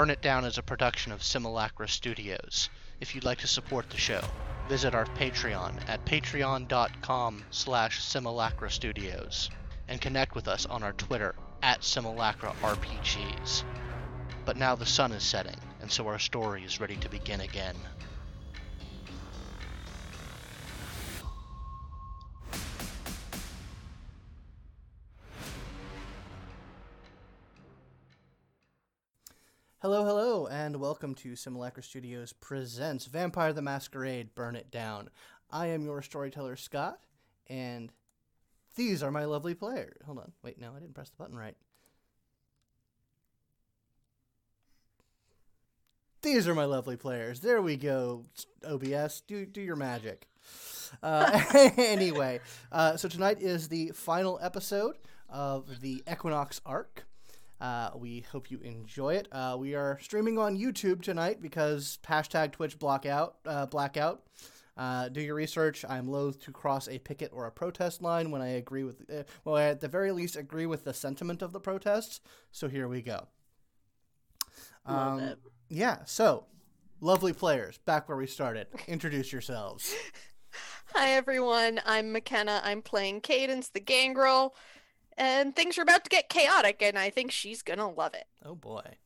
[0.00, 2.70] Burn It Down is a production of Simulacra Studios.
[3.00, 4.22] If you'd like to support the show,
[4.66, 9.50] visit our Patreon at patreon.com slash simulacra studios
[9.88, 13.62] and connect with us on our Twitter at simulacra RPGs.
[14.46, 17.76] But now the sun is setting, and so our story is ready to begin again.
[29.82, 35.08] Hello, hello, and welcome to Simulacra Studios presents Vampire the Masquerade Burn It Down.
[35.50, 36.98] I am your storyteller, Scott,
[37.46, 37.90] and
[38.76, 39.96] these are my lovely players.
[40.04, 40.32] Hold on.
[40.42, 41.56] Wait, no, I didn't press the button right.
[46.20, 47.40] These are my lovely players.
[47.40, 48.24] There we go.
[48.62, 50.28] OBS, do do your magic.
[51.02, 51.42] Uh,
[51.78, 54.98] anyway, uh, so tonight is the final episode
[55.30, 57.06] of the Equinox arc.
[57.60, 59.28] Uh, we hope you enjoy it.
[59.32, 63.36] Uh, we are streaming on YouTube tonight because hashtag Twitch blackout.
[63.44, 64.22] Uh, blackout.
[64.76, 65.84] Uh, do your research.
[65.86, 69.24] I'm loath to cross a picket or a protest line when I agree with, uh,
[69.44, 72.20] well, I at the very least agree with the sentiment of the protests.
[72.50, 73.26] So here we go.
[74.88, 75.38] Love Um, it.
[75.68, 75.98] yeah.
[76.06, 76.46] So,
[77.00, 78.68] lovely players, back where we started.
[78.88, 79.94] Introduce yourselves.
[80.94, 82.60] Hi everyone, I'm McKenna.
[82.64, 84.56] I'm playing Cadence, the gangrel,
[85.20, 88.24] and things are about to get chaotic, and I think she's gonna love it.
[88.44, 88.96] Oh boy.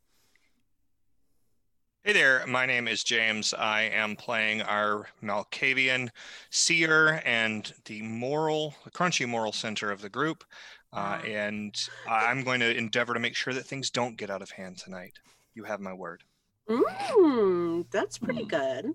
[2.05, 3.53] Hey there, my name is James.
[3.55, 6.11] I am playing our Malkavian
[6.51, 10.45] seer and the moral, the crunchy moral center of the group.
[10.93, 11.75] Uh, and
[12.07, 15.19] I'm going to endeavor to make sure that things don't get out of hand tonight.
[15.55, 16.23] You have my word.
[16.69, 18.93] Mm, that's pretty good.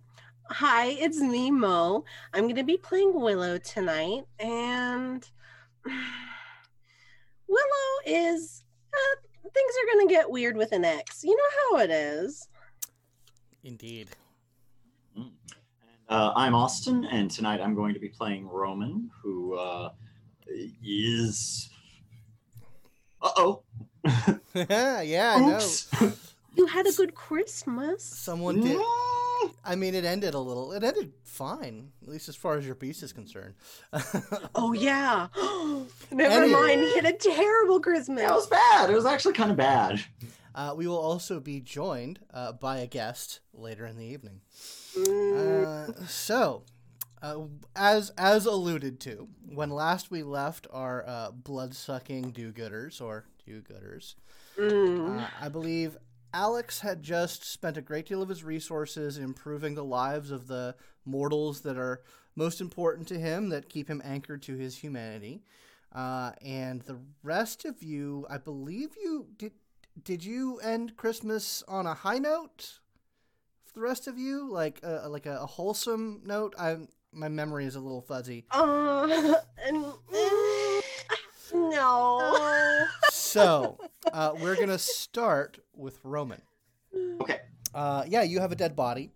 [0.51, 2.05] Hi, it's Nemo.
[2.33, 5.27] I'm going to be playing Willow tonight, and
[7.49, 8.63] Willow is.
[8.93, 11.23] Uh, things are going to get weird with an X.
[11.23, 12.47] You know how it is.
[13.63, 14.09] Indeed.
[16.07, 19.89] Uh, I'm Austin, and tonight I'm going to be playing Roman, who uh,
[20.83, 21.69] is.
[23.21, 23.63] Uh oh.
[24.55, 25.57] yeah, I know.
[25.57, 25.91] Oops.
[26.55, 28.03] You had a good Christmas.
[28.03, 28.77] Someone did.
[28.77, 29.18] Mm.
[29.63, 30.71] I mean, it ended a little.
[30.71, 33.55] It ended fine, at least as far as your piece is concerned.
[34.55, 35.27] Oh, yeah.
[36.11, 36.81] Never Any- mind.
[36.81, 38.23] He had a terrible Christmas.
[38.23, 38.89] It was bad.
[38.89, 40.01] It was actually kind of bad.
[40.55, 44.41] Uh, we will also be joined uh, by a guest later in the evening.
[44.97, 46.63] Mm, Uh, so,
[47.21, 47.43] uh,
[47.75, 54.15] as as alluded to, when last we left our uh, blood-sucking do-gooders or do-gooders,
[54.57, 55.21] mm.
[55.21, 55.95] uh, I believe
[56.33, 60.75] Alex had just spent a great deal of his resources improving the lives of the
[61.05, 62.01] mortals that are
[62.35, 65.43] most important to him, that keep him anchored to his humanity.
[65.93, 69.53] Uh, and the rest of you, I believe you did.
[70.03, 72.79] Did you end Christmas on a high note?
[73.65, 76.55] For the rest of you, like a, like a, wholesome note.
[76.57, 76.77] I
[77.11, 78.45] my memory is a little fuzzy.
[78.51, 79.35] Uh,
[79.65, 79.85] and,
[81.53, 82.87] no.
[83.11, 83.77] So
[84.13, 86.41] uh, we're gonna start with Roman.
[87.21, 87.39] Okay.
[87.73, 89.11] Uh, yeah, you have a dead body.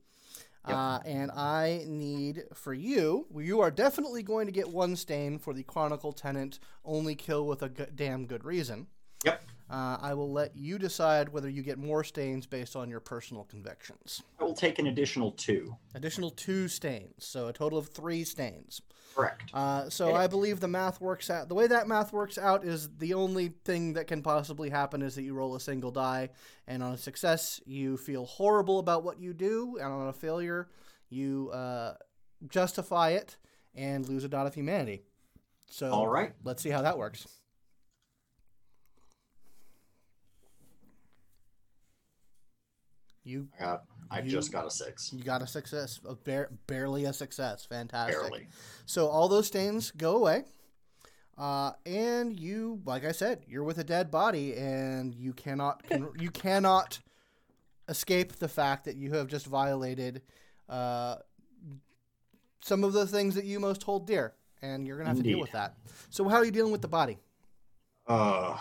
[0.67, 0.77] Yep.
[0.77, 5.53] Uh, and I need for you, you are definitely going to get one stain for
[5.53, 8.87] the Chronicle Tenet, only kill with a g- damn good reason.
[9.25, 9.43] Yep.
[9.69, 13.43] Uh, I will let you decide whether you get more stains based on your personal
[13.43, 14.21] convictions.
[14.39, 15.75] I will take an additional two.
[15.95, 18.81] Additional two stains, so a total of three stains.
[19.15, 19.51] Correct.
[19.53, 21.47] Uh, so I believe the math works out.
[21.47, 25.15] The way that math works out is the only thing that can possibly happen is
[25.15, 26.29] that you roll a single die,
[26.67, 30.67] and on a success, you feel horrible about what you do, and on a failure,
[31.09, 31.93] you uh,
[32.47, 33.37] justify it
[33.75, 35.03] and lose a dot of humanity.
[35.67, 36.33] So All right.
[36.43, 37.27] let's see how that works.
[43.23, 43.83] You I got.
[44.11, 45.11] I You- just got a six.
[45.13, 47.65] you got a success, a bare, barely a success.
[47.65, 48.19] Fantastic.
[48.19, 48.47] Barely.
[48.85, 50.45] So all those stains go away.
[51.37, 55.83] Uh, and you, like I said, you're with a dead body, and you cannot
[56.19, 56.99] you cannot
[57.89, 60.21] escape the fact that you have just violated
[60.69, 61.15] uh,
[62.63, 65.39] some of the things that you most hold dear, and you're gonna have to deal
[65.39, 65.75] with that.
[66.11, 67.17] So how are you dealing with the body?
[68.07, 68.59] Oh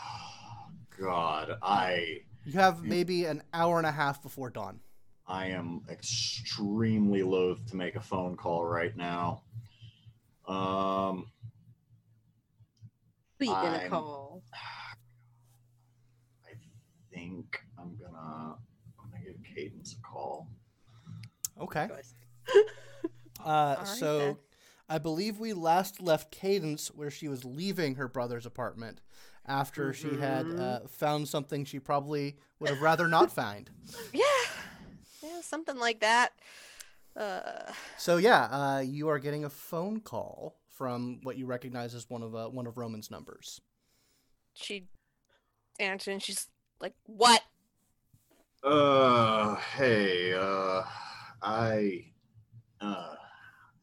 [0.99, 1.58] God.
[1.62, 2.20] I.
[2.44, 4.81] You have maybe an hour and a half before dawn.
[5.32, 9.43] I am extremely loath to make a phone call right now.
[10.46, 11.26] Um.
[13.38, 14.43] Who you gonna I'm- call?
[16.44, 16.50] I
[17.14, 18.56] think I'm gonna.
[19.02, 20.49] I'm gonna give Cadence a call.
[21.61, 21.88] Okay.
[23.44, 24.37] Uh, right so then.
[24.88, 29.00] I believe we last left Cadence where she was leaving her brother's apartment
[29.44, 30.61] after she had Mhm.
[30.61, 33.69] uh, found something she probably would have rather not find.
[34.12, 34.23] Yeah.
[35.22, 36.32] Yeah, something like that.
[37.16, 42.08] Uh, So yeah, uh, you are getting a phone call from what you recognize as
[42.08, 43.60] one of uh, one of Roman's numbers.
[44.54, 44.84] she
[45.78, 46.48] answers and she's
[46.80, 47.42] like, "What?"
[48.64, 50.82] Uh, hey, uh,
[51.42, 52.04] I,
[52.80, 53.14] uh,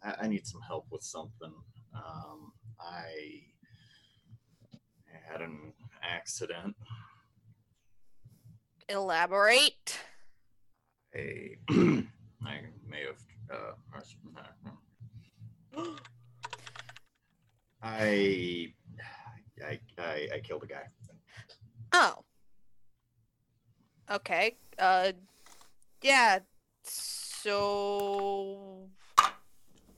[0.04, 1.54] I, I need some help with something.
[1.94, 3.42] Um, I
[5.30, 6.76] had an accident.
[8.88, 10.00] Elaborate.
[11.16, 11.56] I,
[12.46, 13.18] I may have,
[13.52, 13.74] uh,
[17.82, 18.74] I,
[19.66, 20.84] I, I, I killed a guy.
[21.94, 22.24] Oh.
[24.12, 24.58] Okay.
[24.78, 25.14] Uh,
[26.02, 26.40] yeah.
[26.84, 28.90] So.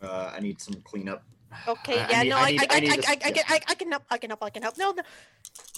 [0.01, 1.23] Uh, I need some cleanup.
[1.67, 1.99] Okay.
[1.99, 2.21] I- I yeah.
[2.23, 2.37] need- no.
[2.37, 2.51] I I.
[2.51, 2.63] need- I.
[2.63, 2.71] I I.
[2.71, 2.75] I.
[3.07, 3.43] I, I, can.
[3.47, 4.03] I, I can help.
[4.09, 4.43] I can help.
[4.43, 4.77] I can help.
[4.77, 4.91] No.
[4.91, 5.03] No.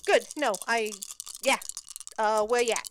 [0.06, 0.26] Good.
[0.38, 0.54] No.
[0.68, 0.92] I.
[1.44, 1.58] Yeah.
[2.18, 2.44] Uh.
[2.46, 2.88] Where you at?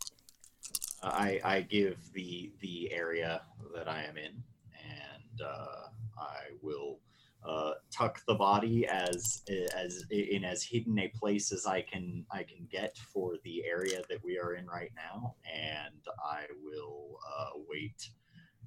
[1.02, 3.43] I I give the the area
[3.75, 5.88] that I am in, and uh,
[6.19, 7.00] I will
[7.46, 9.43] uh, tuck the body as
[9.76, 14.02] as in as hidden a place as I can I can get for the area
[14.08, 18.10] that we are in right now, and I will uh, wait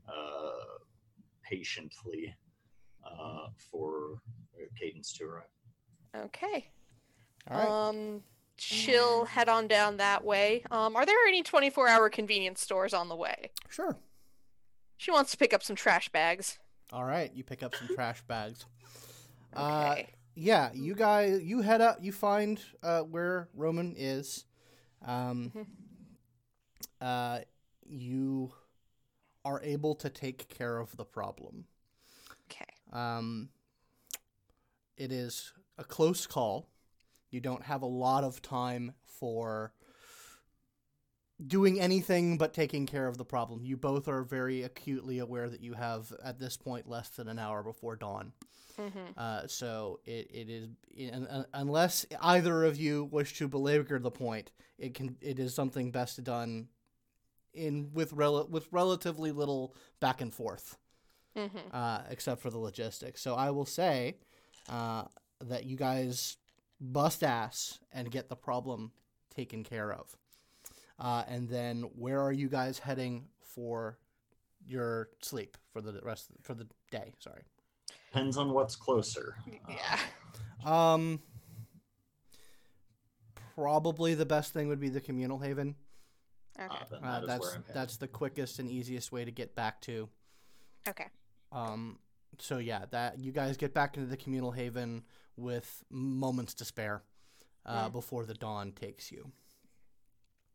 [0.08, 0.80] uh,
[1.44, 2.36] patiently
[3.06, 4.20] uh, for
[4.80, 5.44] Cadence to arrive.
[6.16, 6.66] Okay.
[7.50, 7.90] All right.
[7.90, 8.24] Um.
[8.57, 10.63] She'll head on down that way.
[10.72, 10.96] Um.
[10.96, 13.52] Are there any 24-hour convenience stores on the way?
[13.69, 13.98] sure.
[14.98, 16.57] She wants to pick up some trash bags.
[16.94, 17.31] All right.
[17.34, 18.66] You pick up some trash bags.
[19.56, 20.10] Uh, Okay.
[20.36, 22.00] yeah, you guys, you head up.
[22.02, 24.44] You find uh, where Roman is.
[25.01, 25.66] Um, Mhm.
[27.00, 27.40] uh,
[27.86, 28.51] you
[29.46, 31.68] are able to take care of the problem.
[32.51, 32.66] okay.
[32.92, 33.50] Um,
[34.98, 36.68] it is a close call.
[37.36, 39.74] You don't have a lot of time for
[41.46, 43.66] doing anything but taking care of the problem.
[43.66, 47.38] You both are very acutely aware that you have, at this point, less than an
[47.38, 48.32] hour before dawn.
[48.80, 49.00] Mm-hmm.
[49.18, 50.70] Uh, so it, it is
[51.14, 55.54] un- un- unless either of you wish to belabor the point, it can it is
[55.54, 56.70] something best done
[57.54, 60.78] in with rel- with relatively little back and forth
[61.38, 61.58] Mm-hmm.
[61.74, 63.22] uh, except for the logistics.
[63.22, 64.16] So I will say
[64.70, 65.04] uh,
[65.42, 66.38] that you guys
[66.80, 68.92] bust ass and get the problem
[69.33, 70.16] taken care of.
[71.00, 73.98] Uh, and then where are you guys heading for
[74.66, 77.13] your sleep for the rest for the day?
[77.19, 77.44] Sorry.
[78.12, 79.36] Depends on what's closer.
[79.68, 80.00] Uh, Yeah.
[80.94, 81.22] Um,
[83.56, 85.75] probably the best thing would be the communal haven.
[86.60, 86.68] Okay.
[86.74, 87.75] uh, then Uh, that is that's where I'm headed.
[87.75, 90.10] that's the quickest and easiest way to get back to.
[90.88, 91.07] Okay.
[91.51, 92.00] Um,
[92.39, 95.04] so yeah, that you guys get back into the communal haven
[95.38, 97.04] with moments to spare
[97.66, 97.94] uh, Mm.
[97.94, 99.32] before the dawn takes you.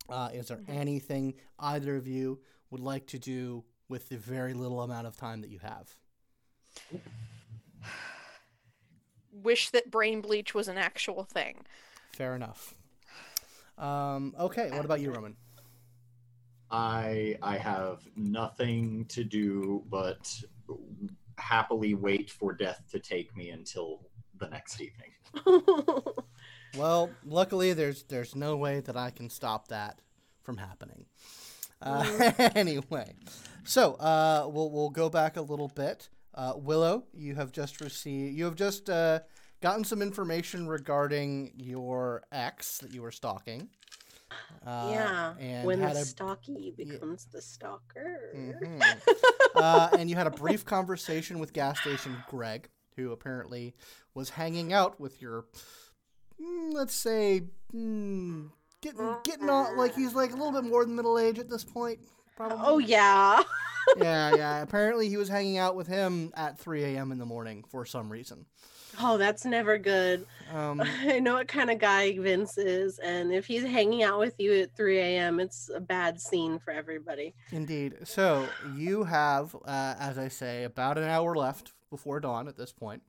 [0.08, 0.68] Uh, is there Mhm.
[0.68, 2.40] anything either of you
[2.70, 5.98] would like to do with the very little amount of time that you have?
[9.32, 11.64] Wish that brain bleach was an actual thing.
[12.12, 12.74] Fair enough.
[13.78, 15.36] Um, okay, what about you, Roman?
[16.70, 20.32] I I have nothing to do but
[21.38, 24.09] happily wait for death to take me until
[24.40, 25.12] the next evening.
[26.76, 29.98] Well, luckily there's there's no way that I can stop that
[30.42, 31.06] from happening.
[31.82, 33.14] Uh, anyway,
[33.64, 36.08] so uh, we'll we'll go back a little bit.
[36.34, 39.20] Uh, Willow, you have just received you have just uh,
[39.60, 43.68] gotten some information regarding your ex that you were stalking.
[44.64, 45.34] Uh, yeah.
[45.40, 48.32] and when the a stalky becomes the stalker.
[48.36, 49.00] Mhm.
[49.56, 53.74] uh, and you had a brief conversation with gas station Greg, who apparently
[54.14, 55.46] was hanging out with your,
[56.40, 57.42] mm, let's say,
[57.74, 61.48] mm, getting getting on like he's like a little bit more than middle age at
[61.48, 62.00] this point.
[62.36, 62.58] Probably.
[62.60, 63.42] Oh yeah.
[63.98, 64.62] yeah, yeah.
[64.62, 67.12] Apparently, he was hanging out with him at 3 a.m.
[67.12, 68.46] in the morning for some reason.
[68.98, 70.26] Oh, that's never good.
[70.52, 74.34] Um, I know what kind of guy Vince is, and if he's hanging out with
[74.38, 77.34] you at 3 a.m., it's a bad scene for everybody.
[77.52, 77.98] Indeed.
[78.04, 82.72] So you have, uh, as I say, about an hour left before dawn at this
[82.72, 83.02] point.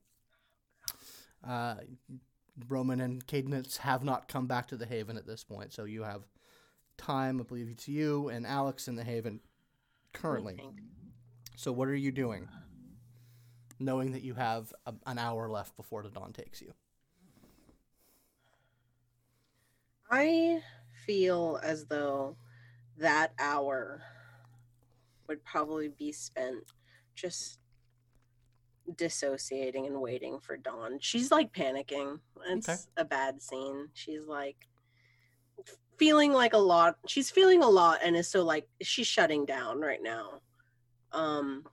[1.46, 1.76] Uh,
[2.68, 6.02] Roman and Cadence have not come back to the Haven at this point, so you
[6.02, 6.22] have
[6.98, 9.40] time, I believe it's you and Alex in the Haven
[10.12, 10.60] currently.
[11.56, 12.48] So what are you doing,
[13.78, 16.72] knowing that you have a, an hour left before the dawn takes you?
[20.10, 20.60] I
[21.06, 22.36] feel as though
[22.98, 24.02] that hour
[25.26, 26.64] would probably be spent
[27.14, 27.58] just
[28.96, 30.98] dissociating and waiting for dawn.
[31.00, 32.18] She's like panicking.
[32.48, 32.78] It's Okay.
[32.96, 33.88] a bad scene.
[33.94, 34.68] She's like
[35.98, 36.98] feeling like a lot.
[37.06, 40.40] She's feeling a lot and is so like she's shutting down right now.
[41.12, 41.64] Um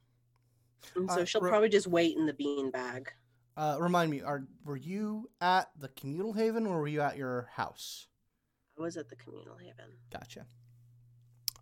[0.95, 3.11] and so Uh, she'll Ro- probably just wait in the bean bag.
[3.57, 7.49] Uh, remind me, are were you at the communal haven or were you at your
[7.53, 8.07] house?
[8.77, 9.97] I was at the communal haven.
[10.09, 10.45] Gotcha.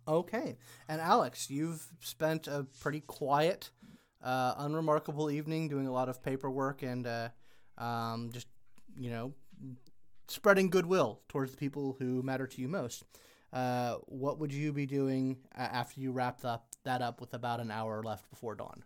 [0.06, 0.56] Okay,
[0.88, 3.70] and Alex, you've spent a pretty quiet,
[4.22, 7.28] uh, unremarkable evening doing a lot of paperwork and uh,
[7.78, 8.48] um, just
[8.96, 9.32] you know
[10.28, 13.04] spreading goodwill towards the people who matter to you most.
[13.52, 17.70] Uh, what would you be doing after you wrapped up that up with about an
[17.70, 18.84] hour left before dawn?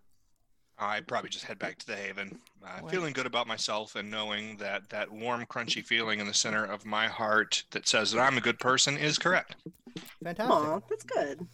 [0.79, 4.57] I'd probably just head back to the Haven, uh, feeling good about myself and knowing
[4.57, 8.37] that that warm, crunchy feeling in the center of my heart that says that I'm
[8.37, 9.57] a good person is correct.
[10.25, 10.51] Fantastic.
[10.51, 11.47] Aw, that's good.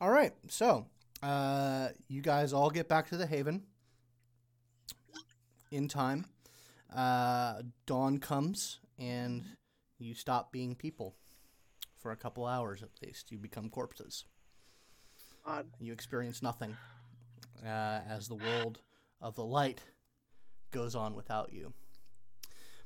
[0.00, 0.86] All right, so
[1.22, 3.62] uh, you guys all get back to the Haven
[5.70, 6.26] in time.
[6.94, 9.44] Uh, dawn comes, and
[9.98, 11.16] you stop being people
[11.98, 13.32] for a couple hours at least.
[13.32, 14.24] You become corpses.
[15.44, 15.66] Odd.
[15.80, 16.76] You experience nothing
[17.64, 18.80] uh, as the world
[19.20, 19.80] of the light
[20.70, 21.72] goes on without you.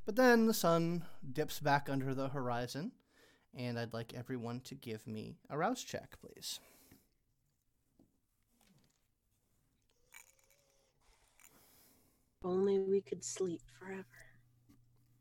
[0.06, 2.92] But then the sun dips back under the horizon,
[3.54, 6.60] and I'd like everyone to give me a rouse check, please.
[12.44, 14.04] Only we could sleep forever.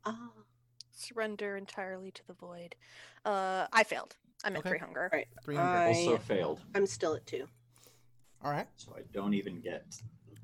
[0.04, 0.30] Ah,
[0.92, 2.74] Surrender entirely to the void.
[3.24, 4.16] Uh, I failed.
[4.44, 4.70] I'm at Okay.
[4.70, 5.08] three hunger.
[5.12, 5.28] right.
[5.44, 5.68] 300.
[5.70, 7.46] I- Also failed, I'm still at two.
[8.42, 8.68] All right.
[8.76, 9.84] so I don't even get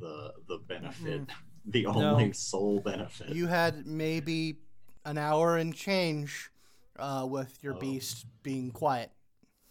[0.00, 1.22] the the benefit,
[1.66, 3.30] the only sole benefit.
[3.30, 4.58] You had maybe
[5.06, 6.50] an hour and change
[6.98, 7.78] uh, with your Oh.
[7.78, 9.10] beast being quiet.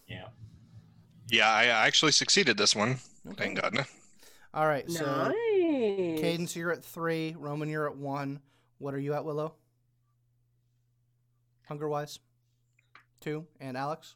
[0.08, 0.28] Yeah.
[1.28, 2.98] Yeah, I I actually succeeded this one.
[3.28, 3.44] Okay.
[3.54, 3.86] Thank God.
[4.54, 4.88] All right.
[4.90, 5.04] So,
[5.78, 6.20] nice.
[6.20, 7.34] Cadence, you're at three.
[7.38, 8.40] Roman, you're at one.
[8.78, 9.54] What are you at, Willow?
[11.68, 12.18] Hunger wise?
[13.20, 13.46] Two.
[13.60, 14.14] And Alex?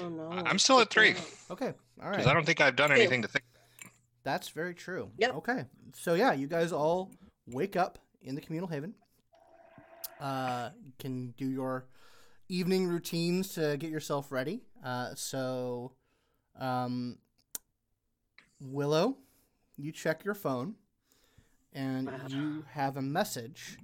[0.00, 0.30] Oh no.
[0.30, 1.14] I- I'm still at three.
[1.50, 1.72] Okay.
[2.02, 2.26] All Because.
[2.26, 3.44] I don't think I've done anything to think.
[4.22, 5.10] That's very true.
[5.18, 5.34] Yep.
[5.36, 5.64] Okay.
[5.94, 7.10] So yeah, you guys all
[7.46, 8.94] wake up in the communal haven.
[10.20, 11.86] Uh, can do your
[12.48, 14.62] evening routines to get yourself ready.
[14.84, 15.92] Uh, so,
[16.58, 17.18] um,
[18.60, 19.16] Willow,
[19.76, 20.74] you check your phone,
[21.76, 23.78] and you have a message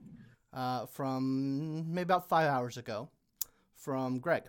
[0.52, 3.08] uh, from maybe about five hours ago
[3.76, 4.42] from Greg.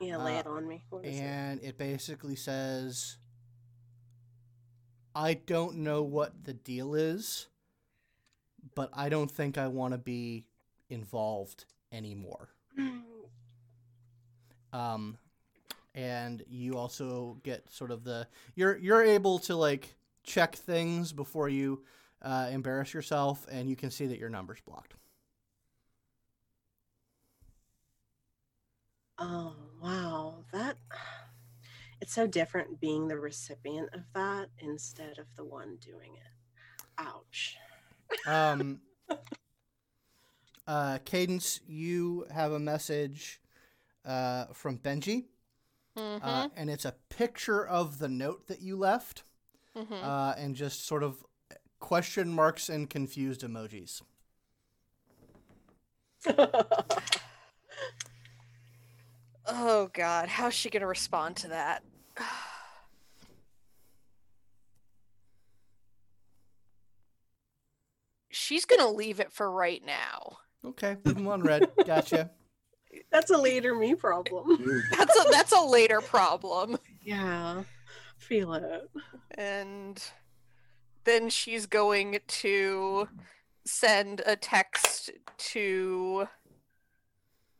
[0.00, 0.84] Yeah, lay Uh, it on me.
[0.90, 1.20] What is it?
[1.20, 3.16] and it basically says
[5.16, 7.46] I don't know what the deal is,
[8.74, 10.44] but I don't think I want to be
[10.88, 12.50] involved anymore.
[14.72, 15.18] Um,
[15.94, 19.94] and you also get sort of the you're you're able to like
[20.24, 21.84] check things before you
[22.22, 24.94] uh, embarrass yourself, and you can see that your number's blocked.
[29.18, 30.76] Oh wow, that
[32.00, 36.32] it's so different being the recipient of that instead of the one doing it.
[36.98, 37.56] Ouch.
[38.26, 38.80] Um,
[40.66, 43.40] uh, Cadence, you have a message
[44.04, 45.26] uh, from Benji,
[45.96, 49.24] Mhm, uh, and it's a picture of the note that you left,
[49.76, 50.02] mhm.
[50.02, 51.24] uh, and just sort of
[51.80, 54.02] question marks and confused emojis.
[59.46, 61.82] oh God, how's she gonna respond to that?
[68.30, 70.38] She's gonna leave it for right now.
[70.64, 71.70] Okay, leave them on red.
[71.86, 72.30] Gotcha.
[73.12, 74.84] That's a later me problem.
[74.96, 76.78] That's a that's a later problem.
[77.02, 77.64] yeah.
[78.28, 78.90] Feel it.
[79.32, 80.02] and
[81.04, 83.08] then she's going to
[83.64, 86.26] send a text to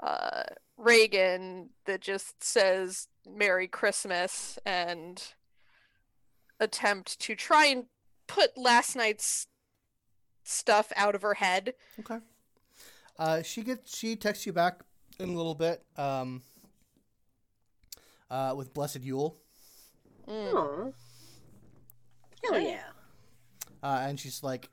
[0.00, 0.42] uh,
[0.76, 5.22] Reagan that just says "Merry Christmas" and
[6.60, 7.84] attempt to try and
[8.26, 9.46] put last night's
[10.44, 11.74] stuff out of her head.
[12.00, 12.18] Okay.
[13.18, 14.80] Uh, she gets she texts you back
[15.18, 15.82] in a little bit.
[15.96, 16.42] Um,
[18.30, 19.36] uh, with Blessed Yule.
[20.28, 20.54] Mm.
[20.54, 20.92] Aw.
[22.44, 22.68] Hell Yeah.
[22.68, 22.82] yeah.
[23.82, 24.68] uh, and she's like,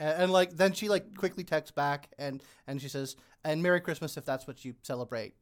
[0.00, 3.80] and, and like then she like quickly texts back and and she says, "And Merry
[3.80, 5.34] Christmas if that's what you celebrate,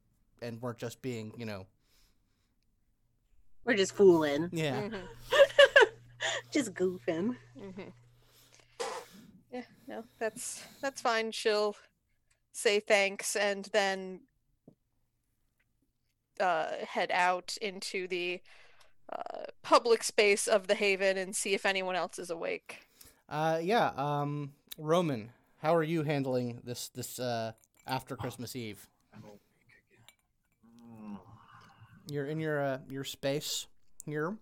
[0.42, 1.66] and weren't just being, you know,
[3.64, 4.48] We're just fooling.
[4.52, 5.02] yeah." Mhm,
[6.52, 7.36] just goofing.
[7.58, 7.92] mhm.
[9.52, 11.32] Yeah, no, that's that's fine.
[11.32, 11.74] She'll
[12.52, 14.20] say thanks and then
[16.40, 18.40] uh, head out into the
[19.12, 22.86] uh, public space of the Haven and see if anyone else is awake.
[23.28, 23.90] Uh, yeah.
[23.96, 27.52] Um, Roman, how are you handling this this uh,
[27.86, 28.88] after Christmas Eve?
[30.66, 31.18] Mm,
[32.10, 33.66] You're in your uh, your space
[34.04, 34.36] here.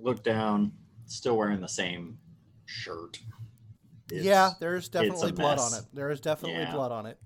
[0.00, 0.72] Look down,
[1.06, 2.18] still wearing the same
[2.66, 3.18] shirt.
[4.10, 5.84] It's- yeah, there's definitely blood on it.
[5.94, 6.72] There is definitely Yeah.
[6.72, 7.18] blood on it.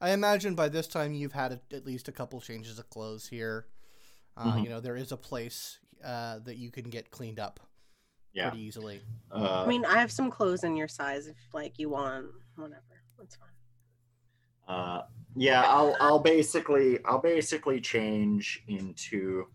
[0.00, 3.26] I imagine by this time you've had a, at least a couple changes of clothes
[3.28, 3.66] here.
[4.36, 4.64] Uh, Mhm.
[4.64, 7.60] You know, there is a place uh, that you can get cleaned up
[8.32, 8.50] Yeah.
[8.50, 9.00] pretty easily.
[9.30, 12.26] Uh, I mean, I have some clothes in your size if like you want
[12.56, 12.82] whatever.
[13.18, 13.48] That's fine.
[14.68, 15.02] Uh,
[15.36, 19.46] yeah, I'll I'll basically I'll basically change into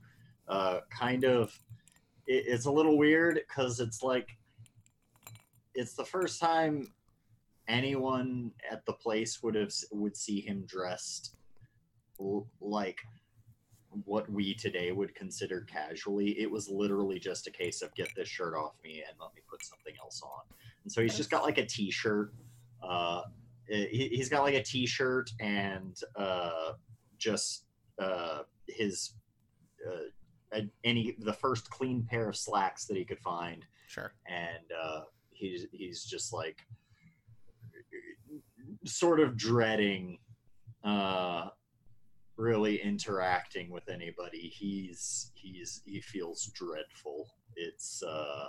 [0.48, 1.54] uh, kind of
[2.28, 4.30] it, it's a little weird because it's like
[5.76, 6.94] it's the first time
[7.72, 11.36] anyone at the place would have would see him dressed
[12.20, 13.00] l- like
[14.06, 16.40] what we today would consider casually.
[16.40, 19.42] It was literally just a case of get this shirt off me and let me
[19.50, 20.44] put something else on.
[20.84, 22.34] And so he's just got like a t-shirt.
[22.82, 23.22] Uh,
[23.68, 26.74] he, he's got like a t-shirt and uh,
[27.18, 27.66] just
[28.00, 29.14] uh, his
[29.88, 34.14] uh, a- any the first clean pair of slacks that he could find Sure.
[34.28, 35.02] and uh,
[35.32, 36.60] he's he's just like
[38.86, 40.18] sort of dreading
[40.84, 41.50] uh,
[42.38, 44.52] really interacting with anybody.
[44.54, 47.30] He's he's he feels dreadful.
[47.56, 48.48] It's uh,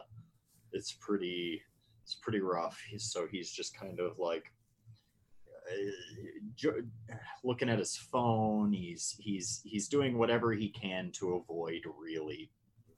[0.72, 1.62] it's pretty
[2.02, 2.80] it's pretty rough.
[2.90, 4.44] He's, so he's just kind of like
[5.70, 6.70] uh,
[7.44, 8.72] looking at his phone.
[8.72, 12.50] He's he's he's doing whatever he can to avoid really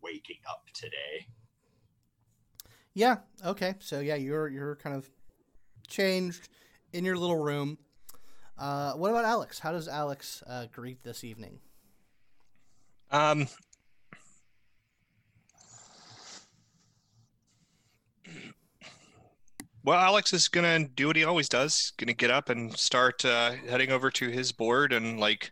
[0.03, 1.27] waking up today.
[2.95, 3.17] Yeah.
[3.45, 3.75] Okay.
[3.81, 5.11] So yeah, you're you're kind of
[5.89, 6.49] changed
[6.95, 7.77] in your little room.
[8.57, 9.59] Uh, what about Alex?
[9.59, 11.59] How does Alex uh, greet this evening?
[13.11, 13.49] Um,
[19.83, 21.75] well, Alex is gonna do what he always does.
[21.75, 25.51] He's Gonna get up and start uh, heading over to his board and like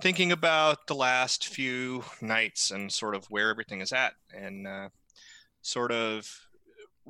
[0.00, 4.88] thinking about the last few nights and sort of where everything is at, and uh,
[5.62, 6.30] sort of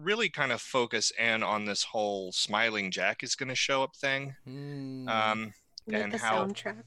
[0.03, 4.35] really kind of focus in on this whole smiling Jack is gonna show up thing.
[4.45, 5.09] Hmm.
[5.09, 5.55] Um,
[5.93, 6.83] And a how- soundtrack.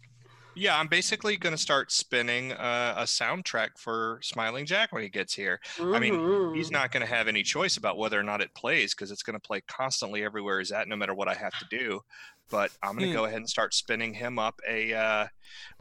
[0.56, 5.34] yeah, I'm basically gonna start spinning uh, a soundtrack for Smiling Jack when he gets
[5.34, 5.60] here.
[5.80, 8.93] I mean, he's not going to have any choice about whether or not it plays
[8.93, 11.65] because it's going to play constantly everywhere he's at, no matter what I have to
[11.69, 12.02] do.
[12.49, 13.13] But I'm going to Hmm.
[13.21, 14.93] go ahead and start spinning him up a.
[14.93, 15.28] Uh,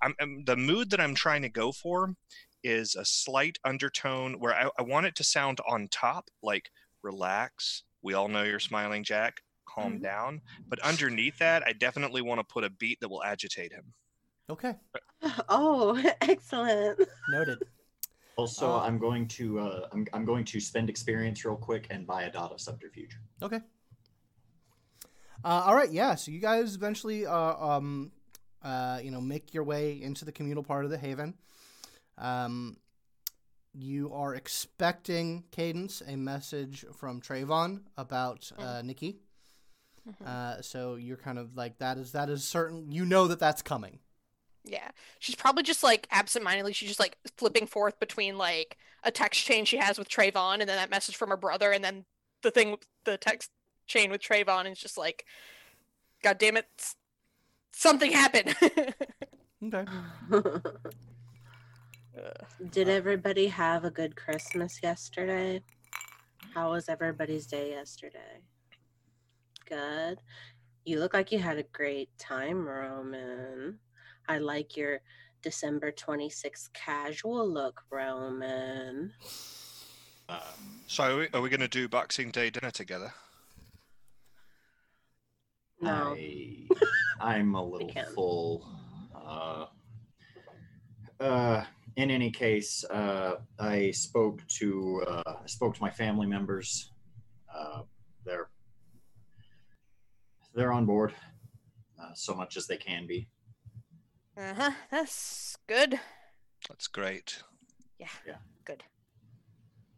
[0.00, 2.14] I'm, I'm- the mood that I'm trying to go for
[2.64, 6.70] is a slight undertone where I, I want it to sound on top, like
[7.02, 7.82] relax.
[8.02, 9.40] We all know you're smiling, Jack.
[9.66, 10.02] Calm Mhm.
[10.02, 10.40] down.
[10.68, 13.92] But underneath that, I definitely want to put a beat that will agitate him.
[14.50, 14.74] okay.
[15.48, 17.00] Oh, excellent.
[17.30, 17.58] Noted.
[18.36, 22.06] Also, Uh, I'm going to uh, I'm, I'm going to spend experience real quick and
[22.06, 23.16] buy a dot of subterfuge.
[23.42, 23.60] Okay.
[25.44, 26.14] Uh, all right, yeah.
[26.14, 28.12] So you guys eventually, uh, um,
[28.62, 31.34] uh, you know, make your way into the communal part of the haven.
[32.18, 32.76] Um,
[33.74, 39.18] you are expecting Cadence a message from Trayvon about uh, Nikki.
[40.08, 40.26] Mhm.
[40.26, 42.90] Uh, so you're kind of like that is that is certain.
[42.90, 44.00] You know that that's coming.
[44.64, 44.90] Yeah.
[45.18, 49.64] She's probably just like absentmindedly, she's just like flipping forth between like a text chain
[49.64, 52.04] she has with Trayvon and then that message from her brother and then
[52.42, 53.50] the thing the text
[53.86, 55.24] chain with Trayvon and just like,
[56.22, 56.66] God damn it,
[57.72, 58.54] something happened.
[59.64, 59.84] Okay.
[62.70, 65.62] Did everybody have a good Christmas yesterday?
[66.54, 68.42] How was everybody's day yesterday?
[69.68, 70.20] Good.
[70.84, 73.78] You look like you had a great time, Roman.
[74.28, 75.00] I like your
[75.42, 79.12] December 26th casual look, Roman.
[80.28, 80.40] Uh,
[80.86, 83.12] So are we, are we going to do Boxing Day dinner together?
[85.80, 86.16] No.
[86.16, 86.68] I,
[87.20, 88.68] I'm a little full.
[89.14, 89.66] Uh,
[91.20, 91.64] uh,
[91.96, 96.90] in any case, uh, I spoke to uh, I spoke to my family members.
[97.54, 97.82] Uh,
[98.24, 98.48] they're
[100.54, 101.14] they're on board,
[102.00, 103.28] uh, so much as they can be.
[104.36, 104.70] uh-huh.
[104.90, 105.98] That's good.
[106.68, 107.42] That's great.
[107.98, 108.08] Yeah.
[108.26, 108.36] Yeah.
[108.64, 108.82] Good.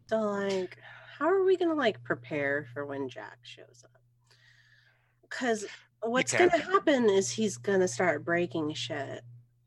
[0.07, 0.77] So, like,
[1.17, 4.01] how are we gonna like prepare for when Jack shows up?
[5.21, 5.65] Because
[6.01, 9.21] what's gonna happen is he's gonna start breaking shit.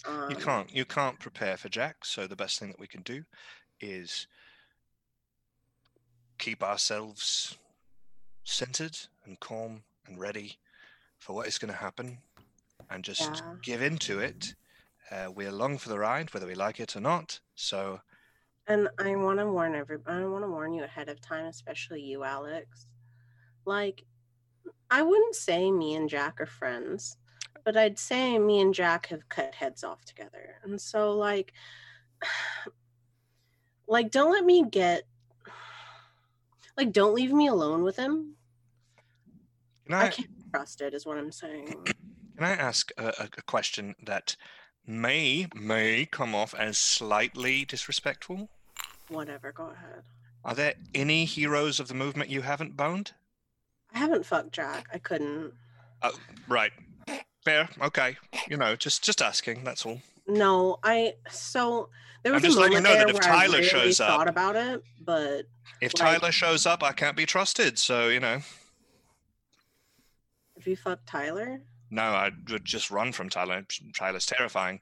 [0.09, 3.03] Um, You can't you can't prepare for Jack, so the best thing that we can
[3.03, 3.25] do
[3.81, 4.27] is
[6.39, 7.57] keep ourselves
[8.45, 10.59] centered and calm and ready
[11.19, 12.19] for what is going to happen
[12.91, 13.53] and just Yeah.
[13.63, 14.55] give into it.
[15.11, 17.41] Uh, we're along for the ride, whether we like it or not.
[17.55, 18.01] So
[18.67, 20.23] And I want to warn everybody.
[20.23, 22.87] I want to warn you ahead of time, especially you, Alex.
[23.65, 24.05] Like,
[24.91, 27.17] I wouldn't say me and Jack are friends,
[27.65, 30.57] but I'd say me and Jack have cut heads off together.
[30.63, 31.53] And so, like,
[33.89, 35.05] like, don't let me get,
[36.77, 38.35] like, don't leave me alone with him.
[39.87, 41.75] Can I I, can't trust it, is what I'm saying.
[41.85, 44.37] can I ask a, a a question that
[44.87, 48.51] may may come off as slightly disrespectful?
[49.09, 50.03] Whatever, go ahead.
[50.45, 53.13] Are there any heroes of the movement you haven't boned?
[53.95, 54.87] I haven't fucked Jack.
[54.93, 55.53] I couldn't.
[56.03, 56.13] Oh,
[56.47, 56.73] right.
[57.49, 57.69] Fair.
[57.81, 58.17] Okay.
[58.49, 59.65] You know, just just asking.
[59.65, 60.01] That's all.
[60.27, 61.89] No, I so
[62.23, 63.59] there I'm was a just letting you moment know that there if where I Tyler
[63.59, 65.47] really shows up- thought about it, but
[65.81, 67.79] If Like- Tyler shows up, I can't be trusted.
[67.79, 68.41] So you know,
[70.57, 73.65] if you fuck Tyler, no, I would just run from Tyler.
[73.97, 74.81] Tyler's terrifying.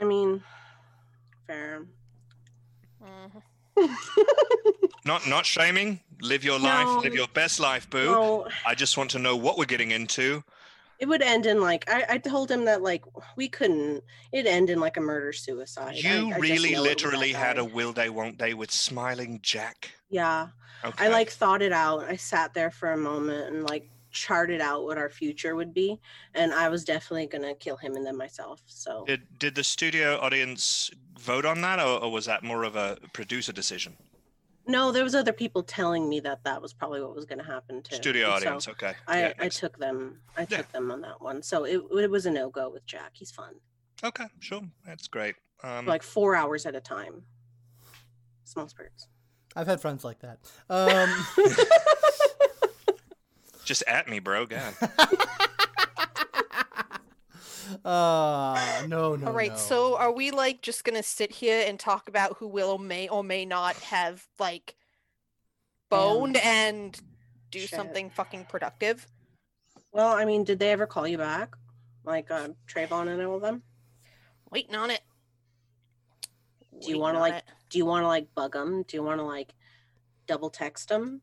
[0.00, 0.44] I mean,
[1.48, 1.84] fair.
[3.02, 3.42] Mhm.
[5.04, 6.00] Not not shaming.
[6.20, 7.02] Live your life.
[7.04, 8.04] Live your best life, boo.
[8.06, 10.42] no, I just want to know what we're getting into.
[10.98, 13.04] it would end in like I, I told him that like
[13.36, 14.02] we couldn't.
[14.32, 15.96] It end in like a murder suicide.
[15.96, 18.54] You I just really know it was that literally had a will they won't they
[18.54, 19.90] with smiling Jack.
[20.10, 20.48] yeah.
[20.84, 21.06] Okay.
[21.06, 22.04] I like thought it out.
[22.04, 25.98] I sat there for a moment and like charted out what our future would be,
[26.34, 28.62] and I was definitely gonna kill him and then myself.
[28.66, 32.76] So Did did the studio audience vote on that, or, or was that more of
[32.76, 33.96] a producer decision?
[34.68, 37.82] No, there was other people telling me that that was probably what was gonna happen
[37.82, 37.96] too.
[37.96, 38.68] Studio and so- audience.
[38.68, 38.92] Okay.
[39.06, 40.58] I, Yeah, I took them I Yeah.
[40.58, 41.42] took them on that one.
[41.42, 43.10] So it, it was a no go with Jack.
[43.14, 43.54] He's fun.
[44.04, 44.26] okay.
[44.40, 44.62] Sure.
[44.86, 45.34] That's great.
[45.64, 47.22] Um, like four hours at a time.
[48.44, 49.08] Small spurts.
[49.56, 50.38] I've had friends like that.
[50.70, 51.10] Um,
[53.64, 54.46] just at me, bro.
[54.46, 54.72] God.
[57.84, 59.26] uh, no, no.
[59.26, 59.56] All right, no.
[59.56, 63.08] so are we like just gonna sit here and talk about who will or may
[63.08, 64.76] or may not have like
[65.88, 66.98] boned and
[67.50, 67.70] do Shit.
[67.70, 69.06] something fucking productive?
[69.92, 71.56] Well, I mean, did they ever call you back?
[72.04, 73.62] Like uh, Trayvon and all of them?
[74.50, 75.00] Waiting on it.
[76.80, 77.44] Do you wanna, like, it.
[77.70, 78.84] Do you want to like bug them?
[78.84, 79.52] Do you want to like
[80.26, 81.22] double text them?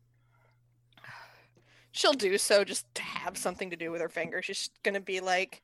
[1.92, 4.42] She'll do so just to have something to do with her finger.
[4.42, 5.62] She's gonna be like,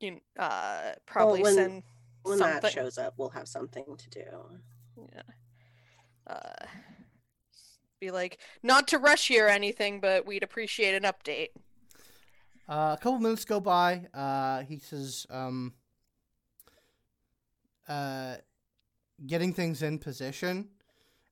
[0.00, 1.82] you uh, probably when- send
[2.22, 2.60] When something.
[2.62, 4.24] that shows up, we'll have something to do.
[5.14, 5.22] Yeah.
[6.26, 6.66] Uh,
[8.00, 11.48] be like, not to rush you or anything, but we'd appreciate an update.
[12.68, 14.06] Uh, a couple minutes go by.
[14.14, 15.74] Uh, he says, um,
[17.88, 18.36] uh,
[19.26, 20.68] getting things in position.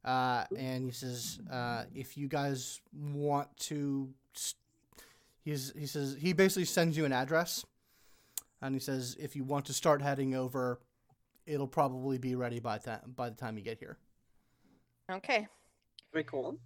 [0.04, 4.54] Uh, and he says, uh, if you guys want to, s-
[5.44, 7.64] he's, he says, he basically sends you an address.
[8.60, 10.80] And he says, if you want to start heading over,
[11.46, 13.98] it'll probably be ready by, th- by the time you get here.
[15.10, 15.46] Okay.
[16.12, 16.58] Very cool.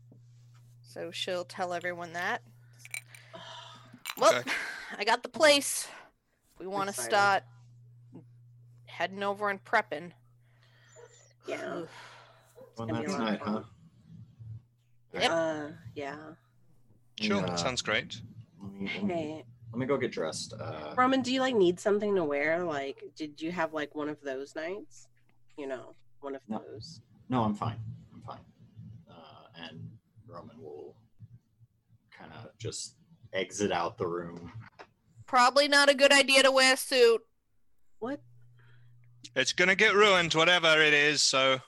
[0.81, 2.43] So she'll tell everyone that.
[4.19, 4.51] Well, Okay.
[4.99, 5.89] I got the place.
[6.59, 7.45] We want to start
[8.85, 10.13] heading over and prepping.
[11.47, 11.79] Yeah.
[11.79, 11.89] Oof.
[12.77, 13.63] One gonna that a lot of night, huh?
[15.15, 15.31] Yep.
[15.31, 16.17] Uh, yeah.
[17.21, 17.37] Sure.
[17.39, 17.47] Yeah.
[17.47, 18.21] That sounds great.
[18.63, 20.53] Let me, let me, Hey, let me go get dressed.
[20.61, 22.63] Uh, Roman, do you like need something to wear?
[22.65, 25.09] Like, did you have like one of those nights?
[25.57, 26.63] You know, one of No.
[26.71, 27.01] those.
[27.29, 27.79] no, I'm fine.
[28.15, 28.41] I'm fine.
[29.11, 29.81] Uh, and
[30.27, 30.95] Roman will
[32.11, 32.97] kind of just
[33.33, 34.53] exit out the room.
[35.27, 37.23] Probably not a good idea to wear a suit.
[37.99, 38.21] What?
[39.35, 41.23] It's gonna get ruined, whatever it is.
[41.23, 41.61] So,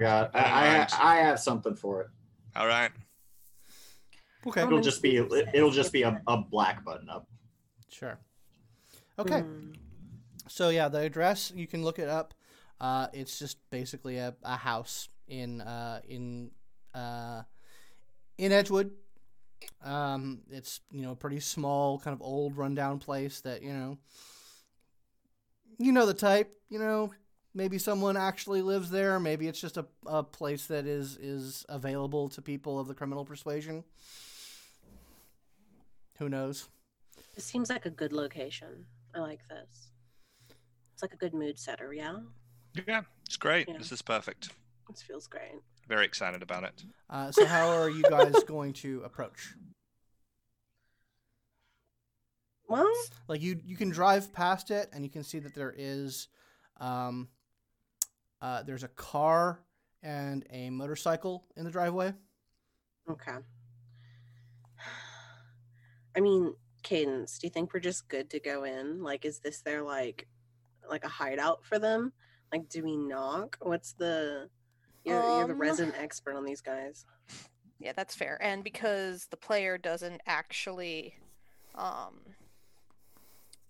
[0.00, 1.12] Yeah, I, I.
[1.12, 2.06] I have something for it.
[2.56, 2.90] all right.
[4.46, 4.62] Okay.
[4.62, 7.26] It'll just be it'll just be a, a black button up.
[7.88, 8.18] Sure.
[9.18, 9.40] Okay.
[9.40, 9.72] Hmm.
[10.48, 12.34] So yeah, the address you can look it up.
[12.80, 16.50] Uh, it's just basically a, a house in uh, in
[16.94, 17.42] uh,
[18.38, 18.90] in Edgewood.
[19.82, 23.98] Um, it's you know a pretty small, kind of old, rundown place that you know.
[25.78, 26.52] You know the type.
[26.68, 27.12] You know,
[27.54, 29.18] maybe someone actually lives there.
[29.18, 33.24] Maybe it's just a, a place that is is available to people of the criminal
[33.24, 33.84] persuasion.
[36.18, 36.68] Who knows?
[37.34, 38.86] This seems like a good location.
[39.14, 39.90] I like this.
[40.92, 42.18] It's like a good mood setter, yeah?
[42.86, 43.68] Yeah, it's great.
[43.68, 43.78] Yeah.
[43.78, 44.50] This is perfect.
[44.88, 45.60] This feels great.
[45.88, 46.84] Very excited about it.
[47.10, 49.54] Uh, so how are you guys going to approach?
[52.68, 52.90] Well,
[53.28, 56.28] like you you can drive past it and you can see that there is
[56.80, 57.28] um
[58.40, 59.60] uh there's a car
[60.02, 62.14] and a motorcycle in the driveway
[63.10, 63.36] okay.
[66.16, 69.02] I mean, Cadence, do you think we're just good to go in?
[69.02, 70.26] Like, is this their like
[70.88, 72.12] like a hideout for them?
[72.52, 73.56] Like, do we knock?
[73.60, 74.48] What's the?
[75.04, 77.04] You're, you're the Um, resident expert on these guys.
[77.78, 78.38] Yeah, that's fair.
[78.40, 81.14] And because the player doesn't actually
[81.74, 82.20] um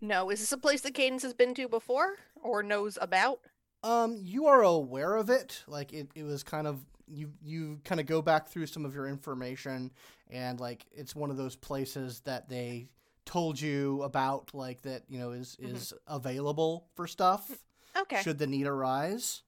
[0.01, 3.41] know, is this a place that Cadence has been to before or knows about?
[3.83, 5.65] Um, you are aware of it.
[5.67, 8.95] Like it, it was kind of you you kind of go back through some of
[8.95, 9.91] your information
[10.31, 12.89] and like it's one of those places that they
[13.25, 15.73] told you about like that, you know, is Mhm.
[15.73, 17.65] is available for stuff
[17.97, 18.23] Okay.
[18.23, 19.43] should the need arise.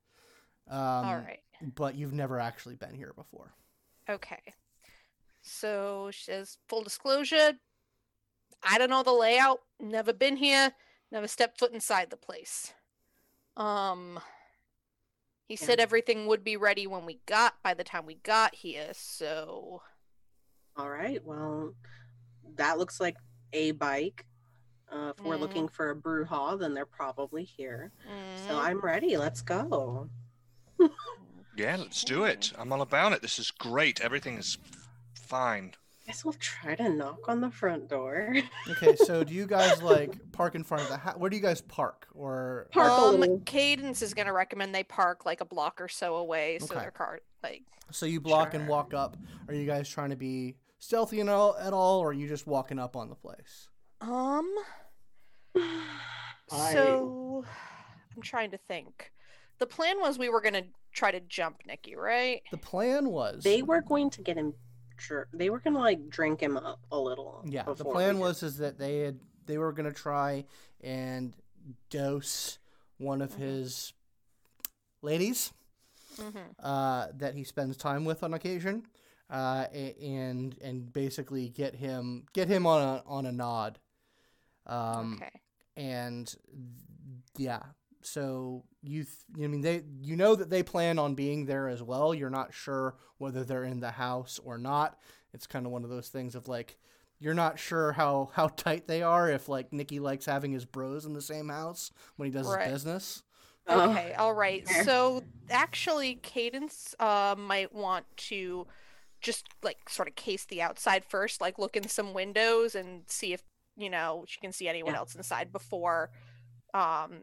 [0.68, 1.40] Um, All right.
[1.74, 3.54] but you've never actually been here before.
[4.08, 4.42] Okay.
[5.42, 7.52] So she says, full disclosure,
[8.62, 10.72] I don't know the layout, never been here,
[11.12, 12.72] never stepped foot inside the place.
[13.56, 14.18] Um
[15.48, 18.90] he said everything would be ready when we got by the time we got here,
[18.92, 19.82] so
[20.76, 21.24] All right.
[21.24, 21.72] Well,
[22.56, 23.16] that looks like
[23.52, 24.26] a bike.
[24.92, 25.40] Uh, if we're Mm.
[25.40, 27.92] looking for a brew hall, then they're probably here.
[28.46, 29.16] So mm, I'm ready.
[29.16, 30.10] Let's go.
[31.56, 32.52] Yeah, let's do it.
[32.58, 33.22] I'm all about it.
[33.22, 34.00] This is great.
[34.00, 34.58] Everything is
[35.14, 35.74] fine.
[36.06, 38.36] I guess we'll try to knock on the front door.
[38.70, 41.16] Okay, so do you guys like park in front of the house?
[41.18, 42.06] Where do you guys park?
[42.14, 43.40] Or Park a um.
[43.44, 46.80] Cadence is gonna recommend they park like a block or so away, so Okay.
[46.80, 49.16] their car like so you block and walk up.
[49.48, 52.46] Are you guys trying to be stealthy and all, at all, or are you just
[52.46, 53.68] walking up on the place?
[54.00, 54.48] um.
[56.48, 57.44] So
[58.14, 59.10] I'm trying to think.
[59.58, 62.42] The plan was we were gonna try to jump Nikki, right?
[62.52, 64.54] The plan was they were going to get him.
[64.96, 67.42] Dr- They were going to like drink him up a little.
[67.46, 70.44] Yeah, the plan was is that they had they were gonna try
[70.82, 71.34] and
[71.90, 72.58] dose
[72.98, 73.38] one of Mhm.
[73.38, 73.92] his
[75.02, 75.52] ladies
[76.16, 76.38] Mm-hmm.
[76.62, 78.86] uh, that he spends time with on occasion,
[79.28, 79.66] uh,
[80.00, 83.78] and and basically get him get him on a on a nod.
[84.66, 85.30] Um, okay.
[85.76, 86.34] and
[87.36, 87.62] yeah,
[88.06, 91.82] so you th- I mean they you know that they plan on being there as
[91.82, 92.14] well.
[92.14, 94.98] You're not sure whether they're in the house or not.
[95.34, 96.78] It's kind of one of those things of like
[97.18, 101.04] you're not sure how how tight they are if like Nikki likes having his bros
[101.04, 102.64] in the same house when he does Right.
[102.66, 103.22] his business.
[103.68, 104.66] Okay, all right.
[104.84, 108.66] So actually, Cadence uh, might want to
[109.20, 113.32] just like sort of case the outside first, like look in some windows and see
[113.32, 113.42] if
[113.76, 115.00] you know she can see anyone Yeah.
[115.00, 116.10] else inside before
[116.74, 117.18] um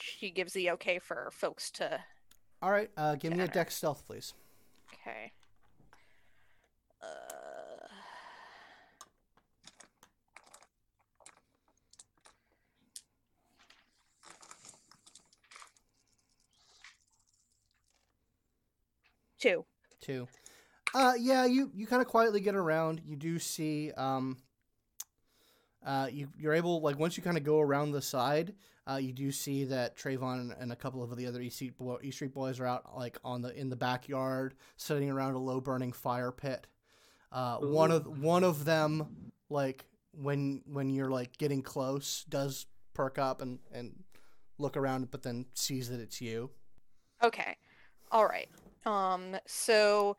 [0.00, 2.00] she gives the okay for folks to.
[2.62, 4.34] All right, uh, give me a Dex Stealth, please.
[4.92, 5.32] Okay.
[7.02, 7.06] Uh,
[19.38, 19.64] two.
[20.00, 20.28] Two.
[20.94, 23.00] Uh, yeah, you you kind of quietly get around.
[23.04, 24.38] You do see um.
[25.84, 28.54] Uh, you you're able like once you kind of go around the side,
[28.90, 31.78] uh, you do see that Trayvon and, and a couple of the other East Street,
[31.78, 35.38] boy, East Street boys are out like on the in the backyard, sitting around a
[35.38, 36.66] low burning fire pit.
[37.30, 43.18] Uh, one of one of them like when when you're like getting close does perk
[43.18, 43.94] up and and
[44.58, 46.50] look around, but then sees that it's you.
[47.22, 47.56] Okay.
[48.10, 48.48] All right.
[48.84, 50.16] Um so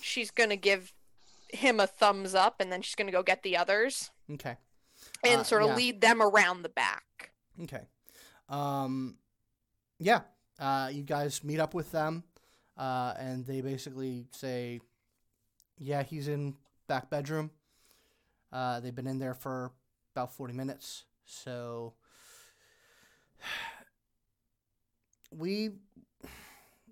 [0.00, 0.92] she's going to give
[1.48, 4.56] him a thumbs up and then she's going to go get the others Okay.
[5.24, 5.74] And Uh, sort of yeah.
[5.76, 7.32] lead them around the back.
[7.62, 7.86] Okay.
[8.48, 9.18] Um,
[9.98, 10.22] yeah.
[10.58, 12.24] Uh, you guys meet up with them,
[12.76, 14.80] uh, and they basically say,
[15.78, 16.56] "Yeah, he's in
[16.88, 17.50] back bedroom.
[18.52, 19.72] Uh, they've been in there for
[20.14, 21.04] about forty minutes.
[21.24, 21.94] So
[25.30, 25.70] we."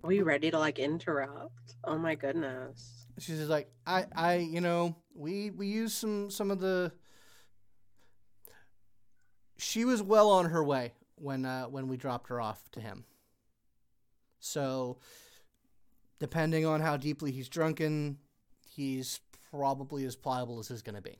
[0.03, 1.75] Are we ready to like interrupt?
[1.83, 3.07] Oh my goodness.
[3.17, 6.91] She's just like, I, I, you know, we we use some some of the.
[9.57, 13.05] She was well on her way when uh, when we dropped her off to him.
[14.39, 14.97] So,
[16.19, 18.17] depending on how deeply he's drunken,
[18.75, 19.19] he's
[19.51, 21.17] probably as pliable as he's gonna be.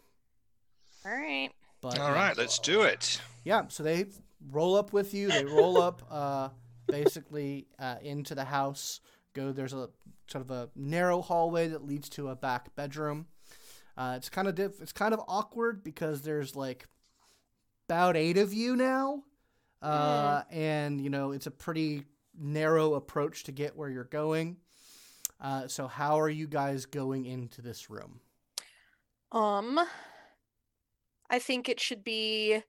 [1.05, 1.49] All right.
[1.81, 2.33] But All yeah.
[2.37, 3.21] let's do it.
[3.43, 4.05] Yeah, so they
[4.51, 5.29] roll up with you.
[5.29, 6.49] They roll up uh,
[6.87, 8.99] basically uh, into the house.
[9.33, 9.89] Go there's a
[10.27, 13.27] sort of a narrow hallway that leads to a back bedroom.
[13.97, 16.87] Uh, it's kind of diff- it's kind of awkward because there's like
[17.87, 19.23] about eight of you now,
[19.81, 22.03] uh, and you know it's a pretty
[22.37, 24.57] narrow approach to get where you're going.
[25.39, 28.19] Uh, so how are you guys going into this room?
[29.31, 29.79] Um
[31.29, 32.61] I think it should be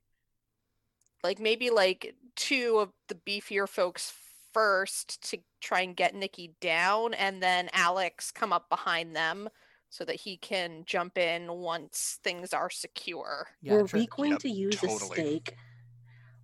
[1.23, 4.13] like maybe like two of the beefier folks
[4.53, 9.49] first to try and get Nikki down and then Alex come up behind them
[9.91, 13.49] so that he can jump in once things are secure.
[13.63, 15.15] Yeah, were Tra- we going Yep, to use a totally.
[15.15, 15.55] stake?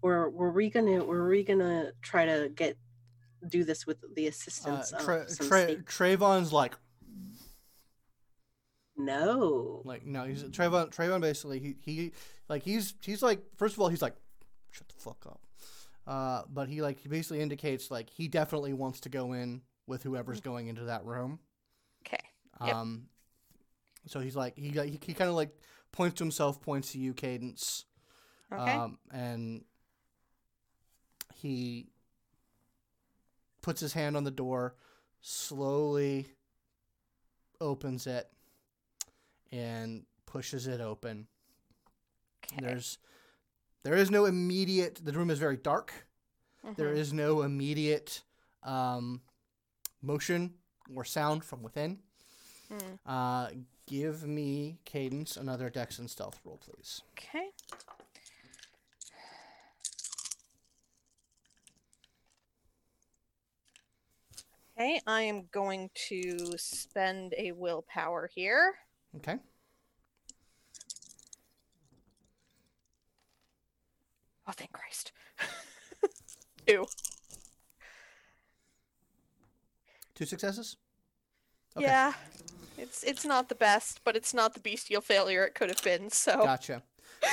[0.02, 2.76] Or were we gonna were we gonna try to get
[3.48, 6.74] do this with the Uh, assistance Tra- of some Tra- Trayvon's like,
[8.96, 9.82] No.
[9.84, 10.90] like no, he's Trayvon.
[10.94, 12.12] Trayvon basically he he
[12.48, 14.14] like he's he's like first of all he's like,
[14.70, 15.40] shut the fuck up.
[16.06, 20.02] Uh, but he like he basically indicates like he definitely wants to go in with
[20.02, 21.38] whoever's going into that room.
[22.06, 22.20] Okay.
[22.64, 22.74] Yep.
[22.74, 23.08] Um,
[24.06, 25.50] so he's like he he, he kind of like
[25.92, 27.84] points to himself, points to you, Cadence.
[28.52, 28.72] Okay.
[28.72, 29.64] Um, and
[31.34, 31.88] he
[33.62, 34.74] puts his hand on the door,
[35.20, 36.26] slowly
[37.60, 38.28] opens it,
[39.52, 41.26] and pushes it open.
[42.52, 42.66] okay.
[42.66, 42.98] There's
[43.82, 45.00] there is no immediate.
[45.04, 45.92] The room is very dark.
[46.76, 46.96] There Mhm.
[46.96, 48.22] is no immediate
[48.62, 49.20] um,
[50.00, 50.54] motion
[50.94, 52.00] or sound from within.
[52.70, 52.98] Mm.
[53.04, 53.50] Uh,
[53.86, 57.02] give me Cadence another Dex and Stealth roll, please.
[57.18, 57.50] Okay.
[64.76, 68.74] Okay, I am going to spend a willpower here.
[69.16, 69.38] Okay.
[74.48, 75.12] Oh, thank Christ.
[76.66, 76.86] Two.
[80.14, 80.76] Two successes.
[81.76, 81.86] Okay.
[81.86, 82.12] Yeah.
[82.84, 86.10] It's it's not the best, but it's not the bestial failure it could have been.
[86.10, 86.82] So Gotcha.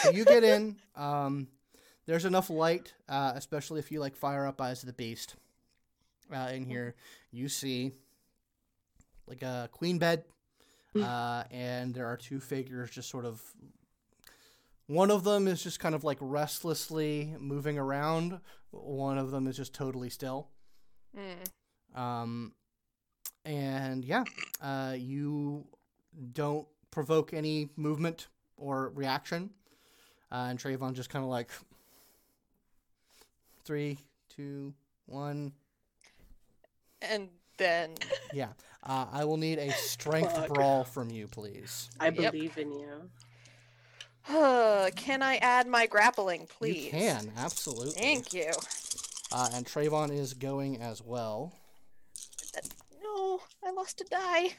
[0.02, 0.78] So you get in.
[0.96, 1.48] Um,
[2.06, 5.36] there's enough light, uh, especially if you like fire up Eyes of the Beast.
[6.34, 6.96] Uh, in here,
[7.32, 7.92] you see
[9.28, 10.24] like a queen bed,
[10.96, 13.42] uh, and there are two figures just sort of.
[14.88, 18.40] One of them is just kind of like restlessly moving around.
[18.72, 20.48] One of them is just totally still.
[21.18, 22.00] Mm.
[22.00, 22.54] Um,
[23.46, 24.24] and yeah,
[24.62, 25.66] uh, you
[26.34, 28.28] don't provoke any movement
[28.58, 29.50] or reaction.
[30.32, 31.50] Uh, and Trayvon just kind of like
[33.64, 33.98] three,
[34.36, 34.74] two,
[35.06, 35.52] one.
[37.02, 37.96] and then
[38.34, 38.50] Yeah.
[38.84, 40.48] Uh, I will need a strength Fuck.
[40.50, 41.90] brawl from you, please.
[42.00, 42.32] I Yep.
[42.34, 43.10] believe in you.
[44.30, 46.86] Uh, can I add my grappling, please?
[46.86, 47.92] You can, absolutely.
[47.94, 48.52] Thank you.
[49.32, 51.54] Uh, and Trayvon is going as well.
[53.16, 54.56] No, I lost a die.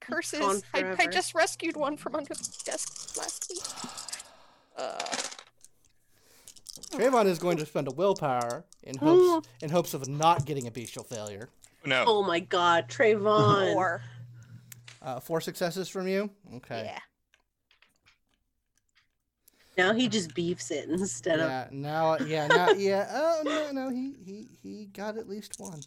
[0.00, 0.62] Curses.
[0.74, 3.62] I, I just rescued one from under the desk last week.
[4.76, 4.98] Uh,
[6.92, 10.70] Trayvon is going to spend a willpower in hopes in hopes of not getting a
[10.70, 11.48] bestial failure.
[11.84, 12.04] No.
[12.06, 13.72] Oh my god, Trayvon.
[13.72, 14.02] four.
[15.02, 16.30] Uh, four successes from you.
[16.56, 16.84] Okay.
[16.86, 16.98] Yeah.
[19.78, 23.08] Now he just beefs it instead of Yeah, now, yeah, now, yeah.
[23.10, 25.80] Oh no, no, he he he got at least one.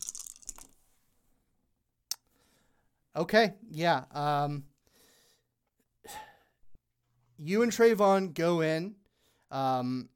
[3.15, 4.05] Okay, yeah.
[4.11, 4.63] Um,
[7.37, 8.95] you and Trayvon go in.
[9.51, 10.09] Um,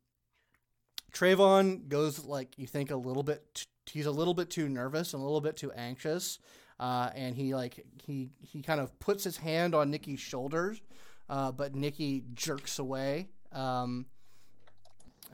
[1.13, 3.43] Trayvon goes like you think a little bit.
[3.53, 6.39] T- he's a little bit too nervous and a little bit too anxious,
[6.79, 10.81] uh, and he like he he kind of puts his hand on Nikki's shoulders,
[11.29, 13.29] uh, but Nikki jerks away.
[13.51, 14.07] Um,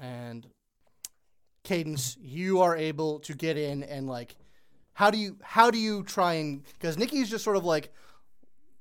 [0.02, 0.47] and
[1.63, 4.36] Cadence, you are able to get in and like,
[4.93, 7.93] how do you how do you try and because Nikki's just sort of like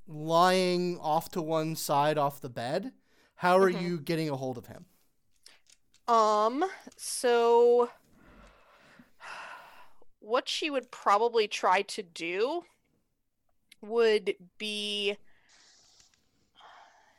[0.06, 2.92] lying off to one side off the bed.
[3.36, 3.82] How are Mhm.
[3.82, 4.86] you getting a hold of him?
[6.08, 6.64] Um,
[6.96, 7.90] so
[10.20, 12.64] what she would probably try to do
[13.80, 15.16] would be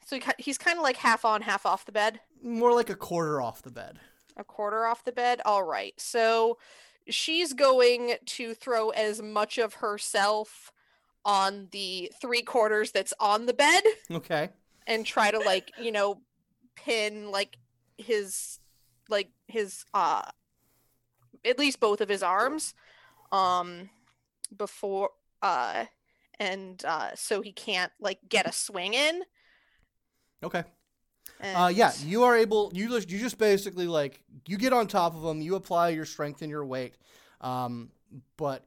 [0.05, 3.41] so he's kind of like half on, half off the bed, More like a quarter
[3.41, 3.99] off the bed.
[4.37, 5.41] a quarter off the bed.
[5.45, 5.93] All right.
[5.99, 6.57] So
[7.09, 10.71] she's going to throw as much of herself
[11.25, 14.49] on the three quarters that's on the bed Okay.
[14.87, 16.21] and try to like you know
[16.75, 17.57] pin like
[17.97, 18.59] his
[19.09, 20.23] like his uh
[21.45, 22.73] at least both of his arms
[23.31, 23.89] um
[24.57, 25.09] before
[25.41, 25.85] uh
[26.39, 29.21] and uh so he can't like get a swing in
[30.43, 30.63] Okay.
[31.43, 32.71] And Uh, yeah, you are able.
[32.73, 35.41] You just you just basically like you get on top of him.
[35.41, 36.95] You apply your strength and your weight,
[37.41, 37.91] um,
[38.37, 38.65] but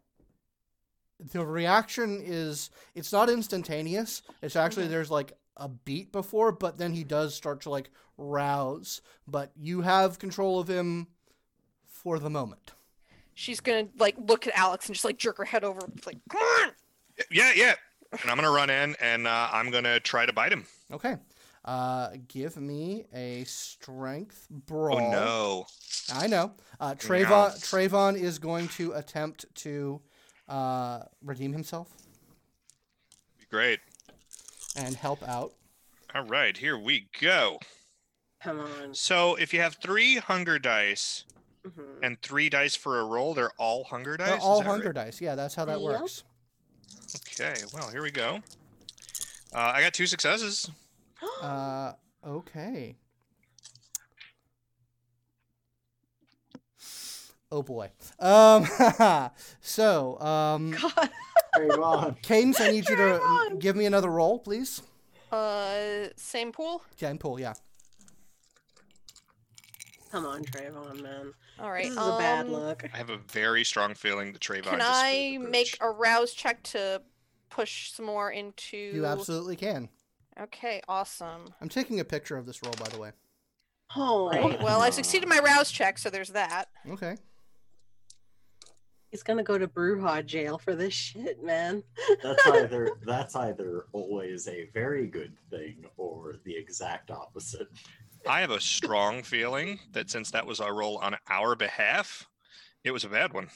[1.19, 4.23] the reaction is it's not instantaneous.
[4.43, 4.91] It's actually Mhm.
[4.91, 9.01] there's like a beat before, but then he does start to like rouse.
[9.27, 11.09] But you have control of him
[11.87, 12.73] for the moment.
[13.39, 16.41] she's gonna like look at alex and just like jerk her head over like come
[16.41, 16.71] on
[17.31, 17.75] Yeah, yeah.
[18.23, 20.65] And I'm gonna run in and uh, I'm gonna try to bite him.
[20.91, 21.17] Okay.
[21.67, 25.01] Uh, give me a strength brawl.
[25.01, 25.67] Oh no.
[26.15, 26.53] I know.
[26.79, 27.09] Uh, Yeah.
[27.09, 30.01] Trayvon Trayvon is going to attempt to
[30.49, 31.89] uh, redeem himself
[33.41, 33.81] Be Great.
[34.77, 35.55] and help out.
[36.15, 37.59] All right, here we go.
[38.41, 38.95] come on.
[38.95, 41.25] So if you have three hunger dice,
[41.67, 41.99] Mhm.
[42.01, 43.35] and three dice for a roll.
[43.35, 44.29] They're all hunger dice.
[44.29, 45.07] They're all hunger right?
[45.07, 45.21] dice.
[45.21, 46.01] Yeah, that's how that Yep.
[46.01, 46.23] works.
[47.17, 48.37] Okay, well here we go.
[49.53, 50.71] Uh, I got two successes.
[51.43, 51.93] Uh,
[52.27, 52.97] okay.
[57.51, 57.91] Oh boy.
[58.19, 58.67] Um,
[59.61, 61.11] so, um, God.
[61.57, 62.23] Trayvon.
[62.23, 63.59] Cadence, I need you to Trayvon!
[63.61, 64.83] give me another roll, please.
[65.33, 66.83] Uh, same pool.
[66.99, 67.41] Yeah, pool.
[67.41, 67.55] Yeah.
[70.11, 71.33] Come on, Trayvon, man.
[71.59, 71.85] All right.
[71.85, 72.85] This is a bad um, look.
[72.93, 74.65] I have a very strong feeling that Trayvon.
[74.65, 77.03] Can just screwed I make a rouse check to
[77.51, 78.77] push some more into?
[78.77, 79.89] You absolutely can.
[80.41, 81.55] Okay, awesome.
[81.61, 83.11] I'm taking a picture of this roll, by the way.
[83.95, 84.61] Oh, Right.
[84.61, 86.67] Well, I succeeded my rouse check, so there's that.
[86.91, 87.17] Okay.
[89.11, 91.83] he's gonna go to Brujah jail for this shit, man.
[92.23, 97.69] That's either that's either always a very good thing or the exact opposite.
[98.29, 102.29] I have a strong feeling that since that was our roll on our behalf,
[102.85, 103.49] it was a bad one.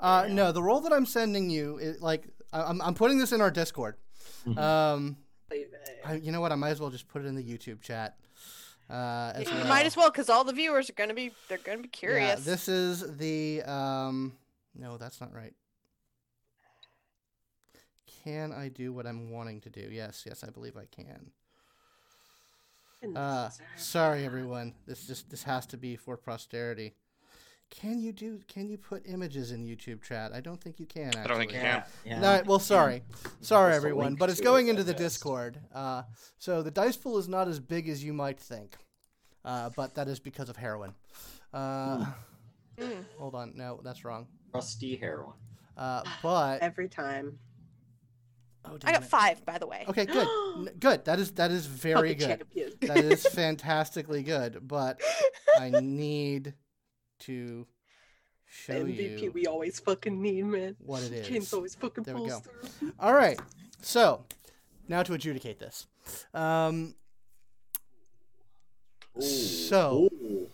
[0.00, 3.32] Uh, no, the role that I'm sending you, is, like, I- I'm, I'm putting this
[3.32, 3.96] in our Discord.
[4.46, 4.58] Mhm.
[4.58, 5.25] Um, Leave it.
[6.04, 6.52] I, you know what?
[6.52, 8.16] I might as well just put it in the YouTube chat.
[8.88, 9.66] Uh, as You well.
[9.66, 12.38] might as well, because all the viewers are gonna be they're gonna be curious.
[12.40, 14.34] Yeah, this is the um
[14.74, 15.54] no, that's not right.
[18.24, 19.88] Can I do what I'm wanting to do?
[19.90, 21.30] Yes, yes, I believe I can.
[23.16, 24.74] Uh sorry everyone.
[24.86, 26.94] This just this has to be for posterity.
[27.70, 30.32] Can you do can you put images in YouTube chat?
[30.32, 31.20] I don't think you can actually.
[31.22, 31.82] I don't think you can.
[32.04, 32.20] Yeah.
[32.20, 33.02] No, well, sorry,
[33.40, 35.00] sorry Just everyone, but it's going it, into I the guess.
[35.14, 35.58] Discord.
[35.74, 36.02] Uh,
[36.38, 38.76] so the dice pool is not as big as you might think,
[39.44, 40.94] uh, but that is because of heroin.
[41.52, 42.06] Uh,
[42.78, 43.04] Mm.
[43.18, 44.26] Hold on, no, that's wrong.
[44.52, 45.32] Rusty heroin.
[45.78, 47.38] Uh, but Every time.
[48.66, 49.06] oh, I got it.
[49.06, 49.86] five, by the way.
[49.88, 51.04] Okay, good, N- good.
[51.06, 52.26] That is that is very Fucking good.
[52.38, 52.72] champion.
[52.82, 54.68] That is fantastically good.
[54.68, 55.00] But
[55.58, 56.52] I need
[57.20, 57.66] to
[58.46, 60.76] show MVP you we always fucking need, man.
[60.78, 62.38] what it James always fucking There we pulls go.
[62.40, 62.92] through.
[63.00, 63.38] All right.
[63.82, 64.24] So
[64.88, 65.86] now to adjudicate this.
[66.34, 66.94] Um,
[69.18, 69.22] Ooh.
[69.22, 70.48] So- Ooh.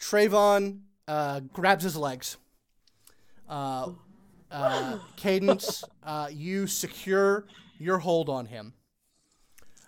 [0.00, 2.36] Trayvon uh, grabs his legs.
[3.48, 3.90] Uh,
[4.50, 7.46] uh, Cadence, uh, you secure
[7.78, 8.74] your hold on him.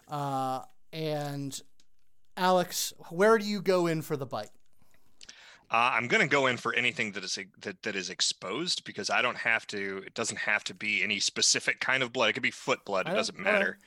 [0.08, 1.60] Uh, and
[2.36, 4.50] Alex, where do you go in for the bite?
[5.72, 9.22] Uh, I'm gonna go in for anything that is that, that is exposed because I
[9.22, 10.02] don't have to.
[10.06, 12.30] It doesn't have to be any specific kind of blood.
[12.30, 13.02] It could be foot blood.
[13.06, 13.52] It don't- doesn't all right.
[13.52, 13.78] matter.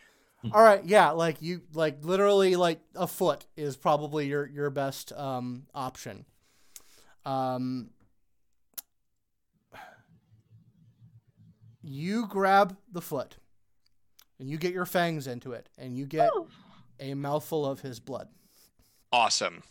[0.52, 5.14] All right, yeah, like you, like literally, like a foot is probably your your best
[5.14, 6.26] um, option.
[7.26, 7.92] Um,
[11.82, 13.38] you grab the foot,
[14.40, 16.48] and you get your fangs into it, and you get Oh,
[17.04, 18.28] a mouthful of his blood.
[19.12, 19.62] Awesome.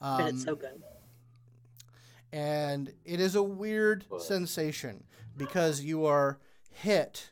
[0.00, 0.82] but Um, it's so good.
[2.32, 5.04] and it is a weird But- sensation
[5.36, 6.38] because you are
[6.70, 7.30] hit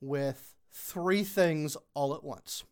[0.00, 2.64] with three things all at once.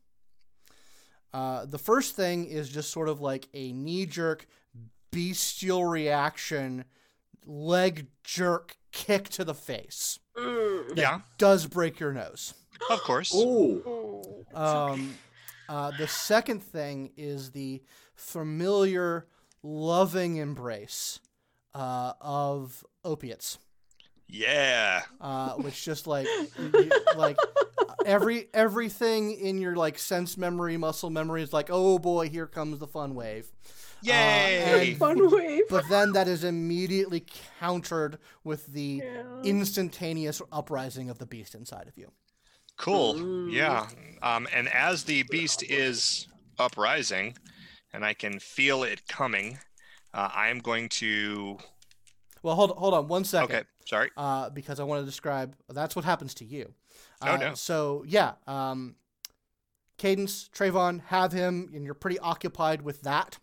[1.32, 4.46] Uh, the first thing is just sort of like a knee jerk,
[5.10, 6.84] bestial reaction,
[7.44, 10.18] leg jerk kick to the face.
[10.36, 10.96] Mm.
[10.96, 12.54] Yeah, Does break your nose.
[12.90, 13.34] of course.
[13.34, 13.82] Ooh.
[13.86, 14.44] Ooh.
[14.54, 15.16] Um,
[15.72, 17.82] uh, the second thing is the
[18.14, 19.26] familiar,
[19.62, 21.20] loving embrace
[21.74, 23.58] uh, of opiates.
[24.28, 25.02] Yeah.
[25.20, 26.26] uh, which just like
[26.58, 27.36] you- like
[28.06, 32.78] every everything in your like sense memory, muscle memory is like, oh boy, here comes
[32.78, 33.50] the fun wave.
[34.02, 34.88] Yay.
[34.90, 35.62] and- Fun wave.
[35.68, 37.24] But then that is immediately
[37.60, 39.22] countered with the Yeah.
[39.44, 42.10] instantaneous uprising of the beast inside of you.
[42.82, 43.14] Cool.
[43.14, 43.52] Mm.
[43.52, 43.86] Yeah.
[44.22, 46.26] Um, and as the beast is
[46.58, 47.36] uprising,
[47.92, 49.58] and I can feel it coming,
[50.12, 51.58] uh, I am going to.
[52.42, 53.54] Well, hold hold on one second.
[53.56, 53.64] Okay.
[53.86, 54.10] Sorry.
[54.16, 56.74] uh, because I want to describe that's what happens to you.
[57.22, 57.54] Oh, Uh, no.
[57.54, 58.96] So yeah, um,
[59.98, 63.38] Cadence, Trayvon, have him, and you're pretty occupied with that.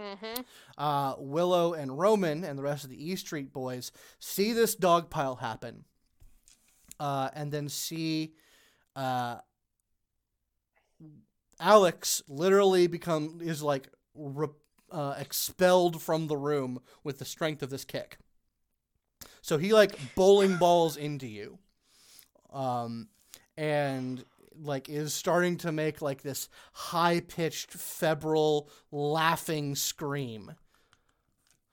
[0.00, 0.42] Mm-hmm.
[0.76, 5.08] uh, Willow and Roman and the rest of the E Street boys see this dog
[5.10, 5.84] pile happen,
[6.98, 8.34] uh, and then see
[8.94, 9.36] uh,
[11.60, 14.48] Alex literally become is like re-
[14.90, 18.18] uh, expelled from the room with the strength of this kick.
[19.40, 21.58] So he like bowling balls into you,
[22.52, 23.08] um,
[23.56, 24.24] and
[24.62, 30.52] like is starting to make like this high pitched febrile laughing scream.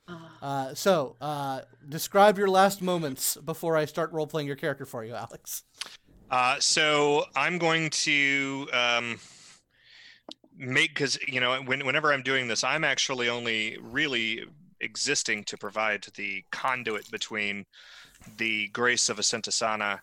[0.08, 5.06] Uh, so, uh, describe your last moments before I start role playing your character for
[5.06, 5.64] you, Alex.
[6.30, 9.20] Uh, so I'm going to um,
[10.58, 14.44] make because you know when, whenever i'm doing this i'm actually only really
[14.82, 17.66] existing to provide the conduit between
[18.38, 20.00] the grace of Asentasana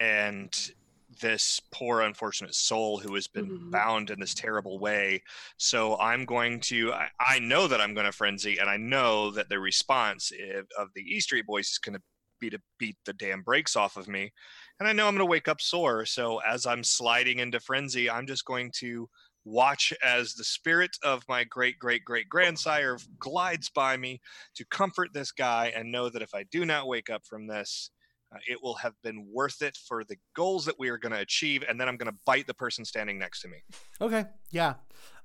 [0.00, 0.72] and
[1.20, 3.70] this poor unfortunate soul who has been Mhm.
[3.70, 5.22] bound in this terrible way
[5.56, 9.30] so i'm going to I, I know that i'm going to frenzy and i know
[9.32, 12.02] that the response if, of the e street boys is going to
[12.40, 14.32] be to beat the damn brakes off of me
[14.80, 18.10] and i know i'm going to wake up sore so as i'm sliding into frenzy
[18.10, 19.08] i'm just going to
[19.44, 24.20] watch as the spirit of my great great great grandsire glides by me
[24.54, 27.90] to comfort this guy and know that if i do not wake up from this
[28.34, 31.20] uh, it will have been worth it for the goals that we are going to
[31.20, 33.58] achieve and then i'm going to bite the person standing next to me
[34.00, 34.74] Okay, yeah.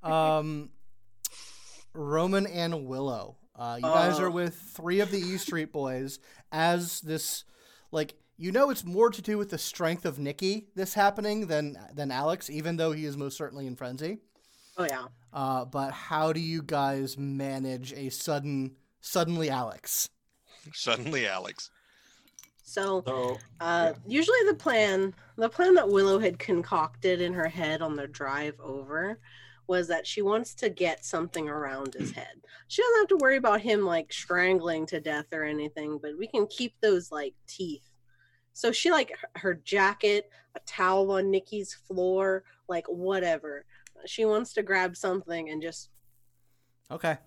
[0.04, 0.70] Um,
[1.94, 3.38] Roman and Willow.
[3.56, 4.32] Uh, you guys are Oh.
[4.32, 6.20] with three of the E Street boys
[6.52, 7.44] as this,
[7.92, 11.76] like, you know, it's more to do with the strength of Nikki this happening than
[11.96, 14.20] than Alex, even though he is most certainly in frenzy.
[14.78, 15.06] Oh yeah.
[15.34, 20.10] Uh, but how do you guys manage a sudden, suddenly Alex?
[20.74, 21.70] suddenly alex
[22.68, 27.82] So So uh, usually the plan, the plan that Willow had concocted in her head
[27.82, 29.20] on the drive over,
[29.68, 32.42] was that she wants to get something around his head.
[32.68, 36.28] She doesn't have to worry about him like strangling to death or anything, but we
[36.28, 37.90] can keep those like teeth.
[38.54, 43.66] So she like her- her jacket, a towel on Nikki's floor, like whatever.
[44.06, 45.90] She wants to grab something and just,
[46.92, 47.18] Okay.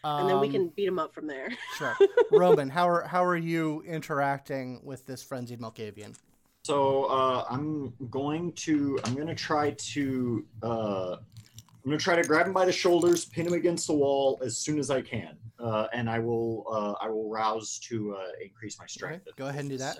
[0.04, 1.48] and then we Um, can beat him up from there.
[1.76, 1.96] Sure.
[2.30, 6.14] Roman, how are how are you interacting with this frenzied Malkavian?
[6.64, 11.16] So uh, I'm going to I'm gonna try to uh,
[11.82, 14.56] I'm gonna try to grab him by the shoulders, pin him against the wall as
[14.56, 18.78] soon as I can, uh, and I will uh, I will rouse to uh, increase
[18.78, 19.26] my strength.
[19.28, 19.98] Okay, go ahead and do that.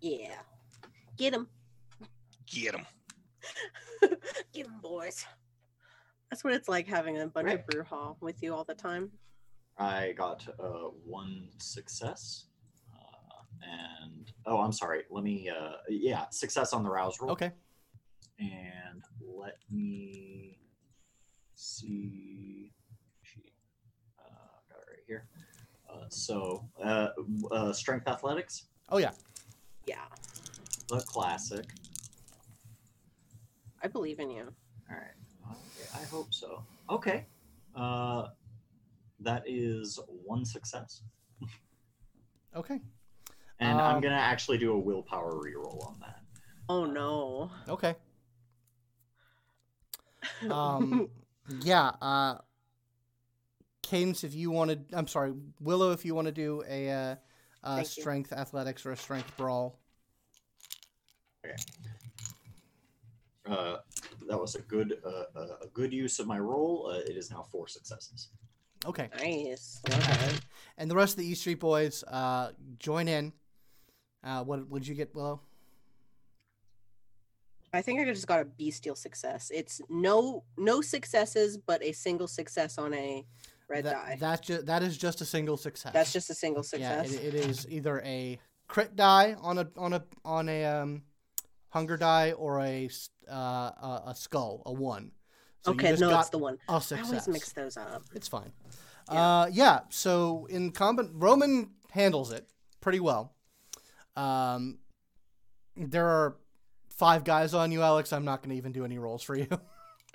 [0.00, 0.34] Yeah,
[1.16, 1.48] get him.
[2.46, 2.86] get him
[4.52, 5.24] get him, boys.
[6.30, 7.74] That's what it's like having a bunch Right.
[7.74, 9.10] of hall with you all the time.
[9.78, 12.46] I got uh, one success,
[12.94, 15.02] uh, and oh, I'm sorry.
[15.10, 17.30] Let me uh, yeah, success on the rouse roll.
[17.32, 17.52] Okay.
[18.38, 20.58] and let me
[21.54, 22.72] see.
[24.18, 24.30] Uh,
[24.68, 25.28] got it right here.
[25.88, 27.08] Uh, so, uh,
[27.50, 29.10] uh, strength athletics, Oh yeah.
[29.86, 30.04] Yeah,
[30.88, 31.66] the classic.
[33.82, 34.52] I believe in you.
[34.90, 35.56] All right.
[35.94, 36.62] I hope so.
[36.90, 37.26] Okay.
[37.74, 38.28] Uh,
[39.20, 41.02] that is one success,
[42.54, 42.80] Okay.
[43.60, 46.22] and Um, I'm gonna actually do a willpower reroll on that.
[46.68, 47.50] Oh no.
[47.68, 47.94] Okay.
[50.50, 51.08] Um,
[51.62, 51.88] yeah.
[52.02, 52.38] Uh,
[53.82, 57.16] Cadence, if you wanted, I'm sorry, Willow, if you want to do a uh,
[57.64, 58.02] uh, Thank you.
[58.02, 59.80] strength athletics or a strength brawl.
[61.44, 61.56] Okay.
[63.46, 63.78] Uh,
[64.28, 66.90] that was a good uh, uh, a good use of my roll.
[66.92, 68.28] Uh, it is now four successes.
[68.86, 69.08] Okay.
[69.18, 69.80] Nice.
[69.88, 70.30] Okay.
[70.76, 73.32] And the rest of the E Street boys uh, join in.
[74.22, 75.40] Uh, what would you get, Willow?
[77.72, 79.50] I think I just got a bestial success.
[79.54, 83.26] It's no no successes, but a single success on a
[83.68, 84.16] red that, die.
[84.18, 85.92] That's ju- that is just a single success.
[85.92, 87.02] That's just a single yeah.
[87.02, 87.20] success.
[87.20, 91.02] It, it is either a crit die on a on a on a um,
[91.68, 92.88] hunger die or a
[93.30, 95.12] uh, a, a skull, a one.
[95.64, 96.58] So okay, no, got it's the one.
[96.68, 98.04] I always mix those up.
[98.14, 98.52] It's fine.
[99.10, 99.40] Yeah.
[99.40, 99.80] Uh, yeah.
[99.90, 102.48] So in combat, Roman handles it
[102.80, 103.34] pretty well.
[104.16, 104.78] Um,
[105.76, 106.36] there are
[106.88, 108.12] five guys on you, Alex.
[108.12, 109.46] I'm not going to even do any rolls for you.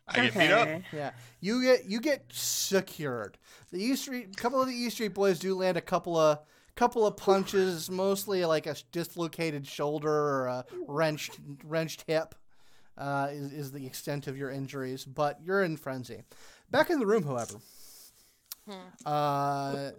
[0.08, 3.38] i get beat up yeah, you get you get secured.
[3.72, 6.40] The E Street, couple of the E Street boys do land a couple of
[6.76, 12.36] couple of punches, mostly like a dislocated shoulder or a wrenched wrenched hip.
[12.96, 16.22] Uh, is, is the extent of your injuries, but you're in frenzy.
[16.70, 17.56] Back in the room, however,
[18.66, 18.72] Hmm.
[19.06, 19.92] uh,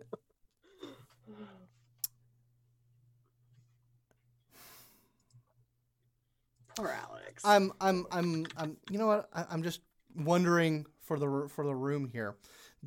[6.77, 7.43] Poor Alex.
[7.45, 9.81] I'm I'm I'm I'm you know what I, I'm just
[10.17, 12.37] wondering for the for the room here.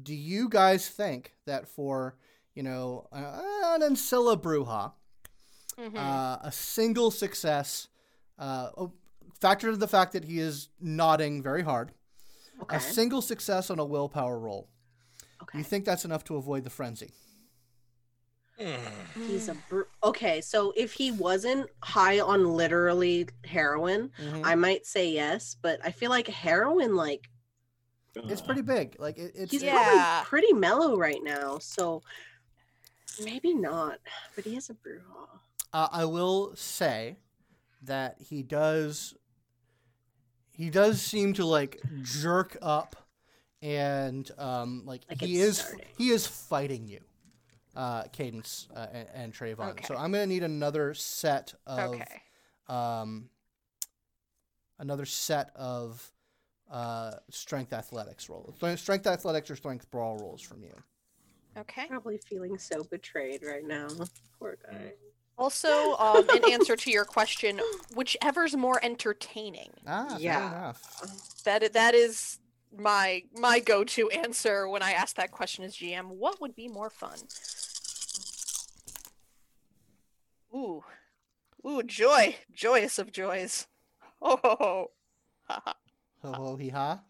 [0.01, 2.15] Do you guys think that for
[2.53, 3.41] you know uh,
[3.75, 4.91] an Ancilla Brujah,
[5.78, 5.95] Mhm.
[5.95, 7.88] uh, a single success,
[8.38, 8.91] uh, oh,
[9.39, 11.93] factor in the fact that he is nodding very hard,
[12.63, 12.78] okay.
[12.78, 14.67] a single success on a willpower roll.
[15.43, 15.57] Okay.
[15.59, 17.11] You think that's enough to avoid the frenzy?
[19.15, 20.41] He's a br- okay.
[20.41, 24.41] So if he wasn't high on literally heroin, Mhm.
[24.43, 25.55] I might say yes.
[25.61, 27.29] But I feel like heroin, like
[28.15, 28.95] It's pretty big.
[28.97, 30.23] Like it, it's he's Yeah.
[30.23, 31.59] probably pretty mellow right now.
[31.59, 32.01] So
[33.23, 33.99] maybe not.
[34.35, 35.39] But he has a brouhaha.
[35.71, 37.17] Uh, I will say
[37.83, 39.13] that he does.
[40.49, 43.07] he does seem to like jerk up
[43.62, 45.86] and um like, Like he is starting.
[45.97, 46.99] he is fighting you
[47.76, 49.72] uh cadence uh, and, and Trayvon.
[49.72, 49.86] Okay.
[49.86, 52.22] so i'm gonna need another set of Okay.
[52.68, 53.30] um
[54.80, 56.12] another set of
[56.72, 60.74] uh strength athletics rolls strength athletics or strength brawl rolls from you
[61.58, 61.88] Okay.
[61.88, 63.88] Probably feeling so betrayed right now.
[64.38, 64.93] Poor guy.
[65.39, 67.60] Also, um, in answer to your question,
[67.95, 69.72] whichever's more entertaining.
[69.88, 70.47] ah fair Yeah.
[70.49, 70.84] enough
[71.45, 72.38] That that is
[72.76, 76.07] my my go-to answer when I ask that question as GM.
[76.07, 77.18] What would be more fun?
[80.53, 80.84] Ooh,
[81.65, 83.68] ooh, joy, joyous of joys.
[84.22, 84.91] Oh, ho, ho.
[85.43, 85.76] Ha, ha.
[86.24, 87.01] ho ho hee ha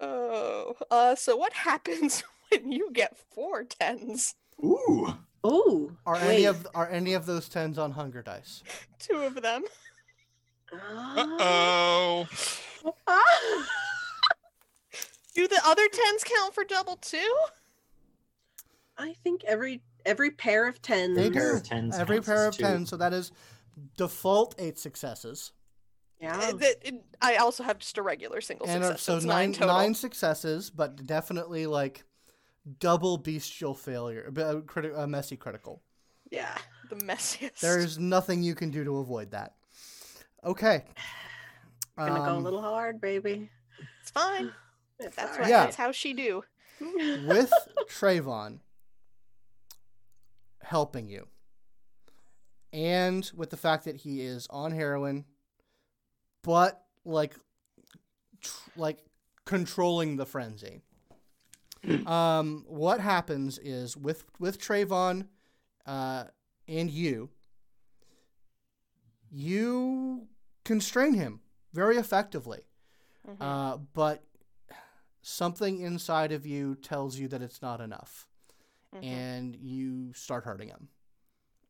[0.00, 0.74] oh.
[0.90, 4.34] Uh, so what happens when you get four tens?
[4.62, 5.14] Ooh.
[5.46, 5.96] Ooh.
[6.04, 6.22] are wait.
[6.22, 8.62] any of are any of those tens on hunger dice
[8.98, 9.64] Two of them.
[10.72, 12.26] Ah.
[13.06, 13.66] oh.
[15.36, 17.36] Do the other tens count for double two?
[18.96, 21.14] I think every every pair of tens.
[21.14, 21.56] They pair do.
[21.58, 22.62] of tens Every pair of two.
[22.62, 23.32] tens, so that is
[23.98, 25.52] default eight successes,
[26.18, 26.38] Yeah.
[26.38, 29.02] Uh, that- it- I also have just a regular single and success.
[29.02, 29.74] so it's nine nine total.
[29.76, 32.04] nine successes, but definitely like
[32.78, 34.32] double bestial failure, a,
[34.62, 35.82] criti- uh, messy critical.
[36.30, 36.56] Yeah,
[36.88, 37.60] the messiest.
[37.60, 39.54] There's nothing you can do to avoid that.
[40.42, 40.84] Okay.
[41.98, 43.50] Gonna go a Um, little hard, baby.
[44.00, 44.52] It's fine.
[44.98, 45.48] It's That's all what.
[45.50, 45.64] Yeah.
[45.64, 46.42] That's how she do.
[46.80, 47.52] with
[47.88, 48.58] Trayvon
[50.62, 51.26] helping you,
[52.72, 55.24] and with the fact that he is on heroin,
[56.42, 57.34] but like,
[58.40, 59.04] tr- like
[59.44, 60.82] controlling the frenzy.
[62.06, 65.28] um, what happens is with with Trayvon,
[65.86, 66.24] uh,
[66.68, 67.30] and you,
[69.30, 70.26] you
[70.64, 71.40] constrain him
[71.72, 72.66] very effectively.
[73.28, 73.36] Mhm.
[73.40, 74.24] Uh, but
[75.30, 78.28] something inside of you tells you that it's not enough,
[78.94, 79.02] Mhm.
[79.04, 80.88] and you start hurting him.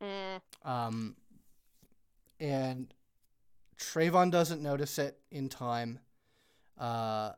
[0.00, 1.16] Mm, Um,
[2.38, 2.92] and
[3.78, 6.00] Trayvon doesn't notice it in time.
[6.76, 7.32] Uh,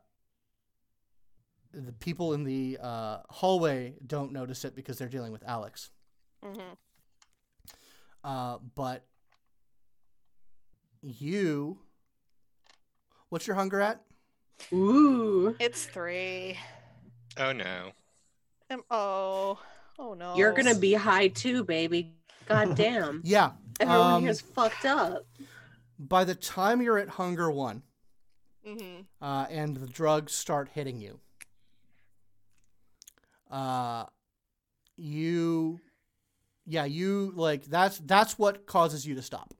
[1.71, 5.89] the people in the uh, hallway don't notice it because they're dealing with Alex.
[6.43, 6.77] mhm.
[8.23, 9.05] Uh, but
[11.01, 11.79] you,
[13.29, 14.03] what's your hunger at?
[14.73, 15.55] Ooh.
[15.59, 16.57] It's three.
[17.37, 17.91] Oh no.
[18.69, 19.59] Um, oh.
[19.97, 20.35] Oh no.
[20.35, 22.13] You're gonna be high too, baby.
[22.45, 23.21] God damn.
[23.23, 23.51] Yeah.
[23.79, 25.25] Everyone um, here's fucked up.
[25.97, 27.83] By the time you're at hunger one,
[28.65, 31.19] hmm uh, and the drugs start hitting you,
[33.51, 34.05] uh,
[34.97, 35.79] you,
[36.65, 39.53] yeah, you like that's that's what causes you to stop.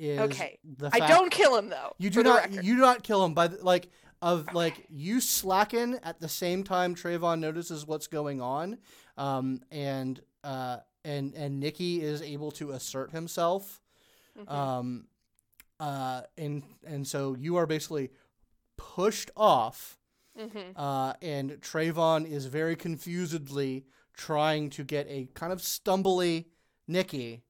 [0.00, 0.58] Is Okay.
[0.64, 1.94] the I don't kill him though.
[1.98, 2.50] You do not.
[2.52, 3.34] You do not kill him.
[3.34, 3.90] By the, like
[4.22, 8.78] of like you slacken at the same time Trayvon notices what's going on,
[9.18, 13.82] um, and uh, and and Nikki is able to assert himself.
[14.38, 14.50] Mhm.
[14.50, 15.06] Um,
[15.78, 18.10] uh, and and so you are basically
[18.78, 19.98] pushed off,
[20.38, 20.72] Mhm.
[20.76, 23.84] uh, and Trayvon is very confusedly
[24.14, 26.46] trying to get a kind of stumbly
[26.86, 27.42] Nikki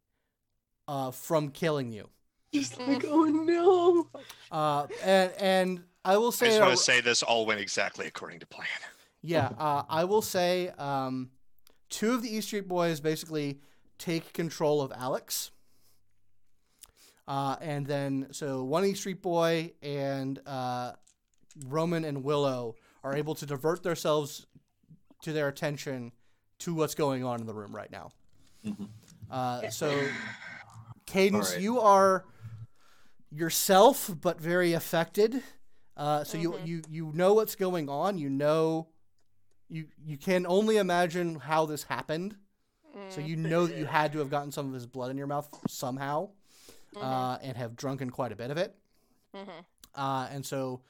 [0.88, 2.08] uh, from killing you.
[2.52, 2.88] He's Mhm.
[2.88, 4.08] like, oh no.
[4.50, 6.46] Uh, and and I will say.
[6.46, 8.66] I say, just want to say this all went exactly according to plan.
[9.22, 11.30] yeah, uh, I will say, um,
[11.90, 13.60] two of the E Street Boys basically
[13.98, 15.50] take control of Alex.
[17.28, 20.92] Uh, and then, so one E Street Boy and uh,
[21.66, 22.74] Roman and Willow
[23.04, 24.46] are able to divert themselves
[25.22, 26.12] to their attention
[26.60, 28.10] to what's going on in the room right now.
[28.66, 28.88] Mhm.
[29.30, 30.02] Uh, so,
[31.06, 31.62] Cadence, Alright.
[31.62, 32.24] you are
[33.30, 35.42] yourself, but very affected.
[35.96, 36.66] Uh, so you, Mhm.
[36.66, 38.18] you you know what's going on.
[38.18, 38.88] You know,
[39.68, 42.36] you you can only imagine how this happened.
[43.08, 45.18] So Mm, you know that you had to have gotten some of his blood in
[45.18, 46.30] your mouth somehow,
[46.94, 48.74] mhm, uh, and have drunken quite a bit of it.
[49.34, 49.64] mhm.
[49.94, 50.82] Uh, and so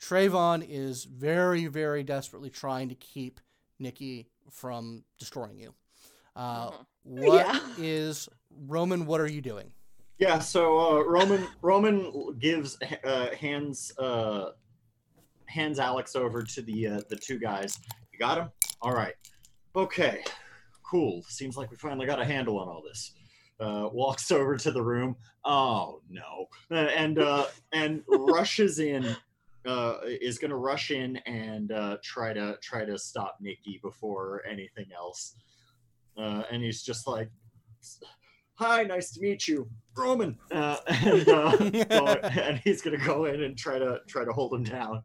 [0.00, 3.40] Trayvon is very, very desperately trying to keep
[3.78, 5.74] Nikki from destroying you.
[6.36, 6.86] Uh, Mhm.
[7.04, 7.46] what
[7.78, 8.36] is Yeah.
[8.66, 9.06] Roman?
[9.06, 9.72] What are you doing?
[10.18, 14.50] Yeah, so uh, Roman Roman gives uh, hands uh,
[15.46, 17.78] hands Alex over to the uh, the two guys.
[18.12, 18.50] You got him?
[18.82, 19.14] All right.
[19.76, 20.24] Okay.
[20.82, 21.22] Cool.
[21.28, 23.12] Seems like we finally got a handle on all this.
[23.60, 25.14] Uh, walks over to the room.
[25.44, 26.46] Oh no!
[26.70, 27.18] Uh, And
[27.72, 29.16] and rushes in.
[30.04, 31.70] Is going to rush in and
[32.02, 35.36] try to try to stop Nikki before anything else.
[36.16, 37.28] And he's just like,
[38.58, 41.56] "Hi, nice to meet you, Roman." Uh, and, uh,
[41.88, 45.04] go- and he's gonna go in and try to try to hold him down.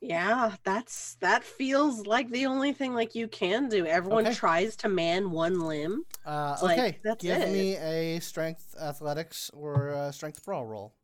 [0.00, 3.86] Yeah, that's that feels like the only thing like you can do.
[3.86, 4.34] Everyone Okay.
[4.34, 6.04] tries to man one limb.
[6.26, 7.52] Uh, It's like, okay, that's give it.
[7.52, 10.94] me a strength athletics or a strength brawl roll.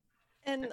[0.45, 0.73] And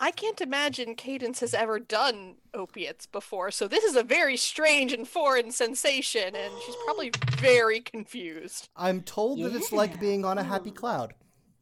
[0.00, 4.92] I can't imagine Cadence has ever done opiates before, so this is a very strange
[4.92, 8.68] and foreign sensation, and she's probably very confused.
[8.76, 11.14] I'm told that it's like being on a happy cloud.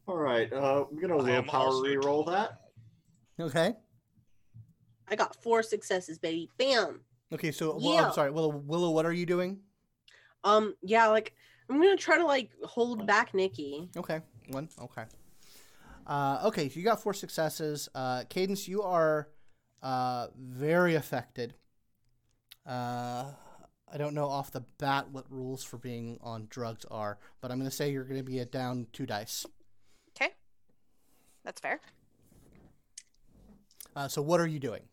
[0.07, 2.61] All right, uh, I'm gonna I am willpower also re-roll that.
[3.39, 3.73] Okay.
[5.09, 6.49] I got four successes, baby.
[6.57, 7.01] Bam.
[7.33, 7.51] Okay.
[7.51, 8.07] So, well, Yeah.
[8.07, 8.49] I'm sorry, Willow.
[8.49, 9.59] Willow, what are you doing?
[10.43, 11.33] Um, yeah, like
[11.69, 13.89] I'm gonna try to like hold back Nikki.
[13.97, 14.69] Okay, one.
[14.81, 15.03] Okay.
[16.07, 17.89] Uh, okay, so you got four successes.
[17.93, 19.27] Uh, Cadence, you are
[19.83, 21.53] uh, very affected.
[22.65, 23.25] Uh,
[23.91, 27.59] I don't know off the bat what rules for being on drugs are, but I'm
[27.59, 29.45] going to say you're going to be at down two dice.
[30.15, 30.31] Okay?
[31.43, 31.81] That's fair.
[33.95, 34.83] Uh, so what are you doing?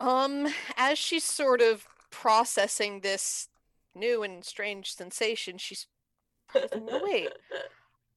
[0.00, 3.48] Um, as she's sort of processing this
[3.94, 5.86] new and strange sensation, she's
[6.54, 7.28] "Oh, wait,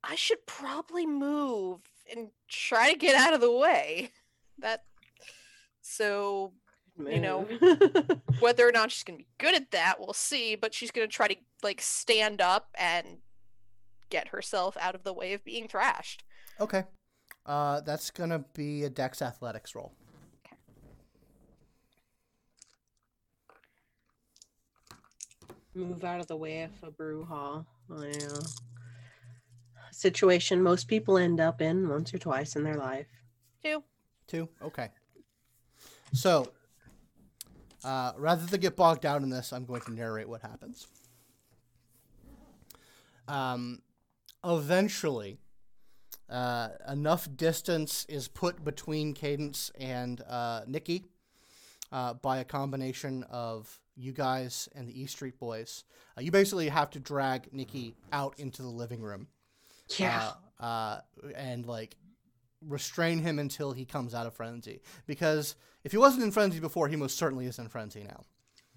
[0.04, 1.80] I should probably move
[2.12, 4.12] and try to get out of the way.
[4.60, 4.84] That
[5.82, 6.54] so
[6.98, 7.48] You know.
[8.40, 10.56] whether or not she's gonna be good at that, we'll see.
[10.56, 13.20] But she's gonna try to like stand up and
[14.10, 16.24] get herself out of the way of being thrashed.
[16.60, 16.84] Okay.
[17.46, 19.94] Uh, that's going to be a dex athletics roll.
[25.74, 27.66] Move out of the way of a brouhaha.
[27.90, 28.28] Oh, yeah.
[29.92, 33.08] Situation most people end up in once or twice in their life.
[33.64, 33.84] Two.
[34.28, 34.50] Two.
[34.62, 34.90] Okay.
[36.14, 36.52] So,
[37.84, 40.88] uh, rather than get bogged down in this, I'm going to narrate what happens.
[43.28, 43.82] Um,
[44.44, 45.38] eventually,
[46.30, 51.06] uh, enough distance is put between Cadence and uh, Nikki
[51.92, 55.84] uh, by a combination of you guys and the E Street Boys.
[56.18, 59.28] Uh, you basically have to drag Nikki out into the living room
[60.00, 60.32] Yeah.
[60.60, 61.02] uh, uh,
[61.36, 61.96] and like
[62.68, 64.82] restrain him until he comes out of frenzy.
[65.08, 68.22] Because if he wasn't in frenzy before, he most certainly is in frenzy now.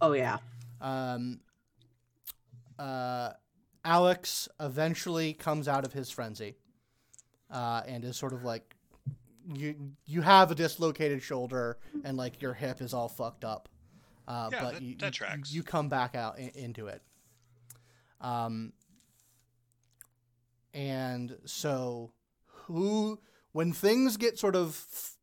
[0.00, 0.38] oh yeah.
[0.80, 1.40] Um,
[2.78, 3.30] uh,
[3.84, 6.56] Alex eventually comes out of his frenzy
[7.50, 8.74] uh, and is sort of like
[9.54, 9.74] you.
[10.06, 13.68] You have a dislocated shoulder and like your hip is all fucked up.
[14.26, 17.02] Uh, Yeah, but that- you, that you- You, come back out in, into it.
[18.20, 18.72] Um,
[20.74, 22.12] and so
[22.66, 23.18] who
[23.52, 25.16] when things get sort of f-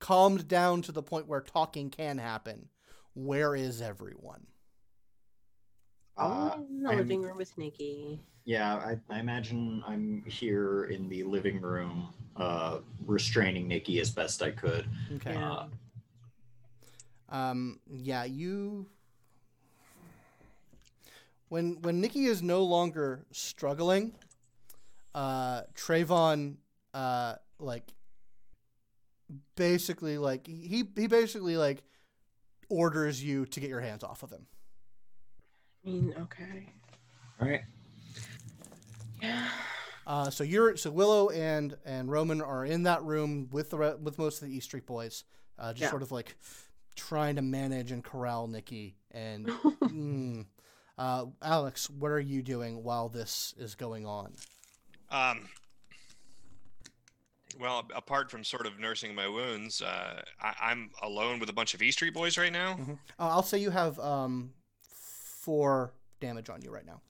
[0.00, 2.68] calmed down to the point where talking can happen
[3.14, 4.46] where is everyone
[6.16, 8.20] Uh, oh, in the I'm- living room with Nikki.
[8.44, 14.42] Yeah, I, I imagine I'm here in the living room, uh, restraining Nikki as best
[14.42, 14.86] I could.
[15.16, 15.66] okay Yeah.
[17.28, 18.86] um yeah you
[21.48, 24.12] when when nikki is no longer struggling
[25.14, 26.56] uh Trayvon
[26.94, 27.92] uh like
[29.56, 31.82] basically like he he basically like
[32.68, 34.46] orders you to get your hands off of him
[35.84, 36.66] I mean, okay.
[37.40, 37.62] All right.
[39.22, 39.48] Yeah.
[40.06, 43.94] Uh, so you're so Willow and and Roman are in that room with the re-
[43.94, 45.24] with most of the East Street boys,
[45.58, 45.90] uh, just Yeah.
[45.90, 46.36] sort of like
[46.96, 48.96] trying to manage and corral Nikki.
[49.10, 49.46] And
[49.82, 50.44] mm,
[50.98, 54.34] uh, Alex, what are you doing while this is going on?
[55.10, 55.48] Um,
[57.60, 61.74] well, apart from sort of nursing my wounds, uh, I, I'm alone with a bunch
[61.74, 62.78] of E Street boys right now.
[63.18, 64.52] Uh, I'll say you have um,
[64.82, 67.00] four damage on you right now.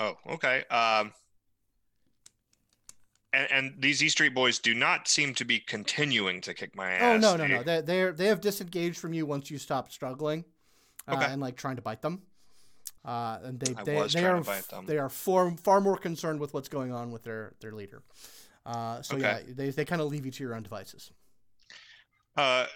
[0.00, 0.64] Oh, okay.
[0.70, 1.12] Um,
[3.32, 6.90] and, and these E Street boys do not seem to be continuing to kick my
[6.92, 7.22] ass.
[7.24, 7.62] Oh no no They- no!
[7.62, 10.44] They they they have disengaged from you once you stop struggling,
[11.06, 11.26] uh, Okay.
[11.26, 12.22] and like trying to bite them.
[13.04, 14.86] Uh, and they I they, they are to bite f- them.
[14.86, 18.02] they are far far more concerned with what's going on with their their leader.
[18.64, 19.22] Uh, so Okay.
[19.22, 21.10] yeah, they they kind of leave you to your own devices.
[22.36, 22.66] Uh,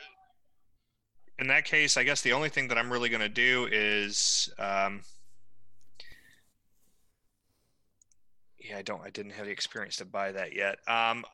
[1.38, 4.52] in that case, I guess the only thing that I'm really going to do is,
[4.58, 5.02] um,
[8.58, 10.78] yeah, I don't, I didn't have the experience to buy that yet.
[10.88, 11.24] Um,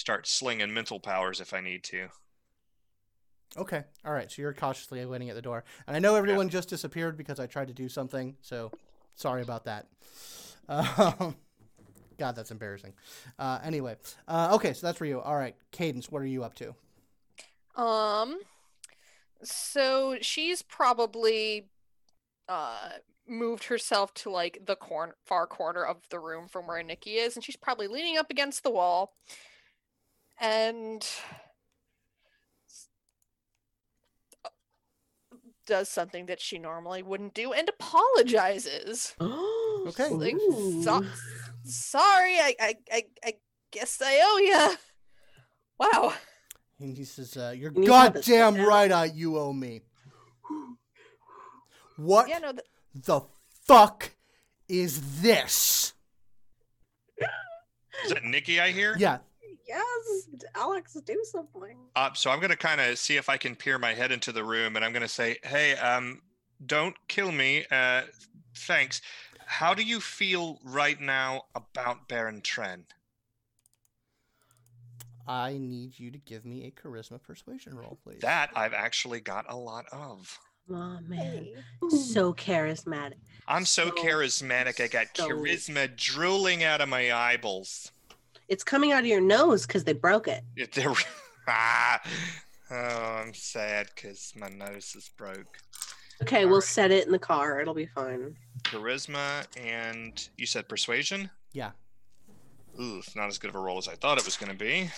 [0.00, 2.08] start slinging mental powers if I need to.
[3.56, 4.30] Okay, all right.
[4.30, 7.46] So you're cautiously waiting at the door, and I know everyone just disappeared because I
[7.46, 8.36] tried to do something.
[8.40, 8.70] So
[9.14, 9.86] sorry about that.
[10.68, 11.36] Um,
[12.18, 12.94] God, that's embarrassing.
[13.38, 13.96] Uh, anyway,
[14.28, 15.20] uh, okay, so that's for you.
[15.20, 16.74] All right, Cadence, what are you up to?
[17.76, 18.38] Um,
[19.42, 21.66] so she's probably
[22.48, 22.90] uh
[23.28, 27.36] moved herself to like the corner far corner of the room from where Nikki is,
[27.36, 29.14] and she's probably leaning up against the wall
[30.40, 31.06] and
[35.66, 39.14] does something that she normally wouldn't do and apologizes.
[39.86, 40.10] Okay.
[40.10, 40.36] Like,
[40.84, 41.02] so-
[41.64, 43.32] sorry, I, I, I, I
[43.70, 44.76] guess I owe ya.
[45.78, 46.12] Wow.
[46.78, 49.80] And he says, uh, "You're you have a sit goddamn right, I you owe me."
[51.96, 52.64] What Yeah, no, th-
[52.94, 53.22] the
[53.64, 54.10] fuck
[54.68, 55.94] is this?
[58.04, 58.96] Is that Nikki I hear?
[58.98, 59.18] Yeah,
[59.70, 61.76] Yes, Alex, do something.
[61.94, 64.42] Uh, so I'm gonna kind of see if I can peer my head into the
[64.42, 66.22] room, and I'm gonna say, "Hey, um,
[66.66, 67.66] don't kill me.
[67.70, 68.02] Uh,
[68.56, 69.00] thanks.
[69.46, 72.82] How do you feel right now about Baron Tren?"
[75.28, 78.18] I need you to give me a charisma persuasion roll, please.
[78.22, 80.36] That I've actually got a lot of.
[80.68, 81.54] Oh man, hey.
[81.90, 83.14] so charismatic.
[83.46, 84.82] I'm so, So- charismatic.
[84.82, 87.92] I got so- charisma drooling out of my eyeballs.
[88.50, 90.42] It's coming out of your nose because they broke it.
[90.56, 90.92] If they're-
[91.48, 92.00] ah,
[92.70, 95.56] oh, I'm sad because my nose is broke.
[96.22, 96.64] Okay, All we'll right.
[96.64, 97.60] set it in the car.
[97.60, 98.36] It'll be fine.
[98.64, 101.30] Charisma and you said persuasion.
[101.52, 101.70] Yeah.
[102.80, 104.58] Ooh, it's not as good of a roll as I thought it was going to
[104.58, 104.90] be.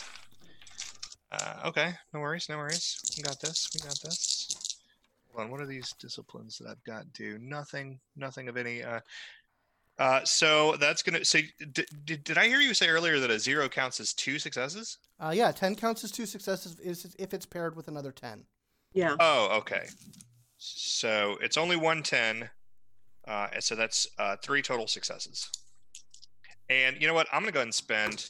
[1.31, 3.01] Uh, okay, no worries, no worries.
[3.17, 3.69] We got this.
[3.75, 4.57] We got this.
[5.31, 7.11] Hold on, what are these disciplines that I've got?
[7.15, 8.83] Do nothing, nothing of any.
[8.83, 9.01] Uh,
[9.99, 11.25] uh, so that's gonna.
[11.25, 11.41] So
[11.73, 14.99] did, did, did I hear you say earlier that a zero counts as two successes?
[15.21, 18.45] Uh, yeah, ten counts as two successes is if it's paired with another ten.
[18.93, 19.17] Yeah.
[19.21, 19.87] Oh, okay.
[20.59, 22.51] So it's only one ten.
[23.27, 25.49] Uh, and so that's uh, three total successes.
[26.69, 27.29] And you know what?
[27.33, 28.29] I'm gonna go ahead and spend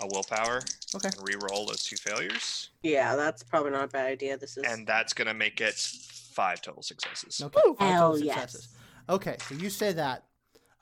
[0.00, 0.60] a willpower
[0.94, 1.08] Okay.
[1.16, 4.36] and re-roll those two failures, Yeah, that's probably not a bad idea.
[4.36, 7.40] This is and that's gonna make it five total successes.
[7.42, 7.60] Okay.
[7.64, 7.74] Woo.
[7.78, 8.40] five Hell total yes.
[8.52, 8.68] successes.
[9.08, 10.24] Okay, so you say that.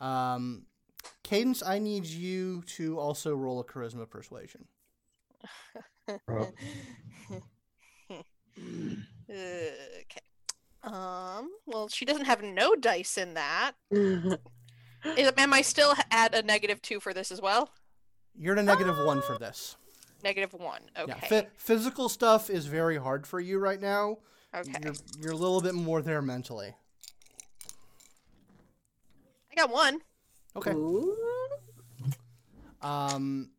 [0.01, 0.67] Um,
[1.23, 4.67] Cadence, I need you to also roll a charisma persuasion.
[6.09, 6.51] okay.
[10.83, 11.51] Um.
[11.67, 13.73] Well, she doesn't have no dice in that.
[13.91, 17.71] Is, am I still at a negative two for this as well?
[18.35, 19.77] You're at a negative one for this.
[20.23, 20.83] Negative one.
[20.99, 21.15] Okay.
[21.23, 24.19] Yeah, phy- physical stuff is very hard for you right now.
[24.55, 24.73] okay.
[24.83, 26.75] You're, you're a little bit more there mentally.
[29.61, 30.01] I got one.
[30.57, 30.73] Okay.
[30.73, 31.17] Ooh.
[32.81, 33.51] Um,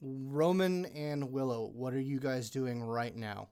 [0.00, 3.48] Roman and Willow, what are you guys doing right now?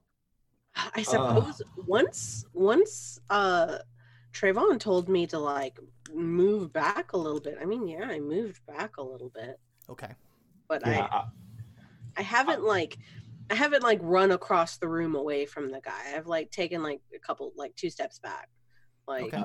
[0.94, 3.78] I suppose once once uh
[4.32, 5.78] Trayvon told me to like
[6.14, 7.58] move back a little bit.
[7.60, 9.58] I mean, yeah, I moved back a little bit,
[9.90, 10.12] Okay.
[10.68, 11.24] but Yeah, I I,
[12.18, 12.98] I haven't like
[13.50, 16.14] I haven't like run across the room away from the guy.
[16.16, 18.48] I've like taken like a couple like two steps back.
[19.08, 19.42] Like Okay.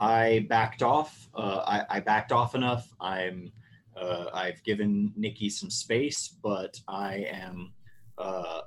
[0.00, 1.28] I backed off.
[1.34, 2.92] Uh, I, I backed off enough.
[3.00, 3.52] I'm.
[3.96, 7.72] Uh, I've given Nikki some space, but I am.
[8.18, 8.60] Uh,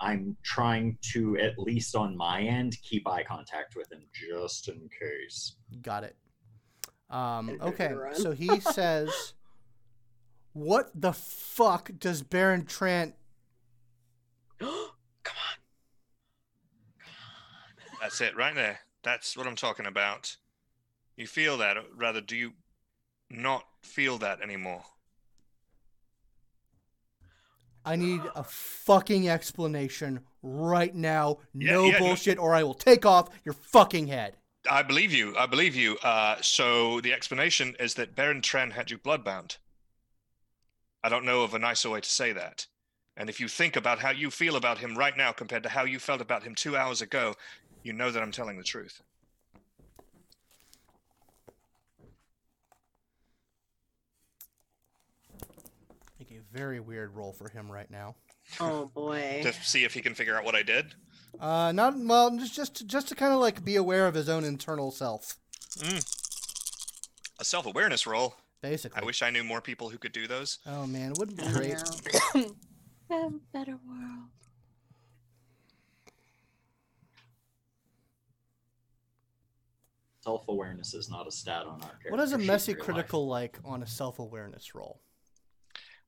[0.00, 4.88] I'm trying to at least on my end keep eye contact with him just in
[5.00, 5.56] case.
[5.80, 6.16] Got it.
[7.08, 9.34] Um, And ready to okay, so he says,
[10.52, 13.12] "What the fuck does Baron Trant?"
[14.58, 15.32] come on.
[18.00, 18.80] That's it, right there.
[19.04, 20.36] That's what I'm talking about.
[21.16, 22.52] You feel that, or rather, do you
[23.30, 24.82] not feel that anymore?
[27.84, 31.38] I need a fucking explanation right now.
[31.54, 34.36] Yeah, no yeah, no- bullshit, or I will take off your fucking head.
[34.70, 35.36] I believe you.
[35.36, 35.98] I believe you.
[35.98, 39.58] Uh, so the explanation is that Baron Tren had you bloodbound.
[41.02, 42.66] I don't know of a nicer way to say that.
[43.14, 45.84] And if you think about how you feel about him right now compared to how
[45.84, 47.34] you felt about him two hours ago,
[47.82, 49.02] you know that I'm telling the truth.
[56.54, 58.14] Very weird roll for him right now.
[58.60, 59.40] Oh boy.
[59.42, 60.94] To see if he can figure out what I did.
[61.40, 64.44] Uh, not well, just just just to kind of like be aware of his own
[64.44, 65.36] internal self,
[67.40, 68.36] A self awareness roll.
[68.62, 69.02] basically.
[69.02, 70.58] I wish I knew more people who could do those.
[70.66, 71.76] Oh man, it wouldn't be great.
[72.34, 72.54] know.
[73.10, 74.28] Have a better world.
[80.20, 82.10] Self awareness is not a stat on our character.
[82.10, 82.86] What is a messy in life.
[82.86, 85.00] critical like on a self awareness roll?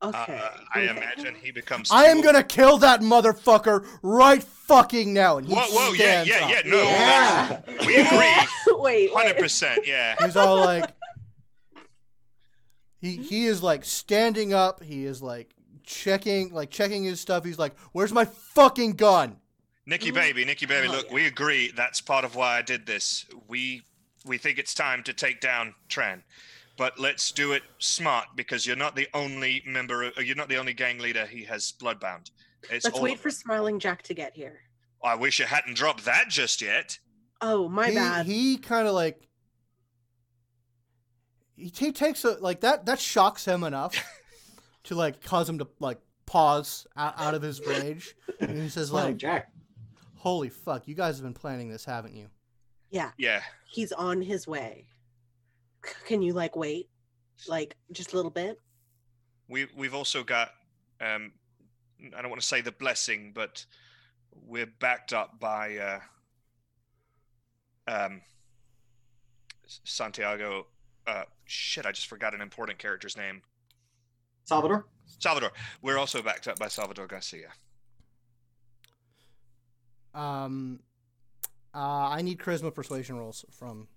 [0.02, 0.38] Okay.
[0.42, 1.90] Uh, I imagine he becomes.
[1.90, 5.38] I am gonna kill that motherfucker right fucking now.
[5.38, 6.50] And he Whoa, whoa, yeah, yeah, up.
[6.50, 6.62] yeah.
[6.70, 7.48] No, Yeah.
[7.48, 7.96] that's- we
[8.66, 8.80] agree.
[8.82, 9.86] wait, hundred percent.
[9.86, 10.14] Yeah.
[10.22, 10.92] He's all like,
[13.00, 14.82] he he is like standing up.
[14.82, 17.44] He is like checking like checking his stuff.
[17.44, 19.36] He's like, "Where's my fucking gun?"
[19.86, 21.14] Nikki baby, Nikki baby, Oh, look, yeah.
[21.14, 23.24] we agree that's part of why I did this.
[23.48, 23.82] We
[24.24, 26.22] we think it's time to take down Tran.
[26.76, 30.58] But let's do it smart because you're not the only member of, you're not the
[30.58, 32.30] only gang leader he has bloodbound.
[32.70, 33.30] It's Let's wait for.
[33.30, 34.60] Smiling Jack to get here.
[35.02, 36.98] I wish you hadn't dropped that just yet.
[37.40, 38.26] Oh, my he, bad.
[38.26, 39.26] He kind of like
[41.56, 43.96] he, he takes a like that that shocks him enough
[44.84, 48.14] to like cause him to like pause out, out of his rage.
[48.40, 49.50] And he says like, Jack.
[50.16, 52.28] "Holy fuck, you guys have been planning this, haven't you?"
[52.90, 53.42] yeah, Yeah.
[53.66, 54.86] he's on his way.
[55.86, 56.88] C- Can you like wait,
[57.48, 58.60] like just a little bit?
[59.48, 60.50] We we've also got
[61.00, 61.32] um
[62.16, 63.64] I don't want to say the blessing, but
[64.32, 66.00] we're backed up by uh
[67.88, 68.20] um
[69.84, 70.66] Santiago
[71.06, 73.42] uh shit, I just forgot an important character's name.
[74.44, 74.86] Salvador.
[75.18, 75.52] Salvador.
[75.82, 77.48] We're also backed up by Salvador Garcia.
[80.14, 80.80] Um,
[81.74, 83.88] uh, I need charisma persuasion rolls from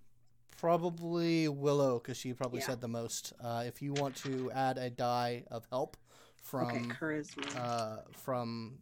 [0.59, 2.65] probably Willow because she probably Yeah.
[2.67, 3.33] said the most.
[3.41, 5.95] Uh, if you want to add a die of help
[6.53, 7.55] okay, from charisma.
[7.57, 8.79] uh, from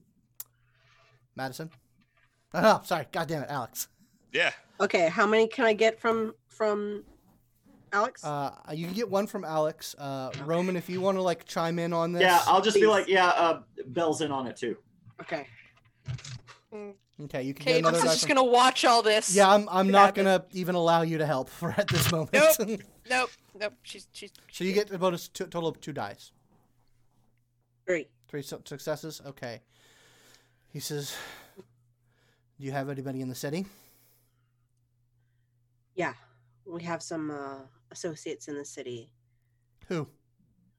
[1.35, 1.69] Madison.
[2.53, 3.05] Oh, sorry.
[3.11, 3.89] God damn it, Alex.
[4.31, 4.51] Yeah.
[4.79, 7.03] okay, how many can I get from from
[7.91, 8.23] Alex?
[8.23, 9.93] Uh, you can get one from Alex.
[9.99, 12.21] Uh, Roman, if you want to like chime in on this.
[12.21, 14.77] Yeah, I'll just be like, yeah, uh, Bell's in on it too.
[15.21, 15.45] okay.
[17.23, 19.35] Okay, you can get Cadence another is die just from- gonna watch all this.
[19.35, 19.67] Yeah, I'm.
[19.69, 20.25] I'm not happened.
[20.25, 22.33] gonna even allow you to help for at this moment.
[22.33, 22.81] Nope.
[23.09, 23.29] Nope.
[23.57, 23.73] Nope.
[23.83, 24.31] She's she's.
[24.51, 26.31] so you get a bonus to, total of two dice.
[27.87, 28.07] Three.
[28.27, 29.21] Three su- successes.
[29.25, 29.61] Okay.
[30.73, 31.15] He says,
[31.57, 31.63] "Do
[32.65, 33.65] you have anybody in the city?"
[35.95, 36.13] Yeah,
[36.65, 37.59] we have some uh,
[37.91, 39.09] associates in the city.
[39.87, 40.07] Who?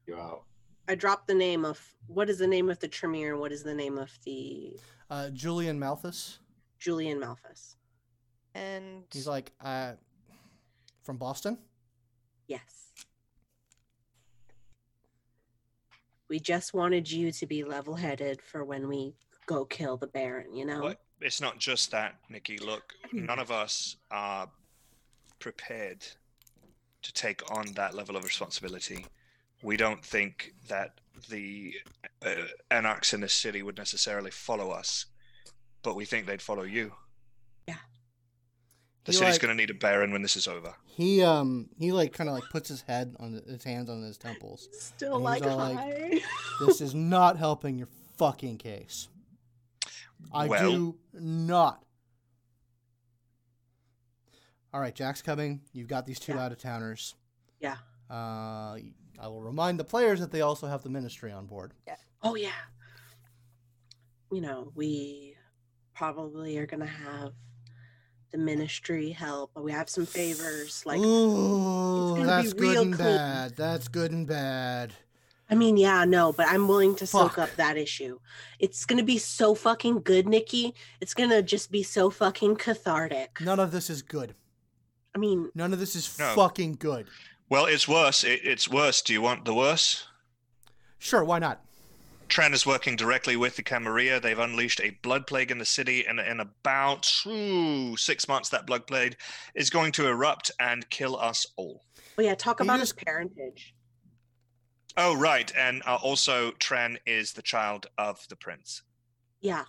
[0.07, 0.45] You out.
[0.87, 3.63] I dropped the name of what is the name of the Tremere and what is
[3.63, 4.77] the name of the
[5.11, 6.39] Uh, Julian Malthus.
[6.79, 7.77] Julian Malthus.
[8.55, 9.93] And He's like, uh,
[11.03, 11.59] from Boston.
[12.47, 12.93] Yes.
[16.29, 19.15] We just wanted you to be level headed for when we
[19.47, 20.83] go kill the Baron, you know?
[20.83, 22.59] But it's not just that, Nikki.
[22.59, 24.49] Look, none of us are
[25.39, 26.05] prepared
[27.01, 29.07] to take on that level of responsibility.
[29.63, 31.75] We don't think that the
[32.25, 32.35] uh,
[32.71, 35.07] anarchs in the city would necessarily follow us,
[35.83, 36.93] but we think they'd follow you.
[37.67, 37.75] Yeah.
[39.05, 40.75] The He, city's like- going to need a baron when this is over.
[40.87, 44.19] He um he like kind of like puts his head on his hands on his
[44.19, 44.69] temples.
[44.73, 46.23] Still like he's like.
[46.61, 47.87] This is not helping your
[48.17, 49.07] fucking case.
[50.33, 51.85] I Well- do not.
[54.75, 55.61] All right, Jack's coming.
[55.73, 56.45] You've got these two Yeah.
[56.45, 57.15] out of towners.
[57.61, 57.77] Yeah.
[58.11, 58.77] Uh,
[59.21, 61.73] I will remind the players that they also have the ministry on board.
[61.87, 61.97] Yeah.
[62.23, 62.51] Oh yeah.
[64.33, 65.35] You know, we
[65.95, 67.33] probably are gonna have
[68.31, 69.51] the ministry help.
[69.55, 70.85] But we have some favors.
[70.87, 73.07] Like Ooh, that's good and clean.
[73.07, 73.57] bad.
[73.57, 74.93] That's good and bad.
[75.51, 77.39] I mean, yeah, no, but I'm willing to soak Fuck.
[77.39, 78.19] up that issue.
[78.59, 80.75] It's gonna be so fucking good, Nikki.
[81.01, 83.41] It's gonna just be so fucking cathartic.
[83.41, 84.35] None of this is good.
[85.15, 86.35] I mean, None of this is No.
[86.35, 87.09] fucking good.
[87.49, 88.25] Well, it's worse.
[88.25, 89.03] It, it's worse.
[89.03, 90.07] Do you want the worse?
[90.99, 91.61] Sure, why not?
[92.29, 94.21] Tran is working directly with the Camarilla.
[94.21, 98.67] They've unleashed a blood plague in the city, and in about ooh, six months, that
[98.67, 99.17] blood plague
[99.55, 101.85] is going to erupt and kill us all.
[102.19, 103.75] oh yeah, talk about just- his parentage.
[105.01, 105.51] Oh, right.
[105.57, 108.83] And uh, also, Tran is the child of the prince.
[109.41, 109.63] Yeah.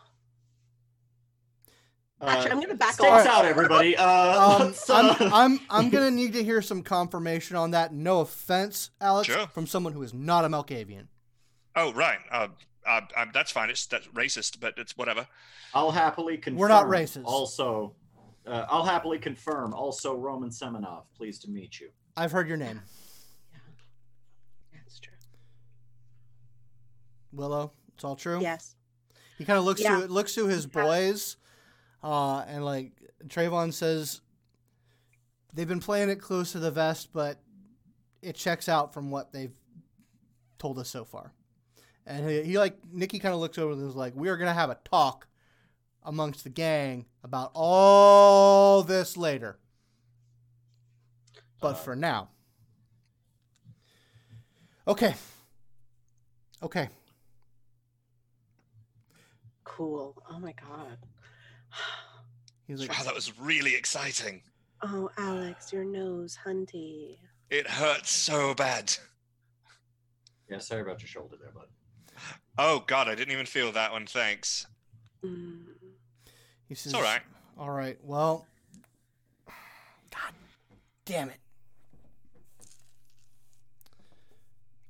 [2.21, 3.25] Uh, Actually, I'm gonna back stakes off.
[3.25, 3.95] out, everybody.
[3.95, 4.05] Uh,
[4.57, 7.93] Um, let's, I'm, uh, I'm, I'm gonna need to hear some confirmation on that.
[7.93, 9.47] No offense, Alex, Sure.
[9.47, 11.07] from someone who is not a Malkavian.
[11.75, 12.17] Oh, right.
[12.29, 12.49] Uh,
[12.85, 13.69] uh, uh, that's fine.
[13.69, 15.27] It's that's racist, but it's whatever.
[15.73, 16.59] I'll happily confirm.
[16.59, 17.23] We're not racist.
[17.23, 17.95] Also,
[18.45, 19.73] uh, I'll happily confirm.
[19.73, 21.03] Also, Roman Semenov.
[21.15, 21.89] Pleased to meet you.
[22.17, 22.81] I've heard your name,
[23.53, 25.13] Yeah, That's true.
[27.31, 27.71] Willow.
[27.95, 28.41] It's all true.
[28.41, 28.75] Yes.
[29.37, 30.01] He kind of looks Yeah.
[30.01, 31.37] to looks to his boys,
[32.03, 32.91] uh, and like
[33.27, 34.21] Trayvon says,
[35.53, 37.39] they've been playing it close to the vest, but
[38.21, 39.53] it checks out from what they've
[40.57, 41.33] told us so far.
[42.05, 44.53] And he, he like Nikki kind of looks over and is like, "We are gonna
[44.53, 45.27] have a talk
[46.03, 49.59] amongst the gang about all this later,
[51.61, 52.29] but Uh, for now,
[54.87, 55.15] okay,
[56.63, 56.89] okay."
[59.63, 60.15] Cool.
[60.29, 60.97] Oh my god.
[62.67, 64.41] He's like, Wow, that was really exciting.
[64.81, 67.17] Oh, Alex, your nose, hunty.
[67.49, 68.93] It hurts so bad.
[70.49, 71.67] Yeah, sorry about your shoulder there, bud.
[72.57, 74.05] Oh God, I didn't even feel that one.
[74.05, 74.67] Thanks.
[75.23, 75.61] Mm.
[76.67, 77.21] He says, It's all right.
[77.57, 77.97] All right.
[78.03, 78.47] Well,
[80.11, 80.33] God
[81.05, 81.39] damn it.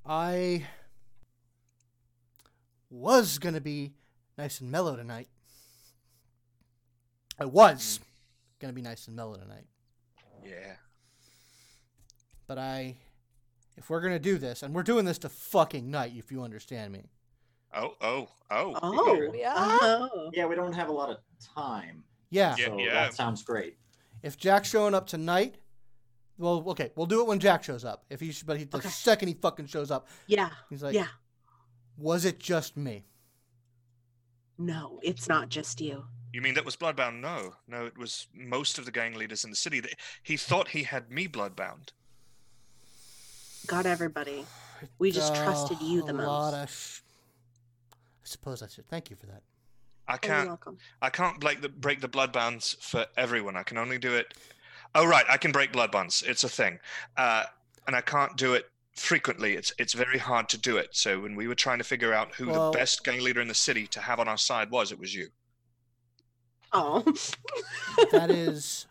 [0.06, 0.66] I
[2.90, 3.94] was going to be
[4.38, 5.28] nice and mellow tonight.
[7.40, 8.00] I was
[8.60, 9.66] going to be nice and mellow tonight.
[10.44, 10.76] Yeah.
[12.48, 12.96] But I,
[13.78, 16.44] if we're going to do this, and we're doing this to fucking night, if you
[16.44, 17.04] understand me.
[17.74, 18.78] Oh, oh, oh.
[18.82, 19.54] Oh, Yeah.
[19.56, 20.32] oh.
[20.34, 21.18] Yeah, we don't have a lot of
[21.56, 22.56] time, Yeah.
[22.58, 22.94] Yeah, so yeah.
[22.94, 23.78] that sounds great.
[24.24, 25.56] If Jack's showing up tonight,
[26.38, 28.06] well, okay, we'll do it when Jack shows up.
[28.10, 28.90] If he, but he, the Okay.
[28.90, 31.08] second he fucking shows up, Yeah, he's like, yeah.
[31.98, 33.06] was it just me?
[34.58, 36.06] No, it's not just you.
[36.32, 37.20] You mean that was bloodbound?
[37.22, 39.82] No, no, it was most of the gang leaders in the city.
[40.22, 41.90] He thought he had me bloodbound.
[43.68, 44.46] Got everybody.
[44.98, 46.54] We just trusted you the most.
[46.54, 47.02] of sh-
[47.92, 49.42] I suppose I should thank you for that.
[50.08, 50.48] I Oh, you're can't.
[50.48, 50.78] welcome.
[51.02, 53.58] I can't break the break the blood bonds for everyone.
[53.58, 54.34] I can only do it.
[54.96, 56.24] Oh right, I can break blood bonds.
[56.26, 56.80] It's a thing,
[57.18, 57.44] uh,
[57.88, 59.56] and I can't do it frequently.
[59.56, 60.92] It's it's very hard to do it.
[60.96, 63.50] So when we were trying to figure out who Well- the best gang leader in
[63.50, 65.28] the city to have on our side was, it was you.
[66.72, 67.02] Oh,
[68.12, 68.86] That is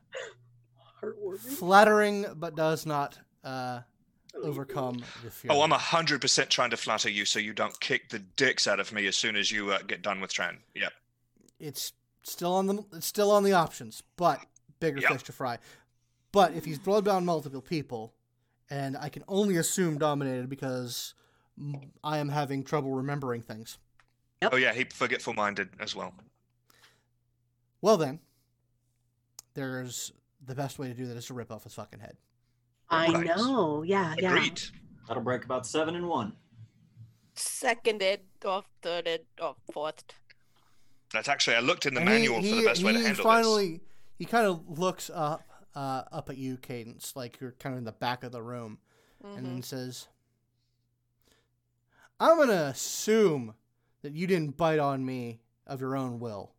[1.38, 3.80] flattering, but does not uh,
[4.42, 5.50] overcome the fear.
[5.52, 8.66] Oh, I'm a hundred percent trying to flatter you so you don't kick the dicks
[8.66, 10.56] out of me as soon as you uh, get done with Tran.
[10.74, 10.92] Yep.
[11.60, 14.40] It's still on the it's still on the options, but
[14.80, 15.10] bigger Yep.
[15.12, 15.58] fish to fry.
[16.32, 18.12] But if he's bloodbound multiple people,
[18.70, 21.14] and I can only assume dominated because
[22.04, 23.78] I am having trouble remembering things.
[24.42, 24.50] Yep.
[24.52, 26.12] Oh yeah, he forgetful minded as well.
[27.80, 28.20] Well then,
[29.54, 30.12] there's
[30.44, 32.16] the best way to do that is to rip off his fucking head.
[32.90, 33.26] I Right.
[33.26, 33.82] know.
[33.82, 34.34] Yeah, yeah.
[34.34, 34.60] Agreed.
[35.06, 36.36] That'll break about seven and one.
[37.34, 40.04] Seconded or thirded or fourth.
[41.12, 42.98] That's actually I looked in the And he- manual for the he- best way to
[42.98, 43.80] he handle finally,
[44.18, 45.42] he kind of looks up,
[45.74, 48.78] uh, up at you, Cadence, like you're kind of in the back of the room,
[49.22, 50.08] and then says,
[52.20, 53.54] "I'm gonna assume
[54.02, 56.54] that you didn't bite on me of your own will.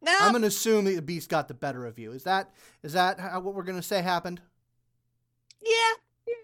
[0.00, 2.12] No, I'm gonna assume that the beast got the better of you.
[2.12, 2.50] Is that
[2.82, 4.40] is that how, what we're gonna say happened?
[5.64, 5.72] yeah,
[6.26, 6.34] yeah.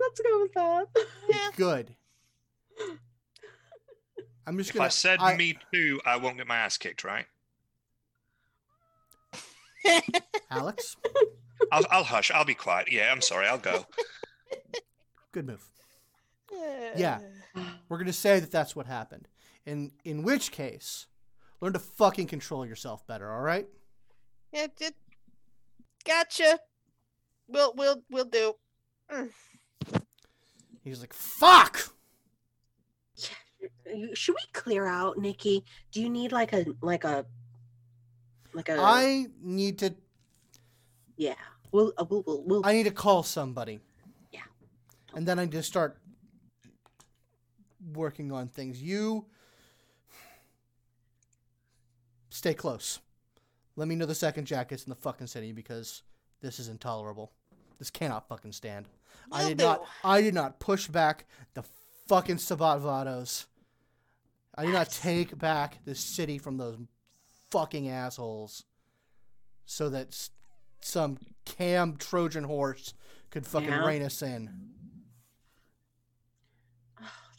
[0.00, 0.86] Let's go with that.
[1.28, 1.48] yeah.
[1.56, 1.94] Good.
[4.46, 4.86] I'm just If gonna.
[4.86, 7.26] If I said I- me too, I won't get my ass kicked, right?
[10.50, 10.96] Alex,
[11.70, 12.30] I'll, I'll hush.
[12.32, 12.90] I'll be quiet.
[12.90, 13.46] Yeah, I'm sorry.
[13.46, 13.86] I'll go.
[15.32, 15.64] good move.
[16.96, 17.18] Yeah.
[17.88, 19.28] We're gonna say that that's what happened.
[19.66, 21.06] In in which case,
[21.60, 23.32] learn to fucking control yourself better.
[23.32, 23.66] All right.
[24.52, 24.94] Yeah, it,
[26.04, 26.58] gotcha.
[27.48, 28.54] We'll we'll we'll do.
[29.10, 29.30] Mm.
[30.82, 31.92] He's like, "Fuck."
[34.14, 35.64] Should we clear out, Nikki?
[35.92, 37.24] Do you need like a like a
[38.52, 38.76] like a?
[38.78, 39.94] I need to.
[41.16, 41.34] yeah.
[41.72, 43.80] We'll uh, we'll we'll, we'll I need to call somebody.
[44.32, 44.40] Yeah.
[45.14, 45.98] And then I just start
[47.92, 48.80] working on things.
[48.80, 49.26] You
[52.36, 53.00] stay close.
[53.76, 56.02] Let me know the second Jack gets in the fucking city because
[56.40, 57.32] this is intolerable.
[57.78, 58.86] This cannot fucking stand.
[59.32, 59.84] I did not.
[60.04, 61.64] I did not push back the
[62.08, 63.46] fucking Sabbat Vados.
[64.54, 66.78] I did not take back the city from those
[67.50, 68.64] fucking assholes,
[69.66, 70.28] so that
[70.80, 72.94] some cam Trojan horse
[73.30, 73.84] could fucking Yeah.
[73.84, 74.70] rein us in.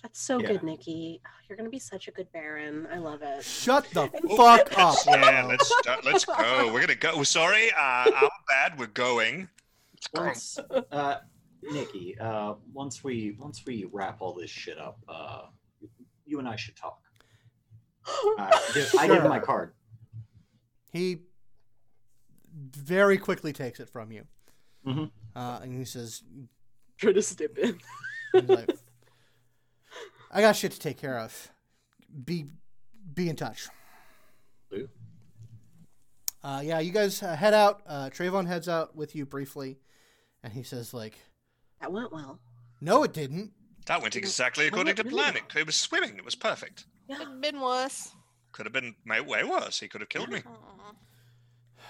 [0.07, 0.47] That's so Yeah.
[0.53, 1.19] good, Nikki.
[1.25, 2.87] Oh, you're gonna be such a good Baron.
[2.89, 3.43] I love it.
[3.43, 4.07] Shut the
[4.37, 4.95] fuck up.
[5.05, 6.71] yeah, let's start, let's go.
[6.71, 7.23] We're gonna go.
[7.23, 8.79] Sorry, uh, our bad.
[8.79, 9.49] We're going.
[10.13, 10.57] Once,
[10.93, 11.17] uh,
[11.61, 15.41] Nikki, uh, once we once we wrap all this shit up, uh,
[16.25, 17.01] you and I should talk.
[18.07, 19.73] Uh, I give- I give him my card.
[20.93, 21.23] He
[22.53, 24.25] very quickly takes it from you,
[24.85, 25.11] Mhm.
[25.35, 26.23] uh, and he says,
[26.97, 27.77] Try to step in.
[28.31, 28.69] he's like,
[30.31, 31.51] "I got shit to take care of.
[32.25, 32.45] Be
[33.13, 33.67] be in touch."
[34.71, 34.89] Lou?
[36.43, 37.81] Uh, yeah, you guys uh, head out.
[37.87, 39.79] Uh, Trayvon heads out with you briefly,
[40.43, 41.17] and he says, "Like,
[41.81, 42.39] That went well.
[42.81, 43.51] no, it didn't.
[43.87, 45.15] That went exactly Oh, according to really?
[45.15, 45.35] plan.
[45.37, 46.17] It, it was swimming.
[46.17, 46.85] It was perfect.
[47.07, 47.17] Yeah.
[47.17, 48.11] Could have been worse.
[48.51, 48.95] Could have been
[49.25, 49.79] way worse.
[49.79, 50.41] He could have killed me.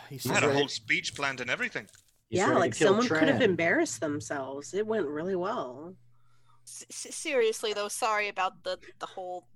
[0.09, 1.87] He I says, had a whole speech planned and everything.
[2.29, 4.73] He's yeah, like kill someone could have embarrassed themselves.
[4.73, 5.95] It went really well.
[6.67, 9.47] S- s- seriously though, sorry about the the whole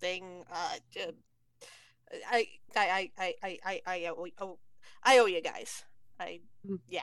[0.00, 0.44] thing.
[0.50, 1.12] Uh, uh,
[2.30, 2.46] I
[2.76, 4.58] I I I I I owe, owe
[5.02, 5.82] I owe you guys.
[6.20, 6.78] I Mm.
[6.88, 7.02] yeah.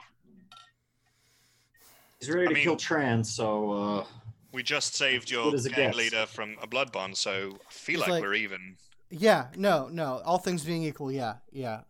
[2.20, 4.06] He's ready I to kill mean- Tran, so uh,
[4.54, 8.10] We just saved your Good gang leader from a blood bond, so I feel like,
[8.10, 8.78] like- we're even.
[9.10, 10.22] Yeah, no, no.
[10.26, 11.82] All things being equal, yeah, yeah.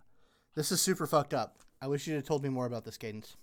[0.55, 1.59] This is super fucked up.
[1.81, 3.35] I wish you'd have told me more about this cadence.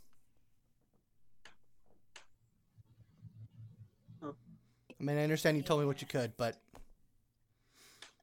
[5.01, 6.57] I mean, I understand you told me what you could, but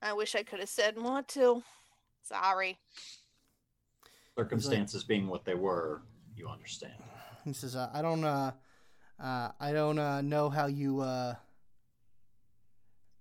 [0.01, 1.63] I wish I could have said more too.
[2.21, 2.77] Sorry.
[4.37, 6.01] Circumstances being what they were,
[6.35, 6.93] you understand.
[7.45, 8.51] he says, uh, "I don't, uh,
[9.19, 11.35] uh, I don't uh, know how you, uh,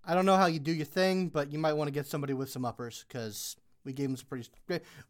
[0.05, 2.35] I don't know how you do your thing, but you might want to get somebody
[2.35, 4.49] with some uppers because we gave him some pretty,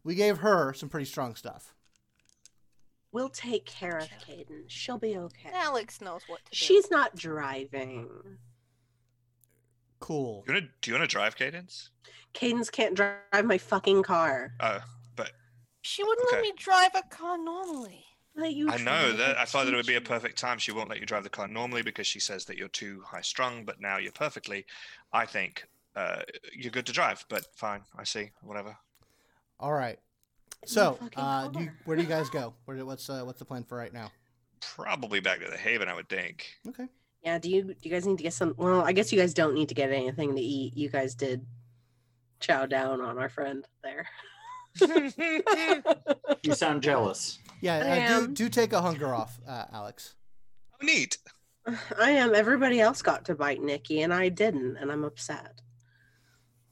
[0.03, 1.74] we gave her some pretty strong stuff.
[3.15, 4.63] We'll take care of Caden.
[4.67, 5.49] She'll be okay.
[5.53, 6.55] Alex knows what to do.
[6.57, 8.09] She's not driving.
[10.01, 10.43] Cool.
[10.45, 11.91] Do you want to do you want to drive Cadence?
[12.33, 14.51] Cadence can't drive my fucking car.
[14.59, 14.79] Oh,
[15.15, 15.31] but
[15.81, 16.35] She wouldn't Okay.
[16.35, 18.03] let me drive a car normally.
[18.35, 19.37] Let you I know drive that.
[19.37, 20.57] I thought that it would be a teach perfect time.
[20.57, 23.21] She won't let you drive the car normally because she says that you're too high
[23.21, 23.63] strung.
[23.63, 24.65] But now you're perfectly.
[25.13, 25.65] I think
[25.95, 26.23] uh,
[26.53, 27.23] you're good to drive.
[27.29, 28.31] But fine, I see.
[28.41, 28.75] Whatever.
[29.57, 29.99] All right.
[30.67, 30.73] You.
[30.73, 32.53] So, uh, do you, where do you guys go?
[32.65, 34.11] Where, what's, uh, what's the plan for right now?
[34.61, 36.47] Probably back to the Haven, I would think.
[36.67, 36.87] Okay.
[37.23, 39.33] Yeah, do you do you guys need to get some well, I guess you guys
[39.33, 40.77] don't need to get anything to eat.
[40.77, 41.43] You guys did
[42.39, 44.07] chow down on our friend there.
[46.43, 47.39] You sound jealous.
[47.61, 50.13] Yeah, I uh, do, do take a hunger off, uh, Alex.
[50.73, 51.17] Oh, neat.
[51.97, 52.35] I am.
[52.35, 55.61] Everybody else got to bite Nikki and I didn't, and I'm upset.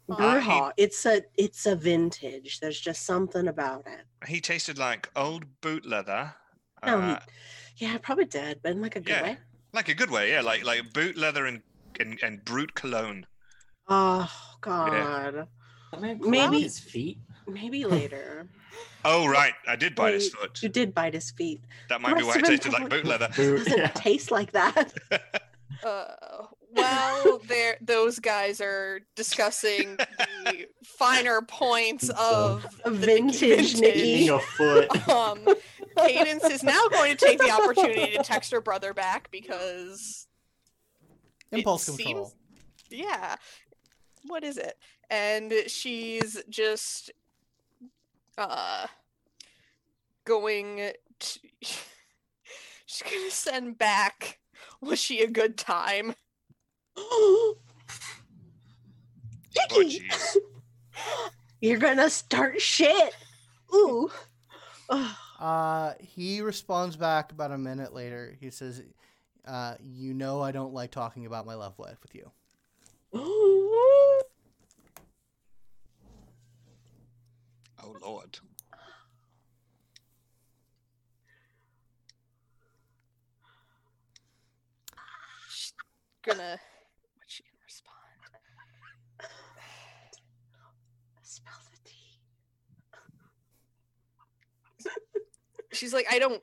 [0.10, 2.60] Uh, it's a it's a vintage.
[2.60, 4.02] There's just something about it.
[4.28, 6.34] He tasted like old boot leather.
[6.86, 7.20] No, he- uh,
[7.78, 9.24] Yeah, probably did, but in like a good Yeah.
[9.24, 9.38] way.
[9.72, 10.42] like a good way, yeah.
[10.42, 11.62] Like like boot leather and
[12.00, 13.26] and, and brute cologne.
[13.88, 14.30] Oh
[14.62, 15.48] God.
[15.92, 17.18] That man Maybe- Maybe his feet.
[17.48, 18.48] Maybe later.
[19.06, 20.62] Oh right, I did bite his foot.
[20.64, 21.62] You did bite his feet.
[21.90, 23.26] That might be why it have been tasted like boot leather.
[23.32, 23.88] It Boot, doesn't yeah.
[23.96, 24.94] taste like that.
[25.84, 34.00] Uh, while they're those guys are discussing the finer points of A the vintage Nikki.
[34.00, 34.88] Eating a foot.
[35.10, 35.46] Um,
[35.98, 40.28] Cadence is now going to take the opportunity to text her brother back because
[41.52, 42.26] Impulse control.
[42.26, 42.36] seems-
[42.90, 43.36] yeah,
[44.26, 44.76] what is it?
[45.10, 47.12] And she's just
[48.38, 48.88] uh
[50.26, 54.40] going to she's gonna send back
[54.82, 56.16] was she a good time?
[56.98, 57.56] Oh
[61.62, 63.16] you're gonna start shit.
[63.74, 64.12] Ooh.
[64.90, 65.16] Ugh.
[65.40, 68.36] Uh, he responds back about a minute later.
[68.40, 68.84] He says,
[69.48, 72.32] uh, "You know I don't like talking about my love life with you."
[73.14, 74.22] Oh
[78.02, 78.40] lord.
[86.24, 86.58] Gonna
[87.18, 87.98] what's she gonna respond?
[91.22, 91.96] Spell the T.
[95.74, 96.42] She's like, I don't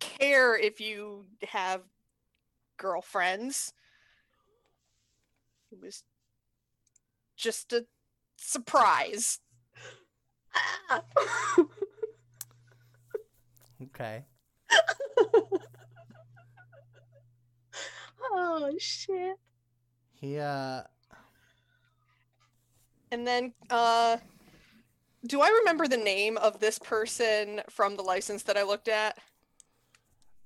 [0.00, 1.82] care if you have
[2.76, 3.72] girlfriends.
[5.70, 6.02] It was
[7.36, 7.86] just a
[8.36, 9.40] surprise.
[13.80, 14.24] Okay.
[18.32, 19.36] oh shit.
[20.14, 20.82] He uh,
[23.12, 24.16] And then, uh,
[25.26, 29.18] do I remember the name of this person from the license that I looked at?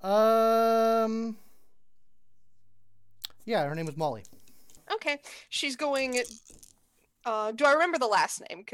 [0.02, 1.36] um,
[3.44, 4.24] yeah, her name was Molly.
[4.92, 5.18] Okay,
[5.48, 6.20] she's going.
[7.24, 8.64] Uh, do I remember the last name?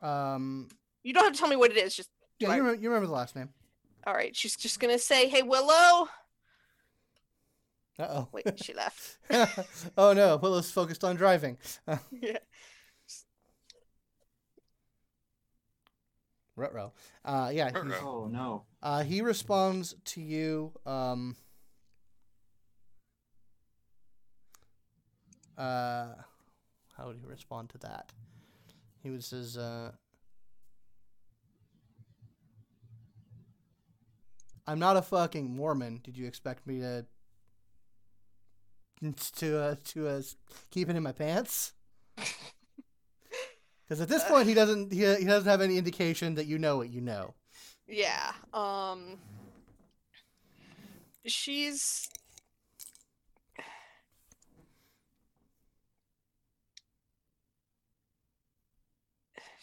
[0.00, 0.68] Um,
[1.02, 1.94] You don't have to tell me what it is.
[1.94, 3.50] Just yeah, you remember, you remember the last name?
[4.06, 4.34] all right.
[4.34, 6.08] She's just gonna say, "Hey, Willow."
[7.98, 8.28] Uh oh.
[8.32, 9.18] Wait, she left.
[9.30, 9.54] oh.
[9.98, 11.58] oh no, Willow's focused on driving.
[12.10, 12.38] yeah.
[16.62, 16.92] Ruh-roh.
[17.24, 17.70] Uh, yeah.
[18.02, 18.62] Oh no.
[18.82, 20.72] uh, he responds to you.
[20.86, 21.34] Um,
[25.58, 26.14] uh,
[26.96, 28.12] how would he respond to that?
[29.02, 29.90] He was says, uh,
[34.66, 36.00] "I'm not a fucking Mormon.
[36.04, 37.04] Did you expect me to
[39.36, 40.22] to uh, to uh,
[40.70, 41.72] keep it in my pants?"
[43.84, 46.76] Because at this point, he doesn't he, he doesn't have any indication that you know
[46.76, 47.34] what you know.
[47.86, 48.32] Yeah.
[48.54, 49.18] Um
[51.26, 52.08] she's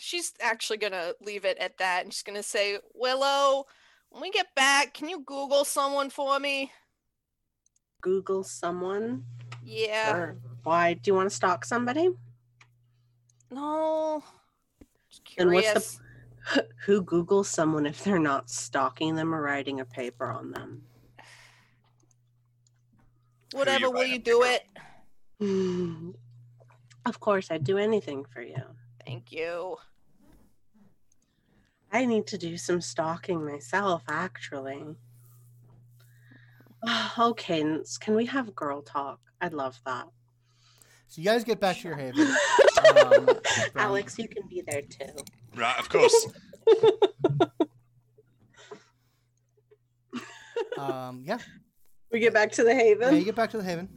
[0.01, 3.65] She's actually going to leave it at that and she's going to say, "Willow,
[4.09, 6.71] when we get back, can you google someone for me?"
[8.01, 9.25] Google someone?
[9.61, 10.15] Yeah.
[10.15, 10.93] Or why?
[10.93, 12.09] Do you want to stalk somebody?
[13.51, 14.23] No.
[15.09, 19.85] Just Then what's the- Who Googles someone if they're not stalking them or writing a
[19.85, 20.83] paper on them?
[23.51, 24.63] Whatever, will you do paper?
[25.41, 26.15] it?
[27.05, 28.61] of course, I'd do anything for you.
[29.05, 29.77] Thank you.
[31.91, 34.83] I need to do some stalking myself, actually.
[37.17, 39.19] Oh, Cadence, can we have girl talk?
[39.41, 40.07] I'd love that.
[41.09, 42.33] So you guys get back to your haven.
[42.87, 43.29] Um,
[43.75, 45.13] Alex, you can be there too.
[45.55, 46.27] Right, of course.
[50.77, 51.39] Um, yeah.
[52.11, 52.99] We get back to the Haven.
[53.01, 53.19] yeah, haven.
[53.19, 53.89] you get back to the haven.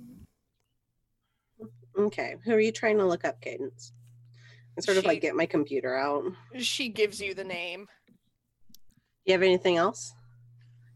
[1.96, 3.92] Okay, who are you trying to look up, Cadence?
[4.76, 6.24] And sort of She- like get my computer out.
[6.59, 7.86] She gives you the name.
[7.86, 10.12] Do you have anything else?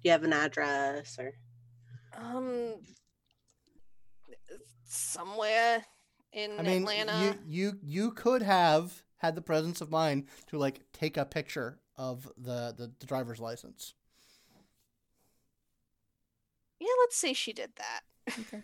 [0.03, 1.33] Do you have an address or?
[2.17, 2.75] Um,
[4.85, 5.85] somewhere
[6.37, 7.13] in I mean, Atlanta.
[7.13, 11.81] you you you could have had the presence of mind to like take a picture
[11.97, 13.95] of the the, the driver's license.
[16.79, 18.01] Yeah, let's say she did that.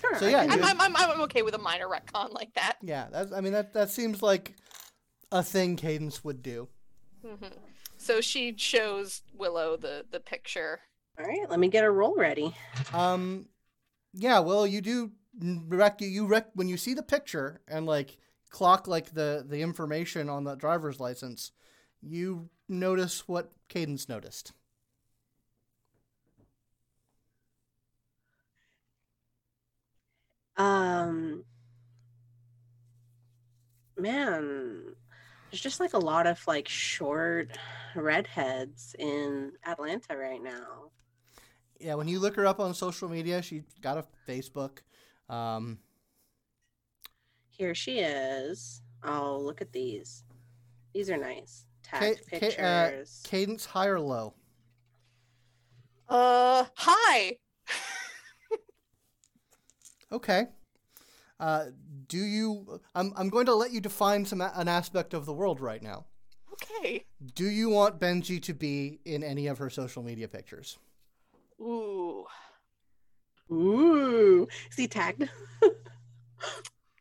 [0.00, 2.52] Sure, So I yeah, can I'm, I'm, I'm, I'm okay with a minor retcon like
[2.54, 2.76] that.
[2.82, 4.54] Yeah, that's I mean that that seems like
[5.32, 6.68] a thing Cadence would do.
[7.24, 7.46] hmm
[7.96, 10.80] So she shows Willow the the picture.
[11.18, 12.54] All right, let me get a roll ready.
[12.92, 13.46] Um,
[14.14, 18.18] yeah, well, you do n- rec you rec when you see the picture and like
[18.50, 21.52] clock like the the information on the driver's license,
[22.00, 24.52] you notice what Cadence noticed.
[30.56, 31.44] Um,
[33.96, 34.94] man,
[35.50, 37.58] there's just like a lot of like short
[37.96, 40.90] redheads in Atlanta right now.
[41.80, 44.78] Yeah, when you look her up on social media, she got a Facebook.
[45.28, 45.78] Um,
[47.50, 48.82] Here she is.
[49.02, 50.24] Oh, look at these.
[50.92, 51.66] These are nice.
[51.90, 53.22] Ca- Tagged ca- uh, pictures.
[53.24, 54.34] Cadence high or low?
[56.08, 57.38] Uh, high.
[60.12, 60.46] Okay.
[61.40, 61.66] Uh,
[62.06, 62.80] do you?
[62.94, 66.04] I'm I'm going to let you define some an aspect of the world right now.
[66.52, 67.04] Okay.
[67.34, 70.78] Do you want Benji to be in any of her social media pictures?
[71.60, 72.26] Ooh.
[73.50, 75.28] Ooh, is he tagged?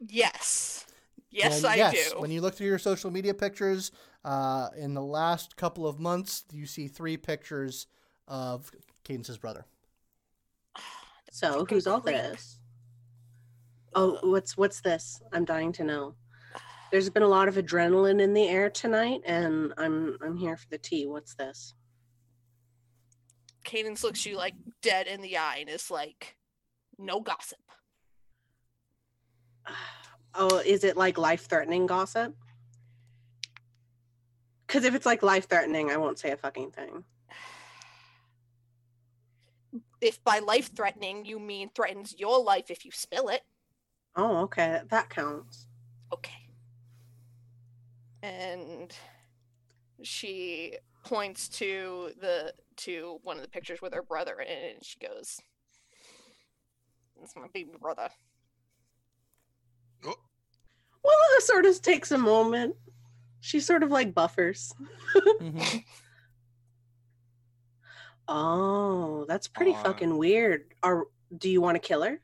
[0.08, 0.86] Yes.
[1.30, 2.20] Yes, And I yes, do.
[2.20, 3.92] When you look through your social media pictures,
[4.24, 7.88] uh, in the last couple of months, you see three pictures
[8.28, 8.72] of
[9.04, 9.66] Cadence's brother.
[11.32, 12.60] So who's all this?
[13.96, 15.20] Oh, what's what's this?
[15.32, 16.14] I'm dying to know.
[16.92, 20.68] There's been a lot of adrenaline in the air tonight, and I'm I'm here for
[20.70, 21.08] the tea.
[21.08, 21.74] What's this?
[23.64, 26.36] Cadence looks you like dead in the eye and is like,
[26.98, 27.60] no gossip.
[30.36, 32.36] Oh, is it like life threatening gossip?
[34.66, 37.04] Because if it's like life threatening, I won't say a fucking thing.
[40.02, 43.42] If by life threatening you mean threatens your life if you spill it,
[44.16, 45.68] Oh, okay, that counts.
[46.12, 46.48] okay.
[48.24, 48.92] And
[50.02, 54.84] she points to the to one of the pictures with her brother in it and
[54.86, 55.40] she goes,
[57.20, 58.10] That's my baby brother.
[60.06, 60.16] Oh,
[61.04, 62.76] Well, it sort of takes a moment.
[63.42, 64.74] She sort of like buffers.
[65.16, 65.84] Mhm.
[68.28, 69.84] Oh, that's pretty Aw.
[69.84, 70.74] fucking weird.
[70.82, 72.22] Are do you want to kill her?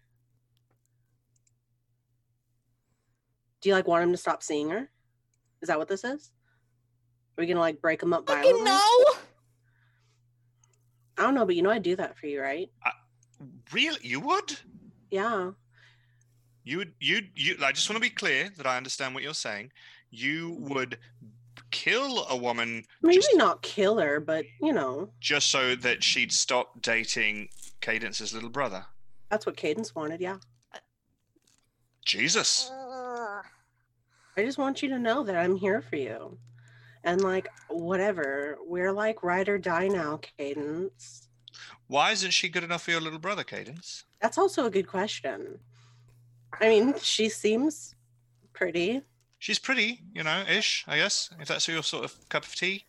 [3.62, 4.90] Do you like want him to stop seeing her?
[5.62, 6.32] Is that what this is?
[7.38, 8.64] Are we gonna like break him up violently?
[8.64, 8.80] No!
[11.20, 12.70] I don't know, but you know I'd do that for you, right?
[13.74, 14.00] really?
[14.02, 14.58] You would?
[15.12, 15.52] Yeah.
[16.64, 16.94] You would?
[17.00, 17.58] You you?
[17.62, 19.72] I just want to be clear that I understand what you're saying.
[20.12, 20.98] You would
[21.72, 26.32] kill a woman Maybe Just- not kill her, but you know, just so that she'd
[26.32, 27.50] stop dating
[27.82, 28.86] Cadence's little brother.
[29.30, 30.22] that's what Cadence wanted.
[30.22, 30.38] Yeah.
[32.06, 32.72] Jesus.
[32.74, 33.42] I
[34.46, 36.38] just want you to know that I'm here for you.
[37.04, 41.28] And like whatever, we're like ride or die now, Cadence.
[41.88, 44.04] Why isn't she good enough for your little brother, Cadence?
[44.22, 45.60] That's also a good question.
[46.60, 47.96] I mean, she seems
[48.54, 49.02] pretty.
[49.40, 52.86] She's pretty, you know, ish, I guess, if that's your sort of cup of tea.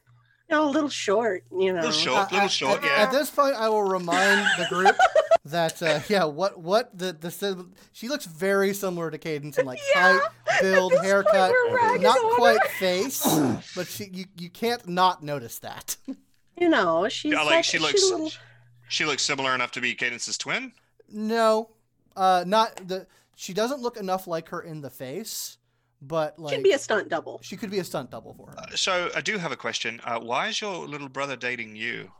[0.48, 1.80] You know, a little short, you know.
[1.80, 3.02] Little short, little at, short, at- yeah.
[3.04, 4.96] At this point, I will remind the group
[5.44, 9.66] that uh, yeah, what what the the sim- she looks very similar to Cadence in
[9.66, 12.68] like Yeah, height, build, At this point, haircut, not quite her.
[12.78, 13.24] face,
[13.76, 15.96] but she you, you can't not notice that.
[16.60, 18.32] You know, she's Yeah, like like, she looks a little-
[18.86, 20.72] she looks similar enough to be Cadence's twin.
[21.08, 21.70] No,
[22.16, 23.06] uh, not the.
[23.34, 25.56] She doesn't look enough like her in the face,
[26.02, 27.40] but like could be a stunt double.
[27.42, 28.58] she could be a stunt double for her.
[28.58, 30.02] Uh, So I do have a question.
[30.04, 32.10] Uh, why is your little brother dating you?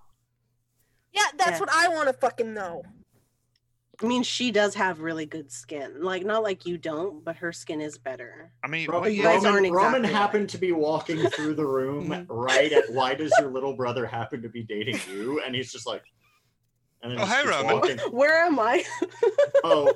[1.13, 1.61] Yeah, that's Yeah.
[1.61, 2.83] what I want to fucking know.
[4.02, 6.02] I mean, she does have really good skin.
[6.02, 8.51] Like, not like you don't, but her skin is better.
[8.64, 10.51] I mean, Ro- what you year- guys aren't Roman, Roman exactly happened alike.
[10.52, 12.27] to be walking through the room Mhm.
[12.28, 15.43] right at why does your little brother happen to be dating you?
[15.44, 16.02] And he's just like,
[17.02, 17.74] and then Oh, just hi, Roman.
[17.74, 17.98] walking.
[18.10, 18.85] Where am I?
[19.64, 19.93] oh,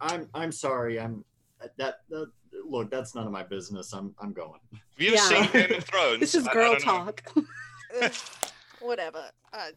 [0.00, 1.00] I'm I'm sorry.
[1.00, 1.24] I'm
[1.78, 2.26] that, that
[2.68, 2.90] look.
[2.90, 3.92] That's none of my business.
[3.94, 4.60] I'm I'm going.
[4.72, 5.20] Have you Yeah.
[5.28, 6.20] seen Game of Thrones?
[6.20, 7.22] this is I- I girl talk.
[8.80, 9.30] Whatever.
[9.52, 9.68] Uh,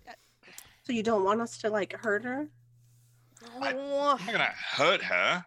[0.83, 2.49] So you don't want us to like hurt her?
[3.61, 5.45] I- uh, I'm not gonna hurt her.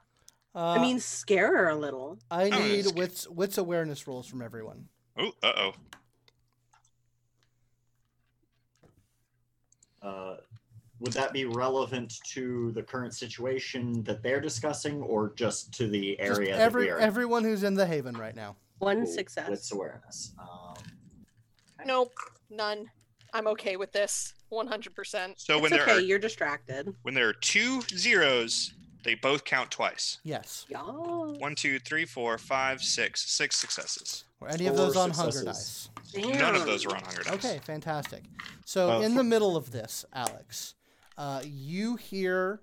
[0.55, 2.19] Uh, I mean, scare her a little.
[2.31, 4.89] I Oh, need that's wits wits awareness rolls from everyone.
[5.17, 5.73] Oh, uh oh.
[10.03, 10.37] Uh,
[11.01, 16.17] would that be relevant to the current situation that they're discussing, or just to the
[16.19, 16.99] Just area every that we are?
[16.99, 17.05] in?
[17.05, 18.57] everyone who's in the Haven right now.
[18.79, 19.15] One Cool.
[19.15, 19.49] success.
[19.49, 20.33] Wits awareness.
[20.41, 20.75] Um,
[21.87, 22.13] nope,
[22.51, 22.91] none.
[23.33, 24.35] I'm okay with this.
[24.53, 25.35] 100%.
[25.37, 26.95] So when it's there okay, are you're distracted.
[27.03, 30.19] when there are two zeros, they both count twice.
[30.23, 30.67] Yes.
[30.69, 30.79] Yeah.
[30.83, 34.25] One, two, three, four, five, six, six successes.
[34.39, 35.91] Were any of Four those on Hunger successes.
[36.15, 36.39] Dice?
[36.39, 36.93] None of those Damn.
[36.93, 37.35] are on Hunger Dice.
[37.35, 38.23] Okay, fantastic.
[38.65, 40.75] So Uh, in the middle of this, Alex,
[41.17, 42.61] uh, you hear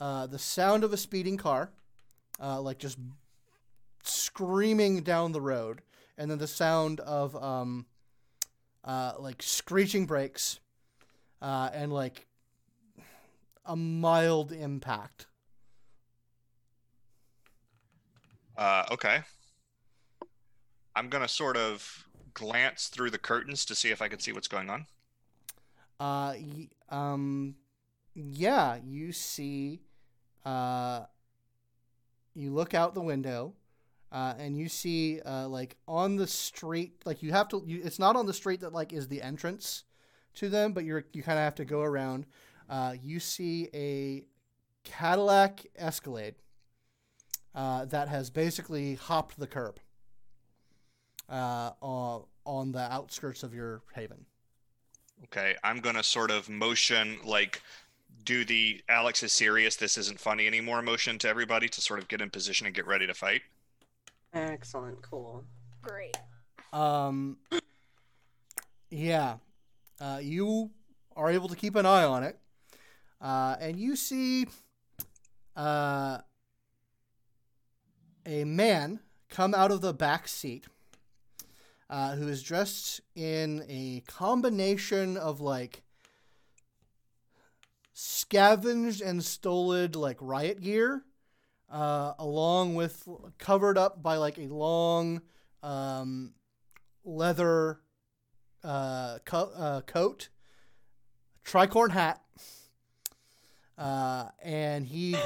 [0.00, 1.70] uh, the sound of a speeding car,
[2.40, 2.98] uh, like just
[4.02, 5.82] screaming down the road,
[6.18, 7.86] and then the sound of um,
[8.84, 10.60] uh, like screeching brakes,
[11.40, 12.26] uh, and like
[13.64, 15.26] a mild impact.
[18.56, 19.22] Uh, okay.
[20.94, 24.48] I'm gonna sort of glance through the curtains to see if I can see what's
[24.48, 24.86] going on.
[25.98, 27.54] Uh, y- um,
[28.14, 29.80] yeah, you see,
[30.44, 31.04] uh,
[32.34, 33.54] you look out the window,
[34.12, 37.98] uh, and you see, uh, like on the street, like you have to, you, it's
[37.98, 39.84] not on the street that like is the entrance
[40.36, 42.26] to them, but you're, you kind of have to go around.
[42.68, 44.24] Uh, you see a
[44.84, 46.34] Cadillac Escalade,
[47.54, 49.78] uh, that has basically hopped the curb,
[51.28, 54.26] uh, on, on the outskirts of your haven.
[55.24, 57.62] Okay, I'm gonna sort of motion like
[58.24, 62.08] do the Alex is serious, this isn't funny anymore motion to everybody to sort of
[62.08, 63.42] get in position and get ready to fight.
[64.34, 65.00] Excellent.
[65.00, 65.44] Cool.
[65.80, 66.16] Great.
[66.72, 67.38] Um,
[68.90, 69.36] yeah,
[70.00, 70.70] uh, you
[71.14, 72.38] are able to keep an eye on it,
[73.20, 74.46] uh, and you see
[75.56, 76.18] uh,
[78.26, 80.66] a man come out of the back seat
[81.88, 85.82] uh, who is dressed in a combination of like
[87.92, 91.02] scavenged and stolen like riot gear,
[91.70, 93.08] uh, along with
[93.38, 95.22] covered up by like a long
[95.62, 96.34] um,
[97.04, 97.80] leather
[98.66, 100.28] uh, co- uh, coat,
[101.44, 102.20] tricorn hat,
[103.78, 105.16] uh, and he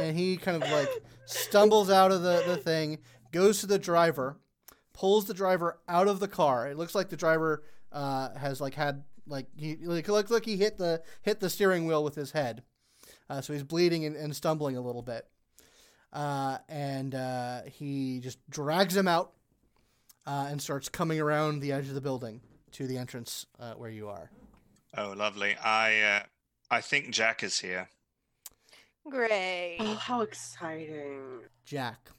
[0.00, 0.88] and he kind of like
[1.26, 2.98] stumbles out of the, the thing,
[3.32, 4.36] goes to the driver,
[4.92, 6.68] pulls the driver out of the car.
[6.68, 7.62] It looks like the driver
[7.92, 11.86] uh, has like had like he like looks like he hit the hit the steering
[11.86, 12.64] wheel with his head,
[13.30, 15.26] uh, so he's bleeding and, and stumbling a little bit.
[16.12, 19.32] Uh, and uh, he just drags him out
[20.26, 22.40] uh, and starts coming around the edge of the building
[22.76, 24.30] to the entrance uh, where you are.
[24.98, 25.56] Oh, lovely.
[25.56, 26.20] I uh,
[26.70, 27.88] I think Jack is here.
[29.08, 29.78] Great.
[29.80, 31.40] Oh, how exciting!
[31.64, 32.10] Jack,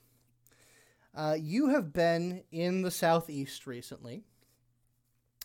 [1.15, 4.23] uh, you have been in the southeast recently,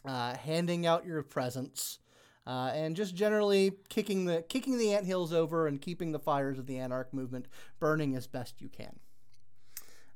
[0.06, 1.98] uh, handing out your presents,
[2.46, 6.66] uh, and just generally kicking the kicking the anthills over and keeping the fires of
[6.66, 7.48] the anarch movement
[7.78, 8.98] burning as best you can.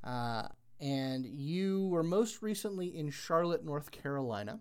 [0.02, 0.48] Uh,
[0.80, 4.60] and you were most recently in Charlotte, North Carolina,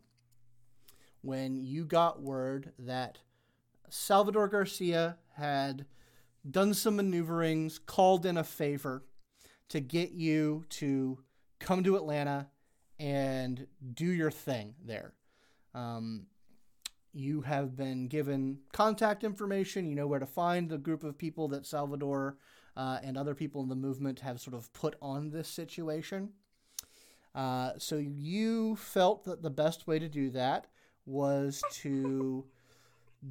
[1.26, 3.18] when you got word that
[3.90, 5.86] Salvador Garcia had
[6.50, 9.04] done some maneuverings, called in a favor
[9.70, 11.18] to get you to
[11.60, 12.48] come to Atlanta
[13.00, 15.14] and do your thing there.
[15.74, 16.28] Um,
[17.12, 19.88] you have been given contact information.
[19.88, 22.38] You know where to find the group of people that Salvador
[22.78, 26.30] uh, and other people in the movement have sort of put on this situation.
[27.34, 30.68] Uh, so you felt that the best way to do that
[31.06, 32.46] was to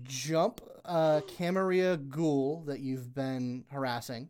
[0.02, 4.28] jump a Camarilla Ghoul that you've been harassing,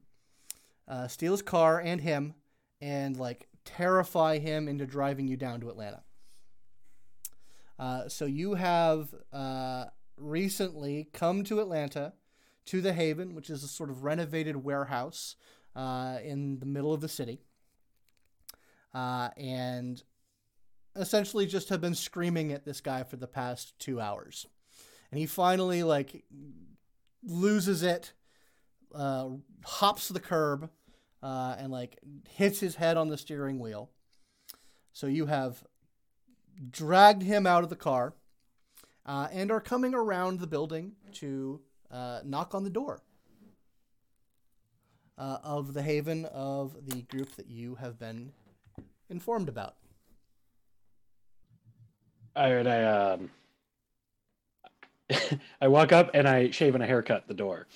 [0.88, 2.34] uh, steal his car and him,
[2.80, 6.02] and like terrify him into driving you down to Atlanta.
[7.78, 12.12] Uh, so you have uh, recently come to Atlanta
[12.66, 15.36] to the Haven, which is a sort of renovated warehouse
[15.74, 17.40] uh, in the middle of the city,
[18.94, 20.02] uh, and
[20.96, 24.46] essentially just have been screaming at this guy for the past two hours,
[25.10, 26.24] and he finally like
[27.22, 28.12] loses it,
[28.94, 29.28] uh,
[29.64, 30.70] hops the curb,
[31.22, 31.98] uh, and like
[32.28, 33.90] hits his head on the steering wheel.
[34.92, 35.64] So you have
[36.70, 38.14] dragged him out of the car
[39.06, 41.60] uh, and are coming around the building to
[41.90, 43.02] uh, knock on the door
[45.18, 48.32] uh, of the haven of the group that you have been
[49.08, 49.76] informed about.
[52.36, 53.30] All right, I um,
[55.60, 57.66] I walk up and I shave and a haircut the door.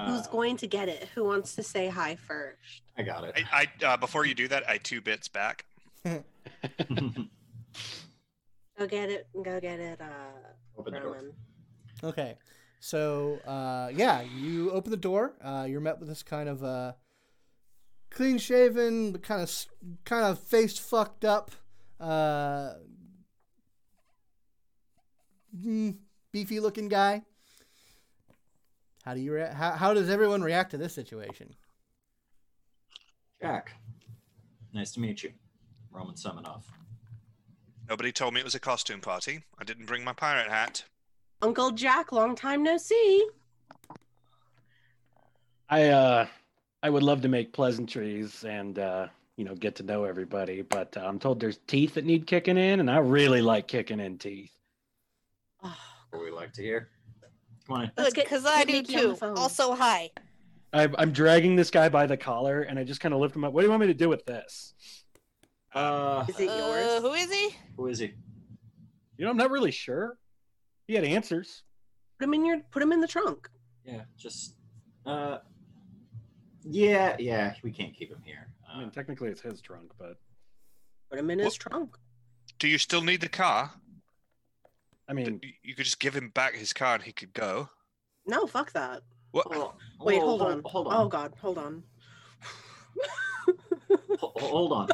[0.00, 1.08] Who's Uh, going to get it?
[1.14, 2.82] Who wants to say hi first?
[2.96, 3.34] I got it.
[3.52, 5.64] I, I uh, before you do that, I two bits back.
[6.04, 6.22] Go
[8.86, 9.26] get it.
[9.34, 10.00] Go get it.
[10.00, 10.06] Uh,
[10.78, 11.20] Open the door.
[12.04, 12.36] Okay,
[12.78, 15.32] so uh, yeah, you open the door.
[15.42, 16.92] Uh, you're met with this kind of uh,
[18.10, 19.66] clean shaven, but kind of
[20.04, 21.50] kind of face fucked up,
[22.00, 22.74] uh,
[25.56, 25.96] mm,
[26.32, 27.22] beefy looking guy.
[29.04, 31.54] How do you rea- how, how does everyone react to this situation?
[33.40, 33.72] Jack,
[34.72, 35.32] nice to meet you.
[35.90, 36.62] Roman Semenov.
[37.88, 39.40] Nobody told me it was a costume party.
[39.58, 40.84] I didn't bring my pirate hat.
[41.40, 43.26] Uncle Jack, long time no see.
[45.70, 46.26] I uh,
[46.82, 50.96] I would love to make pleasantries and uh, you know get to know everybody, but
[50.96, 54.18] uh, I'm told there's teeth that need kicking in, and I really like kicking in
[54.18, 54.52] teeth.
[55.62, 55.74] Oh,
[56.10, 56.88] What we like to hear.
[57.66, 57.92] Come on.
[57.96, 59.34] Let's Good, get- because I get do Nikki on the too.
[59.40, 60.10] Also, hi.
[60.72, 63.42] I, I'm dragging this guy by the collar, and I just kind of lift him
[63.44, 63.52] up.
[63.52, 64.74] What do you want me to do with this?
[65.74, 67.02] Uh, is it Uh, yours?
[67.02, 67.56] who is he?
[67.76, 68.12] who is he?
[69.16, 70.16] You know, I'm not really sure.
[70.86, 71.62] He had answers.
[72.18, 72.58] Put him in your.
[72.70, 73.48] Put him in the trunk.
[73.84, 74.54] Yeah, just
[75.06, 75.38] uh,
[76.70, 77.54] yeah, yeah.
[77.62, 78.46] We can't keep him here.
[78.68, 80.18] I Uh, mean, technically it's his trunk, but
[81.10, 81.54] Put him in his What?
[81.60, 81.96] trunk.
[82.58, 83.72] Do you still need the car?
[85.08, 87.70] I mean, D- You could just give him back his car and he could go.
[88.26, 89.02] No, fuck that.
[89.30, 89.46] What?
[89.52, 90.62] hold- Wait, hold- hold on.
[90.66, 90.94] Hold on.
[90.94, 91.82] Oh God, hold on.
[94.20, 94.88] Ho- hold on.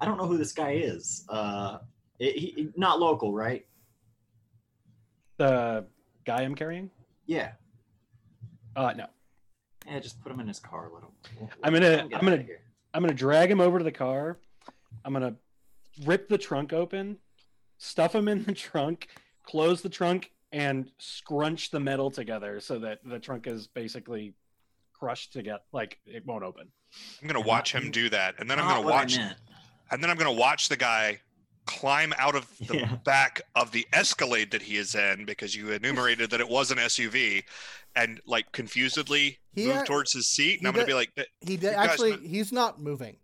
[0.00, 1.24] I don't know who this guy is.
[1.28, 1.78] Uh,
[2.18, 3.66] he, he- not local, right?
[5.36, 5.84] the
[6.24, 6.90] guy I'm carrying.
[7.26, 7.52] Yeah.
[8.76, 9.06] Uh, no.
[9.86, 10.90] Yeah, just put him in his car.
[10.92, 11.08] Let him.
[11.38, 12.44] we'll- I'm gonna- him I'm gonna-
[12.94, 14.38] I'm gonna drag him over to the car.
[15.04, 15.36] I'm gonna
[16.04, 17.18] rip the trunk open,
[17.78, 19.08] stuff him in the trunk,
[19.42, 24.34] close the trunk, and scrunch the metal together so that the trunk is basically
[24.92, 26.70] crushed together, like it won't open.
[27.20, 29.38] I'm gonna watch him do that, and then I'm Not gonna what I watch, meant.
[29.90, 31.20] and then I'm gonna watch the guy
[31.66, 32.96] climb out of the Yeah.
[33.04, 36.78] back of the Escalade that he is in because you enumerated that it was an
[36.78, 37.44] SUV,
[37.96, 41.10] and like confusedly He move a- towards his seat, he and I'm gonna be like,
[41.16, 42.10] "Eh, He did actually.
[42.12, 43.16] meant- He's not moving.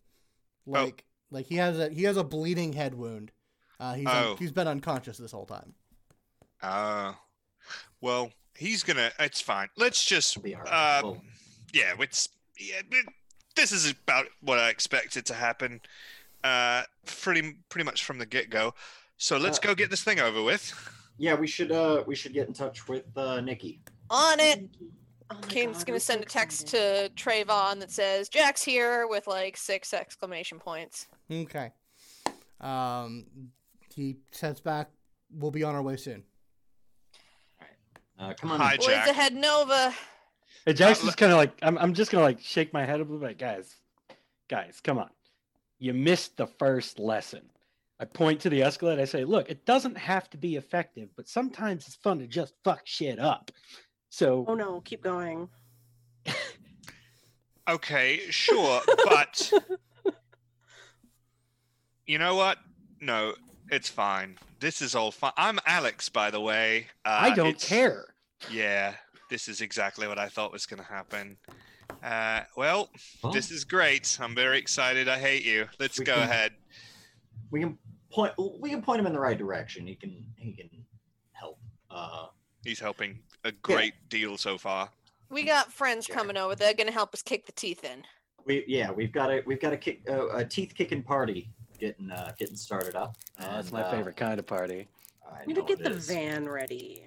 [0.67, 0.73] Oh.
[0.73, 3.33] Like like he has a he has a bleeding head wound.
[3.79, 4.37] Uh, he's un- Oh.
[4.37, 5.75] he's been unconscious this whole time.
[6.63, 7.15] "Uh,
[8.01, 9.11] well, he's gonna.
[9.19, 9.69] It's fine.
[9.77, 10.71] Let's just It'll be all right.
[10.73, 11.25] Uh, We'll-
[11.73, 12.83] yeah, it's yeah.
[12.91, 13.07] it-
[13.57, 15.81] this is about what I expected to happen.
[16.45, 18.75] Uh, pretty pretty much from the get go.
[19.17, 20.73] So let's Uh, go get this thing over with.
[21.19, 21.71] yeah, we should.
[21.73, 23.81] Uh, we should get in touch with uh, Nikki.
[24.11, 24.69] On it.
[25.33, 27.15] Oh Kane's God, gonna I'm so send a text excited.
[27.17, 31.07] to Trayvon that says Jack's here with like six exclamation points.
[31.31, 31.71] Okay.
[32.61, 33.27] Um,
[33.95, 34.91] he sets back.
[35.33, 36.25] We'll be on our way soon.
[38.19, 38.31] All right.
[38.31, 38.61] Uh, come on.
[38.61, 38.79] Hi, in.
[38.79, 39.09] Boys Jack.
[39.09, 39.95] ahead Nova.
[40.67, 43.05] And Jackson's let- kind of like, I'm, I'm just gonna like shake my head a
[43.05, 43.77] little bit, guys,
[44.49, 45.09] guys, come on,
[45.81, 47.43] you missed the first lesson.
[47.99, 49.01] I point to the Escalade.
[49.01, 52.55] I say, look, it doesn't have to be effective, but sometimes it's fun to just
[52.63, 53.51] fuck shit up.
[54.11, 55.49] So Oh no, keep going.
[57.69, 59.53] Okay, sure, but
[62.07, 62.59] you know what?
[63.01, 63.35] No,
[63.71, 64.39] it's fine.
[64.59, 65.33] This is all fine.
[65.37, 66.89] I'm Alex, by the way.
[67.05, 68.07] Uh, I don't care.
[68.51, 68.95] Yeah,
[69.29, 71.37] this is exactly what I thought was going to happen.
[72.03, 72.89] Uh, well,
[73.23, 74.19] Well, this is great.
[74.21, 75.09] I'm very excited.
[75.09, 75.69] I hate you.
[75.79, 76.53] Let's We go can- ahead.
[77.51, 77.79] we can
[78.13, 78.33] point.
[78.59, 79.87] We can point him in the right direction.
[79.87, 80.25] He can.
[80.37, 80.69] He can
[81.33, 81.59] help.
[81.91, 82.27] Uh,
[82.65, 84.91] He's helping a great deal so far.
[85.31, 86.17] We got friends Sure.
[86.17, 86.55] coming over.
[86.55, 88.05] They're gonna help us kick the teeth in.
[88.45, 92.11] we yeah, we've got a we've got a kick uh, a teeth kicking party getting
[92.11, 93.17] uh, getting started up.
[93.41, 94.89] Oh, that's my uh, favorite kind of party.
[95.25, 96.07] I I'm gonna get the is.
[96.09, 97.05] van ready.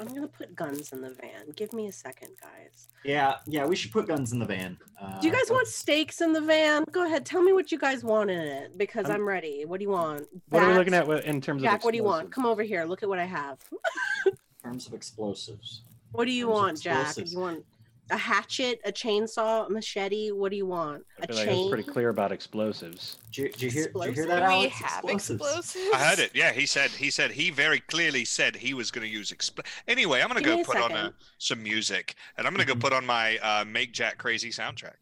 [0.00, 1.50] I'm gonna put guns in the van.
[1.56, 2.88] Give me a second, guys.
[3.04, 4.78] Yeah, yeah, we should put guns in the van.
[4.98, 6.84] Uh, Do you guys want let's- steaks in the van?
[6.90, 7.26] Go ahead.
[7.26, 9.66] Tell me what you guys want in it because I'm- I'm, ready.
[9.66, 10.26] What do you want?
[10.48, 12.32] What are we looking at in terms of Jack, what do you want?
[12.32, 12.84] Come over here.
[12.84, 13.58] Look at what I have.
[14.26, 14.32] in
[14.62, 15.82] terms of explosives?
[16.12, 17.02] What do you want, Jack?
[17.08, 17.32] explosives.
[17.34, 17.64] You want
[18.10, 20.30] a hatchet, a chainsaw, a machete?
[20.30, 21.04] What do you want?
[21.20, 21.68] I A feel like I was chain?
[21.70, 23.18] pretty clear about explosives.
[23.32, 23.92] Do you, did you hear?
[23.92, 25.30] Did you hear that, Do we have Explosives.
[25.30, 25.90] explosives?
[25.94, 26.30] I heard it.
[26.34, 29.64] Yeah, he said he said he very clearly said he was going to use expl.
[29.88, 32.66] Anyway, I'm going to go me a put on a, some music, and I'm going
[32.66, 32.82] to go Mhm.
[32.82, 34.96] put on my uh, Make Jack Crazy soundtrack.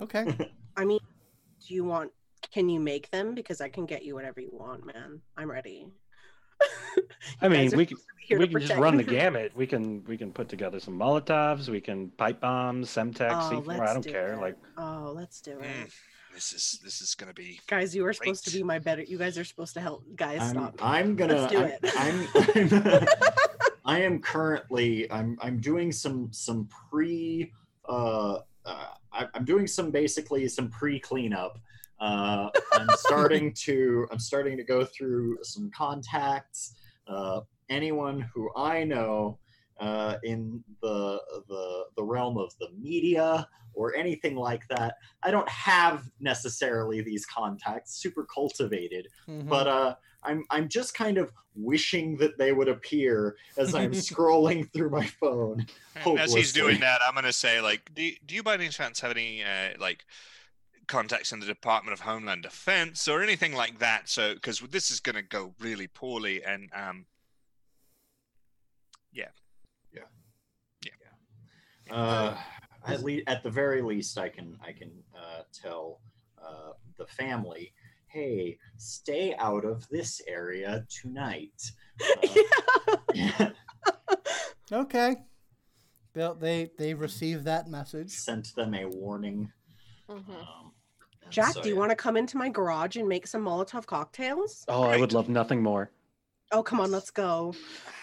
[0.00, 0.26] Okay.
[0.76, 1.00] I mean,
[1.66, 2.10] do you want?
[2.52, 3.34] Can you make them?
[3.34, 5.20] Because I can get you whatever you want, man.
[5.36, 5.88] I'm ready.
[7.40, 9.52] I mean, we can, supposed to be here we can just run the gamut.
[9.54, 11.68] We can we can put together some Molotovs.
[11.68, 13.80] We can pipe bombs, Semtex, Oh, C4.
[13.80, 14.34] I don't do care.
[14.34, 14.40] it.
[14.40, 15.62] Like Oh, let's do it.
[15.62, 15.92] Mm,
[16.34, 17.60] this is this is going to be.
[17.66, 19.02] Guys, you are supposed to be my better.
[19.02, 20.04] You guys are supposed to help.
[20.16, 20.74] Guys, I'm, stop.
[20.80, 21.34] I'm gonna.
[21.34, 22.48] Let's do I'm, it.
[22.56, 23.08] I'm, I'm
[23.84, 25.10] I am currently.
[25.12, 25.38] I'm.
[25.40, 27.52] I'm doing some some pre.
[27.86, 31.58] Uh, uh, I- I'm doing some basically some pre cleanup.
[32.04, 34.06] Uh, I'm starting to.
[34.10, 36.74] I'm starting to go through some contacts.
[37.06, 37.40] Uh,
[37.70, 39.38] anyone who I know
[39.80, 41.18] uh, in the
[41.48, 44.96] the the realm of the media or anything like that.
[45.22, 49.48] I don't have necessarily these contacts super cultivated Mhm.
[49.48, 54.70] but uh i'm i'm just kind of wishing that they would appear as i'm scrolling
[54.72, 55.66] through my phone
[55.96, 58.68] And as he's doing that, I'm going to say like, do do you by any
[58.68, 60.04] chance have any uh, like
[60.86, 64.08] contacts in the Department of Homeland Defense or anything like that?
[64.08, 67.06] So because this is going to go really poorly, and um,
[69.12, 69.28] yeah,
[69.92, 70.02] yeah,
[70.84, 70.92] yeah.
[71.86, 71.94] yeah.
[71.94, 72.36] uh
[72.86, 76.00] at least at the very least i can i can uh tell
[76.38, 77.72] uh the family
[78.08, 81.62] hey stay out of this area tonight
[83.40, 83.48] uh,
[84.72, 85.16] Okay.
[86.14, 88.10] They'll, they they received that message.
[88.10, 89.52] sent them a warning
[90.08, 90.28] Mhm.
[90.28, 90.73] um, and
[91.34, 91.80] Jack, so, do you yeah.
[91.80, 94.64] want to come into my garage and make some Molotov cocktails?
[94.68, 95.90] oh, I would love nothing more.
[96.52, 97.54] Oh, come on, let's go.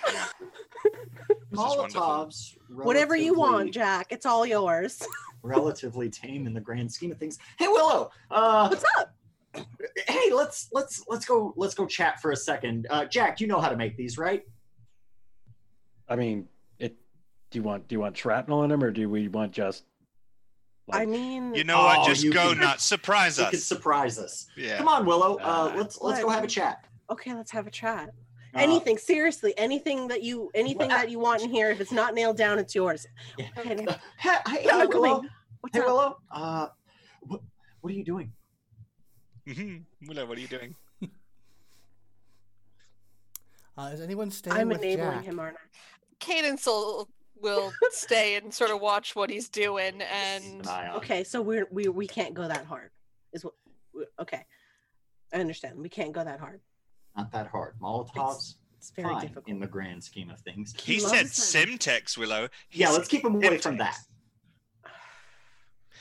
[0.03, 2.01] This is wonderful.
[2.01, 4.07] molotovs Whatever you want, Jack.
[4.09, 5.01] It's all yours.
[5.43, 9.15] relatively tame in the grand scheme of things hey willow uh What's up?
[10.07, 13.59] hey let's let's let's go let's go chat for a second uh jack you know
[13.59, 14.43] how to make these right
[16.11, 16.97] I mean, it.
[17.51, 19.85] Do you want do you want shrapnel in them or do we want just?
[20.89, 22.07] I mean, you know Oh, what?
[22.07, 23.63] Just go can- nuts, surprise you can us.
[23.63, 24.77] surprise us Yeah.
[24.77, 27.71] come on willow uh Uh, let's let's go have a chat okay, let's have a
[27.71, 28.09] chat.
[28.53, 31.69] Uh, anything, seriously, anything that you anything Well, that you want in here.
[31.71, 33.05] If it's not nailed down, it's yours.
[33.37, 33.47] Yeah.
[33.57, 34.87] Okay, uh, hey, hey, uh, willow
[35.17, 35.29] coming.
[35.61, 35.87] What's hey up?
[35.87, 36.67] willow uh
[37.21, 37.41] what,
[37.81, 38.33] what are you doing
[39.47, 39.83] Mhm.
[40.07, 40.75] Willow, what are you doing?
[43.77, 45.23] Uh, is anyone staying I'm with enabling Jack?
[45.23, 45.59] him, aren't I?
[46.19, 47.07] Cadence will
[47.41, 50.97] will stay and sort of watch what he's doing and an eye on.
[50.97, 52.91] Okay, so we're we we can't go that hard.
[53.33, 53.53] Is what?
[54.19, 54.45] Okay,
[55.33, 55.77] I understand.
[55.79, 56.61] We can't go that hard.
[57.15, 59.47] not that hard molotovs It's very fine difficult.
[59.49, 61.67] in the grand scheme of things He loves said.
[61.67, 62.47] Semtex, Willow.
[62.69, 63.97] He yeah let's keep him away from that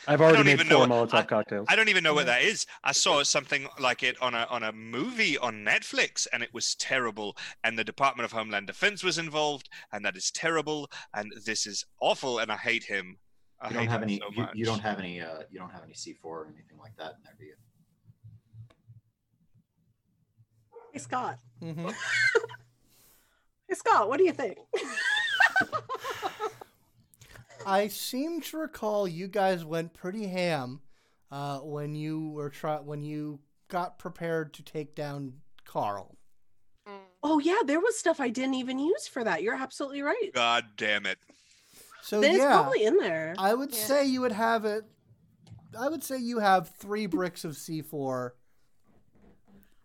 [0.07, 1.67] I've already don't made even know four what- Molotov cocktails.
[1.69, 2.67] I don't even know what that is.
[2.83, 6.75] I saw something like it on a on a movie on Netflix, and it was
[6.75, 7.37] terrible.
[7.65, 10.91] And the Department of Homeland Defense was involved, and that is terrible.
[11.15, 13.19] And this is awful, and I hate him.
[13.61, 15.83] I you don't have any so you, you don't have any uh you don't have
[15.85, 17.55] any c4 or anything like that in there do you
[20.95, 21.39] Hey Scott.
[21.61, 21.89] hmm
[23.69, 24.57] Hey Scott, what do you think?
[27.67, 30.81] I seem to recall you guys went pretty ham
[31.31, 35.35] uh, when you were try- when you got prepared to take down
[35.65, 36.17] Carl.
[36.89, 36.99] Mm.
[37.23, 39.43] oh yeah, there was stuff I didn't even use for that.
[39.43, 40.31] You're absolutely right.
[40.35, 41.19] God damn it!
[42.03, 43.35] So then it's yeah, probably in there.
[43.39, 43.79] I would Yeah.
[43.85, 44.85] say you would have it.
[45.79, 48.31] I would say you have three bricks of C4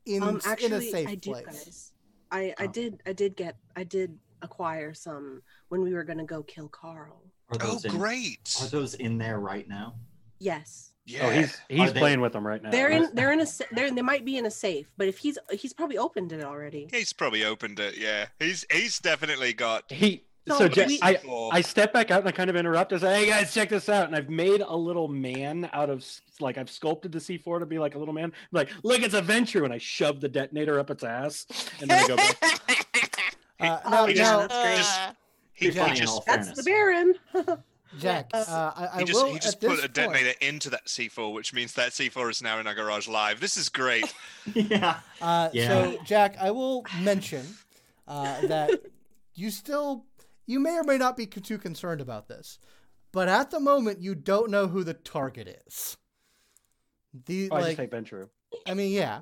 [0.05, 1.45] in um, in a safe I do, place.
[1.45, 1.91] guys.
[2.31, 2.71] I I Oh.
[2.71, 7.21] did I did get I did acquire some when we were gonna go kill Carl.
[7.49, 8.55] Are Oh, those in, great!
[8.61, 9.95] are those in there right now
[10.39, 10.91] Yes.
[11.05, 11.27] Yeah.
[11.27, 12.71] Oh, he's he's they- playing with them right now.
[12.71, 15.17] They're in they're in a sa- they're they might be in a safe, but if
[15.19, 16.89] he's he's probably opened it already.
[16.91, 17.95] He's probably opened it.
[17.97, 19.83] Yeah, he's he's definitely got.
[19.91, 21.49] He So so, Ja- we- I C4.
[21.53, 22.91] I step back out and I kind of interrupt.
[22.91, 26.03] I say, "Hey guys, check this out!" And I've made a little man out of
[26.39, 28.33] like I've sculpted the C4 to be like a little man.
[28.51, 31.45] like, look, it's a Ventrue, and I shove the detonator up its ass,
[31.81, 32.37] and then I go back.
[33.57, 35.07] Uh, Oh, now, yeah, now, that's great.
[35.09, 35.13] Uh,
[35.55, 36.63] he, Pretty he just all That's fairness.
[36.65, 37.63] the Baron.
[37.99, 40.69] Jack, Uh, uh, I, I he just will he just put a point- detonator into
[40.71, 43.39] that C4, which means that C4 is now in our garage live.
[43.39, 44.13] This is great.
[44.53, 45.67] yeah Uh, Yeah.
[45.67, 47.45] So, Jack, I will mention
[48.07, 48.71] uh, that
[49.33, 50.05] you still,
[50.45, 52.59] you may or may not be too concerned about this,
[53.13, 55.95] but at the moment you don't know who the target is.
[57.25, 58.27] The Oh, I just like hate Ventrue.
[58.67, 59.21] I mean, yeah.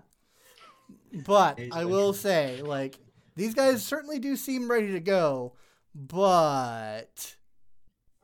[1.27, 2.97] But I will say, like,
[3.35, 5.53] these guys certainly do seem ready to go,
[5.95, 7.35] but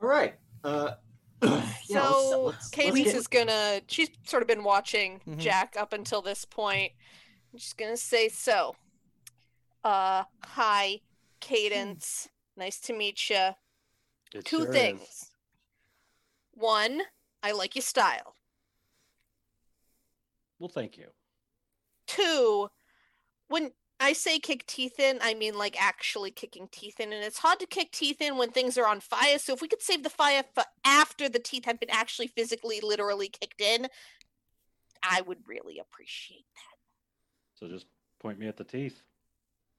[0.02, 0.34] All right.
[0.64, 0.94] Uh,
[1.42, 3.80] yeah, let's- So let's- let's Cadence get- is gonna.
[3.88, 5.38] She's sort of been watching Mhm.
[5.38, 6.92] Jack up until this point.
[7.56, 8.76] She's gonna say, "So,
[9.84, 11.00] uh, hi,
[11.40, 12.28] Cadence.
[12.56, 13.54] Nice to meet you.
[14.34, 14.74] It Two sure is.
[14.74, 15.30] things.
[16.52, 17.02] One,
[17.42, 18.34] I like your style.
[20.58, 21.08] Well, thank you.
[22.06, 22.70] Two,
[23.48, 23.72] when
[24.02, 27.60] I say kick teeth in, I mean like actually kicking teeth in, and it's hard
[27.60, 29.38] to kick teeth in when things are on fire.
[29.38, 32.80] So if we could save the fire for after the teeth have been actually physically,
[32.82, 33.88] literally kicked in,
[35.02, 37.60] I would really appreciate that.
[37.60, 37.86] So just
[38.20, 39.02] point me at the teeth.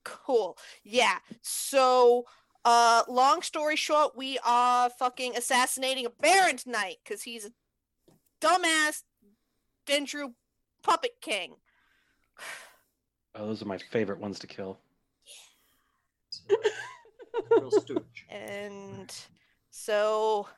[0.04, 0.56] Cool.
[0.84, 1.18] Yeah.
[1.42, 2.26] So,
[2.64, 7.50] uh, long story short, we are fucking assassinating a baron tonight because he's a
[8.40, 9.02] dumbass
[9.84, 10.34] Ventrue
[10.84, 11.54] puppet king.
[13.34, 14.78] Oh, those are my favorite ones to kill.
[17.50, 18.26] Real stooge.
[18.28, 19.14] And
[19.70, 20.48] so,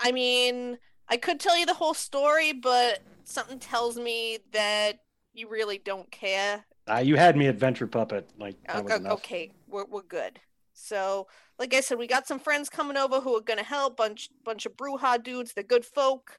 [0.00, 0.78] I mean,
[1.08, 5.00] I could tell you the whole story, but something tells me that
[5.32, 6.64] you really don't care.
[6.88, 8.28] Ah, you had me at Ventrue Puppet.
[8.38, 9.12] Like that O- was enough.
[9.14, 10.40] Okay, we're, we're good.
[10.74, 11.26] So,
[11.58, 13.96] like I said, we got some friends coming over who are gonna help.
[13.96, 15.52] Bunch bunch of Brujah dudes.
[15.52, 16.38] They're good folk,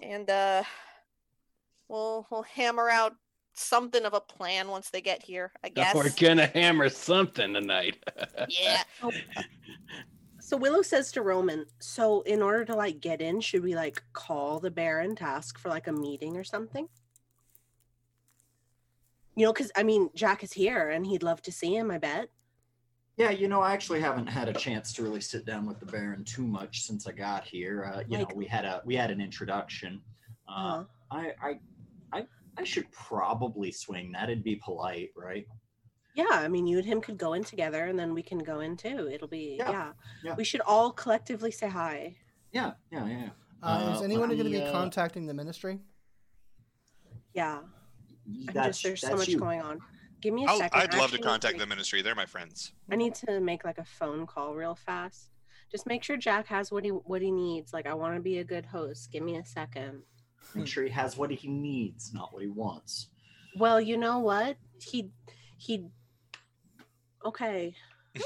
[0.00, 0.62] and uh,
[1.88, 3.14] we'll we'll hammer out
[3.54, 5.52] something of a plan once they get here.
[5.62, 5.94] I guess.
[5.94, 7.96] We're gonna hammer something tonight.
[8.48, 8.82] Yeah.
[10.44, 14.02] So Willow says to Roman, "So in order to like get in, should we like
[14.12, 16.88] call the Baron to ask for like a meeting or something?"
[19.36, 21.90] You know, because I mean, Jack is here and he'd love to see him.
[21.90, 22.28] I bet.
[23.16, 25.86] Yeah, you know, I actually haven't had a chance to really sit down with the
[25.86, 27.90] Baron too much since I got here.
[27.94, 30.02] Uh, you Like- know, we had a we had an introduction.
[30.48, 31.60] Uh, Uh, I, I,
[32.58, 34.24] I, I should probably swing that.
[34.30, 35.46] It'd be polite, right?
[36.14, 38.60] yeah, I mean, you and him could go in together, and then we can go
[38.60, 39.08] in too.
[39.10, 39.92] It'll be Yeah, yeah.
[40.22, 40.34] yeah.
[40.36, 42.16] We should all collectively say hi.
[42.52, 43.28] Yeah, yeah, yeah.
[43.62, 45.78] uh, is Uh, anyone going to be uh, contacting the ministry?
[47.32, 47.60] Yeah,
[48.48, 49.38] I'm That's, just there's so much you.
[49.38, 49.80] going on.
[50.20, 52.02] Give me a I'll, 2nd I'd love to contact the ministry.
[52.02, 52.72] They're my friends.
[52.90, 55.30] I need to make like a phone call real fast.
[55.70, 57.72] Just make sure Jack has what he what he needs.
[57.72, 59.10] Like I want to be a good host.
[59.10, 60.02] Give me a second.
[60.54, 63.08] Make sure he has what he needs, not what he wants.
[63.56, 64.56] Well, you know what?
[64.80, 65.10] He
[65.56, 65.86] he
[67.24, 67.74] okay.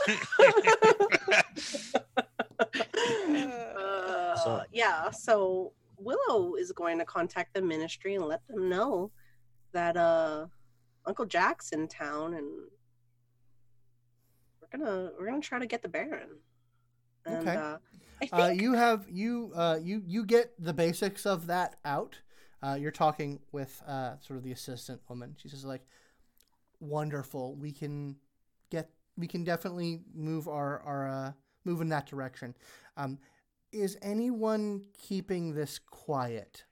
[3.78, 9.10] Uh, So- yeah, so Willow is going to contact the ministry and let them know
[9.72, 10.46] that uh
[11.06, 12.46] Uncle Jack's in town and
[14.60, 16.38] we're gonna we're gonna try to get the Baron.
[17.24, 17.56] And Okay.
[17.56, 18.02] uh I think
[18.32, 22.18] Uh, you have you uh, you you get the basics of that out.
[22.62, 25.36] Uh, you're talking with uh, sort of the assistant woman.
[25.38, 25.86] She says like,
[26.80, 27.54] "Wonderful.
[27.54, 28.16] We can
[28.70, 28.90] get.
[29.16, 31.32] We can definitely move our our uh,
[31.64, 32.54] move in that direction."
[32.96, 33.18] Um,
[33.72, 36.64] is anyone keeping this quiet?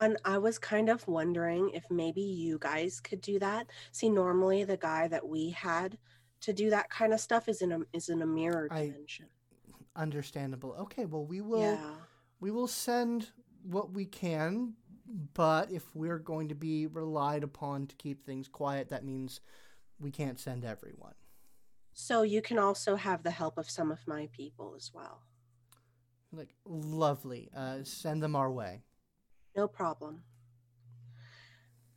[0.00, 3.66] And I was kind of wondering if maybe you guys could do that.
[3.92, 5.98] See, normally the guy that we had
[6.40, 9.26] to do that kind of stuff is in a is in a mirror I- dimension.
[9.96, 10.74] Understandable.
[10.80, 11.04] Okay.
[11.04, 11.60] Well, we will.
[11.60, 11.94] yeah.
[12.40, 13.30] We will send
[13.62, 14.74] what we can,
[15.34, 19.40] but if we're going to be relied upon to keep things quiet, that means
[19.98, 21.14] we can't send everyone.
[21.92, 25.22] So you can also have the help of some of my people as well.
[26.32, 27.50] Like, lovely.
[27.54, 28.82] Uh, send them our way.
[29.56, 30.22] No problem.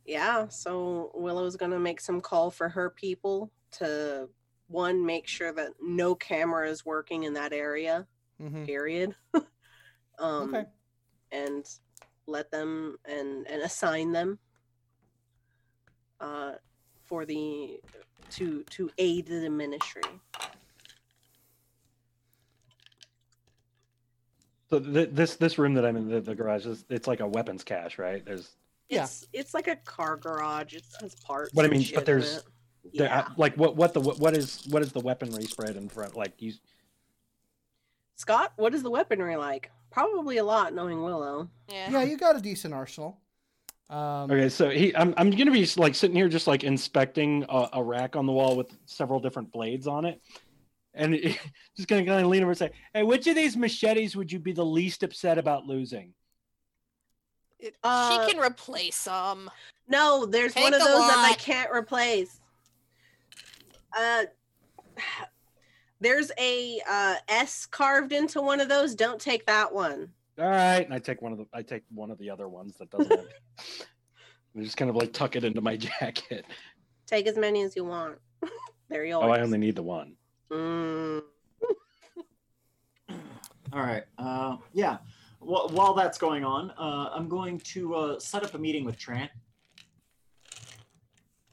[0.04, 4.28] Yeah, so Willow's gonna make some call for her people to
[4.68, 8.06] one make sure that no camera is working in that area.
[8.42, 8.64] Mm-hmm.
[8.64, 9.14] Period.
[9.34, 9.44] um,
[10.54, 10.64] Okay.
[11.32, 11.64] and
[12.26, 14.38] let them and and assign them
[16.20, 16.52] uh,
[17.04, 17.80] for the
[18.30, 20.02] to to aid the ministry.
[24.70, 27.28] So th- this this room that I'm in, the, the garage, is it's like a
[27.28, 28.24] weapons cache, right?
[28.24, 28.50] There's,
[28.88, 29.04] Yeah.
[29.04, 30.74] It's it's like a car garage.
[30.74, 31.52] It has parts.
[31.54, 32.42] But I mean, but there's- it.
[32.44, 32.50] there,
[32.92, 33.28] yeah.
[33.36, 36.16] like what what the what is what is the weaponry spread in front?
[36.16, 36.52] Like you,
[38.16, 39.70] Scott, what is the weaponry like?
[39.90, 41.48] Probably a lot, knowing Willow.
[41.68, 41.90] Yeah.
[41.90, 43.18] Yeah, you got a decent arsenal.
[43.90, 47.68] Um, okay, so he, I'm I'm gonna be like sitting here just like inspecting a,
[47.74, 50.20] a rack on the wall with several different blades on it,
[50.94, 51.38] and it,
[51.76, 54.38] just gonna kind of lean over and say, "Hey, which of these machetes would you
[54.38, 56.14] be the least upset about losing?"
[57.58, 59.50] It- Uh, she can replace them.
[59.86, 62.40] No, there's one of a those that I can't replace.
[63.96, 64.24] Uh,
[66.00, 68.94] There's a uh, S carved into one of those.
[68.94, 70.10] Don't take that one.
[70.38, 72.74] All right, and I take one of the I take one of the other ones
[72.78, 73.26] that doesn't have.
[74.58, 76.44] I just kind of like tuck it into my jacket.
[77.06, 78.18] Take as many as you want.
[78.90, 79.22] They're yours.
[79.24, 80.16] Oh, I only need the one.
[80.50, 81.22] Mm.
[83.72, 84.04] All right.
[84.18, 84.98] Uh, yeah.
[85.40, 88.96] Wh- while that's going on, uh, I'm going to uh, set up a meeting with
[88.98, 89.30] Trant.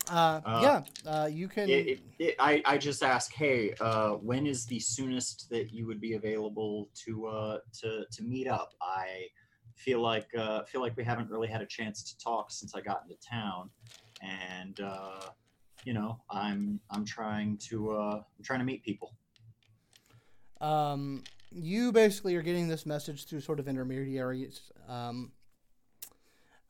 [0.10, 1.70] Uh, Uh, yeah, uh, you can.
[1.70, 5.86] It, it, it, I, I just ask, hey, uh, when is the soonest that you
[5.88, 8.74] would be available to uh, to to meet up?
[8.82, 9.28] I
[9.76, 12.82] feel like uh, feel like we haven't really had a chance to talk since I
[12.82, 13.70] got into town,
[14.22, 15.22] and uh,
[15.86, 19.14] you know, I'm I'm trying to uh, I'm trying to meet people.
[20.62, 25.32] um, you basically are getting this message through sort of intermediaries, um,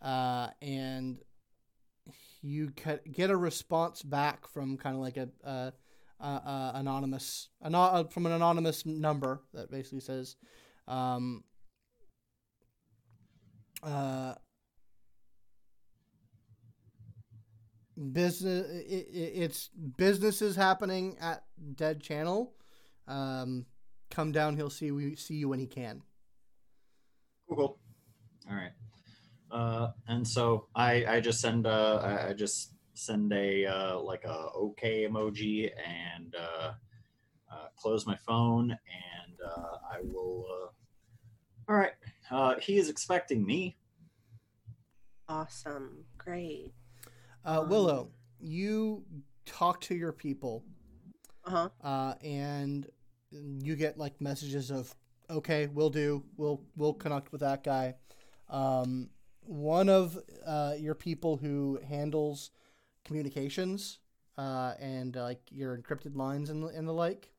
[0.02, 1.20] uh, and
[2.42, 5.74] you ca- get a response back from kind of like a, a,
[6.20, 10.36] a, a anonymous ano- uh, from an anonymous number that basically says,
[10.88, 11.44] um,
[13.84, 14.34] uh,
[18.12, 21.44] business it, it, it's businesses happening at
[21.76, 22.54] Dead Channel.
[23.08, 23.66] Um,
[24.10, 24.56] come down.
[24.56, 26.02] He'll see we see you when he can.
[27.48, 27.58] Cool.
[27.58, 27.80] cool.
[28.50, 28.72] All right.
[29.52, 34.24] Uh, and so I I just send uh I, I just send a uh, like
[34.26, 36.74] a okay emoji and uh,
[37.52, 40.46] uh, close my phone and uh, I will.
[40.50, 41.94] Uh, all right.
[42.30, 43.76] Uh, he is expecting me.
[45.28, 46.06] Awesome.
[46.18, 46.74] Great.
[47.46, 48.10] Uh, Willow,
[48.40, 49.04] you
[49.46, 50.64] talk to your people,
[51.46, 51.70] Uh-huh.
[51.84, 52.88] uh, and
[53.32, 54.94] you get like messages of,
[55.30, 56.24] "Okay, we'll do.
[56.38, 57.96] We'll we'll connect with that guy."
[58.50, 59.10] Um,
[59.52, 62.52] one of uh, your people who handles
[63.04, 64.00] communications
[64.38, 67.30] uh, and uh, like your encrypted lines and, the- and the like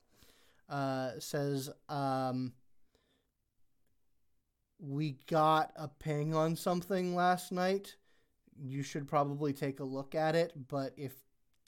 [0.68, 2.52] uh, says, um,
[4.78, 7.96] "We got a ping on something last night."
[8.64, 10.52] you should probably take a look at it.
[10.68, 11.12] But if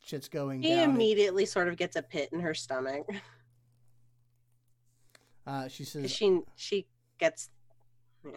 [0.04, 3.08] shit's going He down, immediately sort of gets a pit in her stomach.
[5.46, 6.86] uh, she says she she
[7.18, 7.48] gets
[8.24, 8.32] yeah.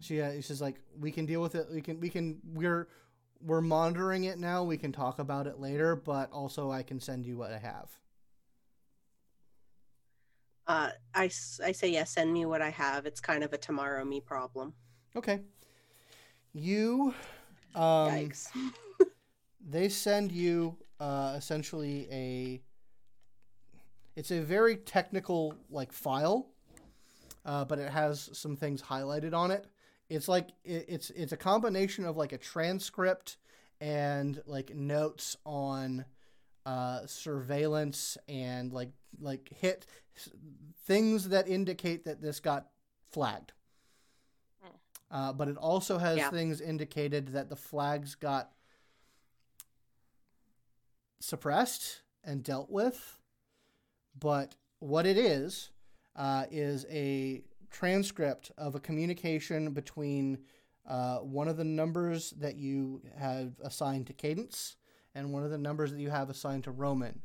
[0.00, 1.66] She uh, she says like we can deal with it.
[1.70, 2.88] We can we can we're
[3.40, 4.64] we're monitoring it now.
[4.64, 5.94] We can talk about it later.
[5.96, 7.90] But also, I can send you what I have.
[10.66, 12.10] Uh, I, I say yes.
[12.10, 13.06] Send me what I have.
[13.06, 14.72] It's kind of a tomorrow me problem.
[15.16, 15.40] Okay.
[16.52, 17.14] You,
[17.74, 18.48] um, Yikes.
[19.68, 22.60] they send you uh, essentially a
[24.16, 26.48] it's a very technical like file
[27.44, 29.66] uh, but it has some things highlighted on it
[30.10, 33.38] it's like it, it's it's a combination of like a transcript
[33.80, 36.04] and like notes on
[36.66, 39.86] uh, surveillance and like like hit
[40.84, 42.66] things that indicate that this got
[43.10, 43.52] flagged
[45.10, 46.30] uh, but it also has Yeah.
[46.30, 48.52] things indicated that the flags got
[51.20, 53.18] suppressed and dealt with.
[54.18, 55.70] But what it is,
[56.16, 60.38] uh, is a transcript of a communication between
[60.88, 64.76] uh, one of the numbers that you have assigned to Cadence
[65.14, 67.20] and one of the numbers that you have assigned to Roman.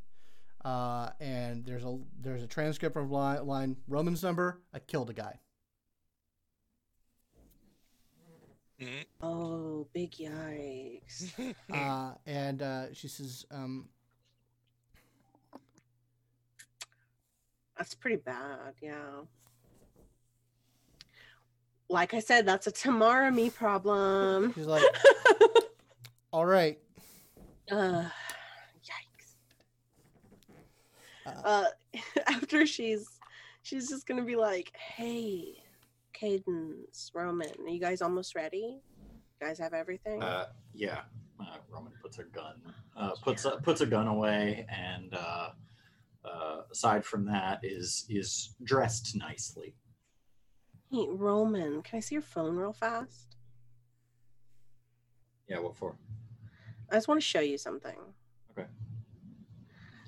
[0.64, 4.60] Uh, and there's a there's a transcript of line, line Roman's number.
[4.74, 5.38] I killed a guy.
[8.80, 9.06] Mhm.
[9.22, 11.32] Oh, big yikes.
[11.72, 13.88] uh, and uh, she says, um,
[17.78, 18.74] That's pretty bad.
[18.80, 19.22] Yeah.
[21.88, 24.52] Like I said, that's a tomorrow me problem.
[24.54, 24.82] she's like,
[26.32, 26.78] "All right,
[27.70, 28.04] Uh,
[28.84, 29.34] yikes.
[31.26, 31.64] Uh, Uh,
[32.26, 33.06] after she's,
[33.62, 35.62] she's just gonna be like, "Hey,
[36.12, 38.80] Cadence, Roman, are you guys almost ready?
[39.40, 41.02] You guys have everything?" Uh, yeah.
[41.38, 42.54] Uh, Roman puts a gun,
[42.96, 45.50] uh, puts a, puts a gun away, and uh,
[46.24, 49.74] uh, aside from that, is is dressed nicely.
[50.96, 53.36] Hey, Roman, can I see your phone real fast?
[55.48, 55.58] Yeah.
[55.60, 55.96] What for?
[56.90, 57.96] I just want to show you something.
[58.52, 58.66] Okay.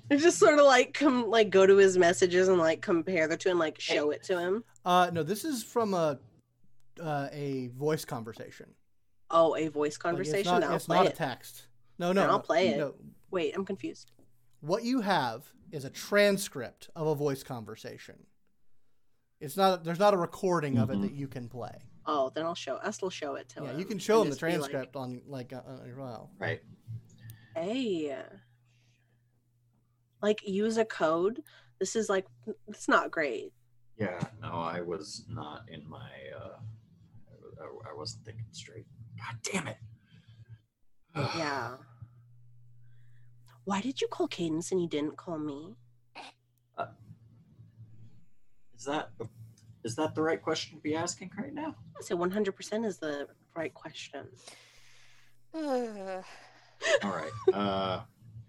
[0.09, 3.37] And just sort of like come like go to his messages and like compare the
[3.37, 4.63] two and like show it to him.
[4.85, 6.19] uh, no, this is from a
[7.01, 8.67] uh, a voice conversation.
[9.31, 10.39] Oh, a voice Like, conversation.
[10.39, 11.67] it's not, Then I'll it's play not a text.
[11.99, 12.77] No, no, Then I'll no, play it.
[12.77, 12.95] no.
[13.29, 14.11] Wait, I'm confused.
[14.61, 18.15] What you have is a transcript of a voice conversation.
[19.39, 19.83] It's not.
[19.83, 21.01] There's not a recording of it Mhm.
[21.03, 21.83] that you can play.
[22.05, 22.77] Oh, then I'll show.
[22.83, 23.65] I'll show it to you.
[23.67, 23.79] Yeah, him.
[23.79, 26.31] you can show and him the just be like, transcript on like uh, uh, well.
[26.39, 26.61] Right.
[27.55, 28.17] hey,
[30.21, 31.43] like use a code
[31.79, 32.25] This is like
[32.67, 33.53] it's not great.
[33.97, 36.09] Yeah, no, I was not in my.
[36.35, 36.59] Uh,
[37.61, 38.87] I, I wasn't thinking straight.
[39.17, 39.77] God damn it.
[41.15, 41.77] Yeah.
[43.65, 45.75] Why did you call Cadence and you didn't call me?
[48.79, 49.09] Is that
[49.83, 51.75] is that the right question to be asking right now?
[51.97, 54.25] I say 100% is the right question.
[55.53, 55.59] How
[57.03, 57.31] All right.
[57.53, 58.01] Uh,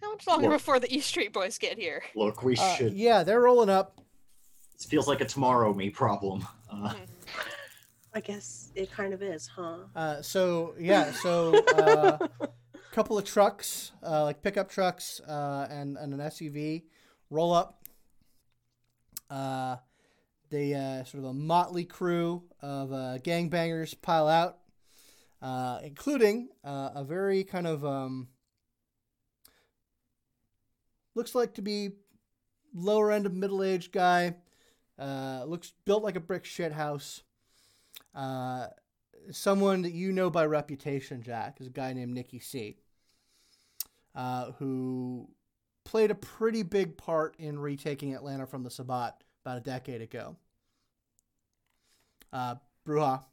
[0.02, 0.58] much longer Look.
[0.58, 2.02] before the East Street Boys get here?
[2.14, 2.94] look, we Uh, should.
[2.94, 4.00] yeah, they're rolling up.
[4.74, 6.46] This feels like a tomorrow me problem.
[6.72, 6.94] Uh,
[8.14, 9.76] I guess it kind of is, huh?
[9.94, 12.18] Uh, so yeah, so uh,
[12.92, 16.84] couple of trucks, uh, like pickup trucks, uh, and, and an SUV,
[17.30, 17.82] roll up.
[20.50, 24.58] They uh, sort of a motley crew of uh, gangbangers pile out,
[25.40, 28.26] uh, including uh, a very kind of um,
[31.14, 31.90] looks like to be
[32.74, 34.34] lower end of middle aged guy.
[34.98, 37.22] Uh, looks built like a brick shit house.
[38.12, 38.66] Uh,
[39.30, 42.76] someone that you know by reputation, Jack, is a guy named Nicky C,
[44.58, 45.28] who
[45.84, 50.36] played a pretty big part in retaking Atlanta from the Sabbat about a decade ago.
[52.32, 52.56] Uh,
[52.86, 53.24] Brujah,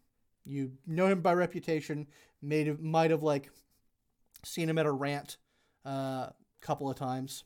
[0.46, 2.08] you know him by reputation.
[2.42, 3.50] Made might have like
[4.44, 5.38] seen him at a rant
[5.86, 6.30] a uh,
[6.62, 7.44] couple of times,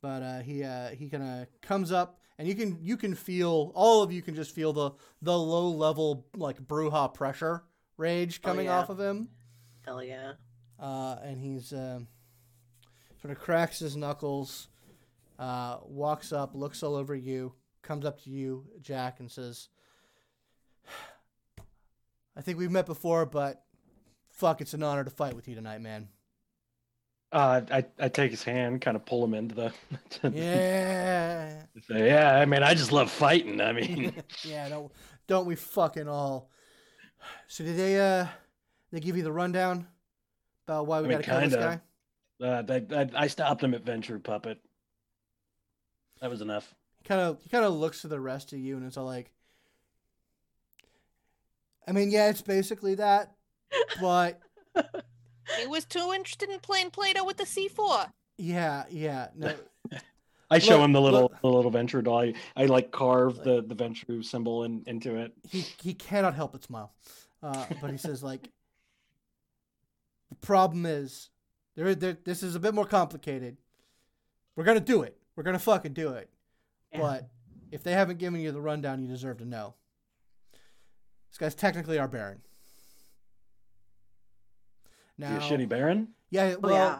[0.00, 3.72] but uh, he uh, he kind of comes up and you can you can feel
[3.74, 4.90] all of you can just feel the
[5.22, 7.64] the low level like Brujah pressure
[7.96, 8.78] rage Oh, coming yeah.
[8.78, 9.28] off of him
[9.84, 10.32] Hell yeah.
[10.80, 12.08] uh, and he's um
[13.20, 14.68] sort of cracks his knuckles,
[15.44, 17.52] uh, walks up, looks all over you,
[17.82, 19.68] comes up to you, Jack, and says,
[22.34, 23.62] "I think we've met before, but
[24.30, 26.08] fuck, it's an honor to fight with you tonight, man."
[27.30, 29.72] Uh, I I take his hand, kind of pull him into the.
[30.32, 33.60] Yeah, Say, yeah, I mean, I just love fighting.
[33.60, 34.14] I mean,
[34.44, 34.90] yeah, don't
[35.26, 36.48] don't we fucking all?
[37.48, 38.26] So did they uh
[38.92, 39.88] they give you the rundown
[40.66, 41.80] about why we I mean, gotta kill this guy?
[42.40, 44.58] uh, I, I, I stopped him at Ventrue Puppet.
[46.24, 46.74] That was enough.
[46.96, 49.04] He kind of he kind of looks to the rest of you and it's all
[49.04, 49.30] like
[51.86, 53.34] I mean, yeah, it's basically that,
[54.00, 54.40] but
[55.60, 58.10] He was too interested in playing Play-Doh with the C4.
[58.38, 59.54] yeah, yeah, no,
[60.50, 61.40] I show Look, him the little look.
[61.42, 62.20] the little Ventrue doll.
[62.22, 65.34] I, I like carve the the Ventrue symbol in, into it.
[65.46, 66.94] he he cannot help but smile.
[67.42, 68.48] Uh, but he says like
[70.30, 71.28] the problem is
[71.76, 73.58] there, there this is a bit more complicated.
[74.56, 75.18] We're gonna do it.
[75.36, 76.30] We're gonna fucking do it.
[76.92, 77.00] Yeah.
[77.00, 77.28] But
[77.72, 79.74] if they haven't given you the rundown, you deserve to know.
[81.30, 82.40] This guy's technically our Baron.
[85.18, 86.08] You Now, a shitty Baron?
[86.30, 86.98] yeah, Oh, well, yeah.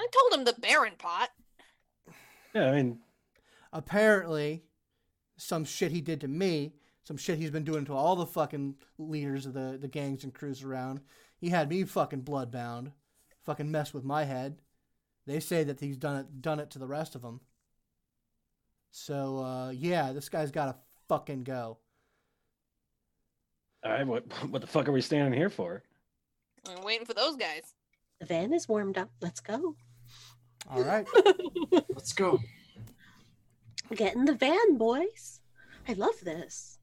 [0.00, 1.30] I told him the Baron pot.
[2.54, 3.00] Yeah, I mean,
[3.72, 4.62] apparently
[5.36, 8.76] some shit he did to me, some shit he's been doing to all the fucking
[8.98, 11.00] leaders of the, the gangs and crews around.
[11.36, 12.92] He had me fucking bloodbound,
[13.44, 14.58] fucking messed with my head.
[15.26, 17.40] They say that he's done it done it to the rest of them.
[18.90, 20.76] So uh, yeah, this guy's got to
[21.08, 21.78] fucking go.
[23.84, 25.82] all right, what what the fuck are we standing here for?
[26.68, 27.74] I'm waiting for those guys.
[28.20, 29.10] The van is warmed up.
[29.20, 29.76] Let's go.
[30.68, 31.06] All right.
[31.90, 32.40] let's go.
[33.94, 35.40] Get in the van, boys.
[35.86, 36.78] I love this.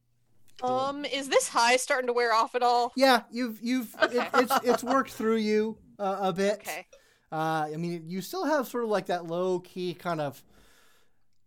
[0.62, 2.94] Um, is this high starting to wear off at all?
[2.96, 4.20] Yeah, you've you've Okay.
[4.20, 6.60] it, it's it's worked through you uh, a bit.
[6.62, 6.86] Okay.
[7.32, 10.42] Uh, I mean, you still have sort of like that low key kind of.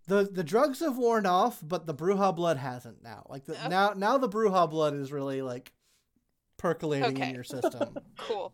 [0.09, 3.27] The the drugs have worn off, but the Brujah blood hasn't now.
[3.29, 3.69] Like the, Okay.
[3.69, 5.73] now now the Brujah blood is really like
[6.59, 7.97] percolating in your system.
[8.19, 8.53] Cool.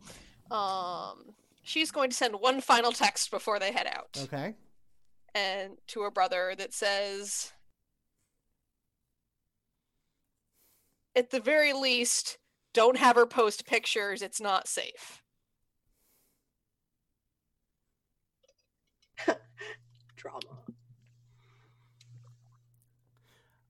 [0.50, 4.54] Um, she's going to send one final text before they head out, okay.
[5.34, 7.52] and to her brother that says,
[11.16, 12.38] "At the very least,
[12.74, 14.20] don't have her post pictures.
[14.20, 15.22] It's not safe."
[20.16, 20.40] Drama.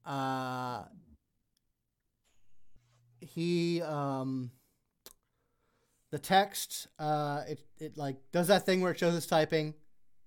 [0.05, 0.85] Uh,
[3.21, 4.51] he um.
[6.11, 9.73] The text, uh, it it like does that thing where it shows us typing,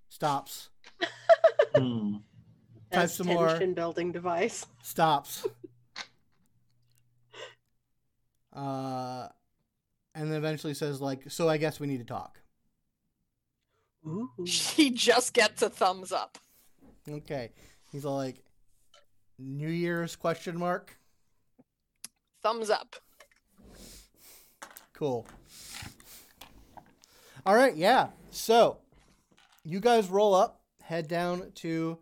[0.10, 0.69] stops,
[1.76, 2.15] Hmm.
[2.91, 3.49] Type As some more.
[3.49, 4.65] tension building device.
[4.81, 5.45] stops.
[8.53, 9.27] Uh,
[10.14, 12.39] and then eventually says like, "So I guess we need to talk."
[14.07, 14.30] Ooh.
[14.45, 16.38] She just gets a thumbs up.
[17.10, 17.52] Okay,
[17.91, 18.45] he's all like,
[19.38, 20.98] "New Year's question mark."
[22.44, 22.95] Thumbs up.
[24.94, 25.26] Cool.
[27.45, 28.10] All right, yeah.
[28.32, 28.78] So,
[29.64, 31.98] you guys roll up, head down to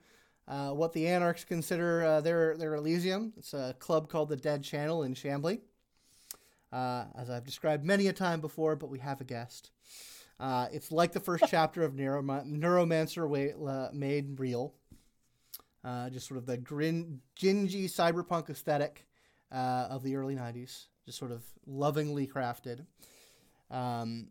[0.47, 3.34] uh, what the Anarchs consider uh, their their Elysium.
[3.38, 5.61] It's a club called the Dead Channel in Chambly.
[6.72, 9.69] Uh, as I've described many a time before, but we have a guest.
[10.39, 14.73] Uh, it's like the first chapter of Neuroma- Neuromancer wa- uh, made real.
[15.84, 19.05] Uh, just sort of the grin- gingy cyberpunk aesthetic
[19.51, 22.85] uh, of the early 90s, just sort of lovingly crafted.
[23.69, 24.30] Um,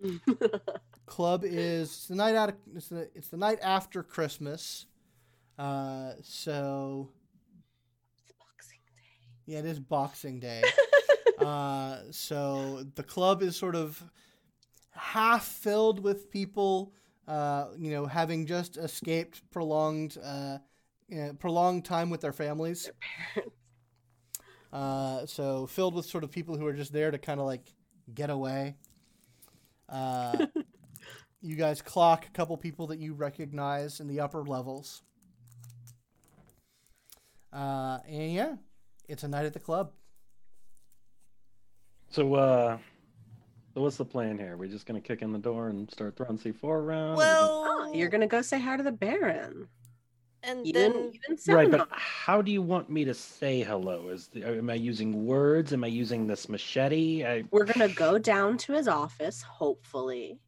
[1.06, 2.48] club is the night out.
[2.50, 4.86] Of, it's the it's the night after Christmas.
[5.58, 7.10] Uh, so
[8.16, 9.52] It's Boxing Day.
[9.52, 10.62] yeah, it is Boxing Day.
[11.38, 14.02] uh, so the club is sort of
[14.92, 16.94] half filled with people,
[17.28, 20.16] uh, you know, having just escaped prolonged,
[21.10, 22.84] uh, you know, prolonged time with their families.
[22.84, 22.94] Their
[23.34, 23.56] parents.
[24.72, 27.74] Uh, so filled with sort of people who are just there to kind of like
[28.14, 28.76] get away.
[29.88, 30.46] Uh,
[31.40, 35.02] you guys clock a couple people that you recognize in the upper levels.
[37.52, 38.54] Uh, and yeah,
[39.08, 39.90] it's a night at the club.
[42.10, 42.78] So, uh,
[43.74, 44.56] so what's the plan here?
[44.56, 47.08] We're just gonna kick in the door and start throwing C4 around?
[47.08, 49.66] Or we Well, Oh, you're gonna go say hi to the Baron.
[50.42, 51.14] And You then didn't.
[51.14, 51.88] You didn't sound right, but wrong.
[51.92, 54.08] how do you want me to say hello?
[54.08, 55.72] Is the, am I using words?
[55.72, 57.24] Am I using this machete?
[57.24, 60.38] I, We're gonna go down to his office, hopefully,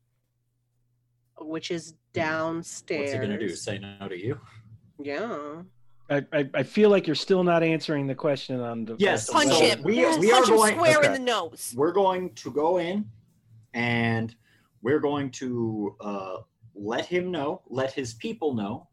[1.40, 3.00] which is downstairs.
[3.00, 3.48] What's he gonna do?
[3.50, 4.40] Say no to you?
[4.98, 5.62] Yeah.
[6.10, 9.50] I, I, I feel like you're still not answering the question on the Yes, punch
[9.50, 9.82] so him.
[9.82, 11.72] we- Yes, we punch are him going- square in the nose.
[11.76, 13.06] We're going to go in,
[13.72, 14.34] and
[14.82, 16.36] we're going to uh,
[16.74, 18.88] let him know, let his people know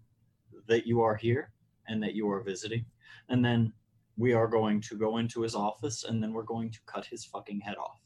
[0.70, 1.52] that you are here
[1.88, 2.86] and that you are visiting,
[3.28, 3.74] and then
[4.18, 7.26] we are going to go into his office, and then we're going to cut his
[7.26, 8.00] fucking head off.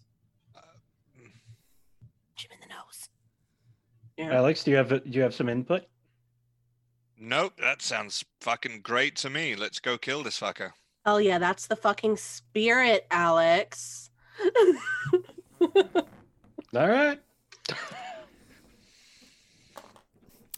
[0.53, 3.09] Punch him in the nose.
[4.17, 4.37] Yeah.
[4.37, 5.83] Alex, do you have do you have some input?
[7.19, 9.55] Nope, that sounds fucking great to me.
[9.55, 10.71] Let's go kill this fucker.
[11.05, 14.09] Oh yeah, that's the fucking spirit, Alex.
[15.61, 17.19] All right.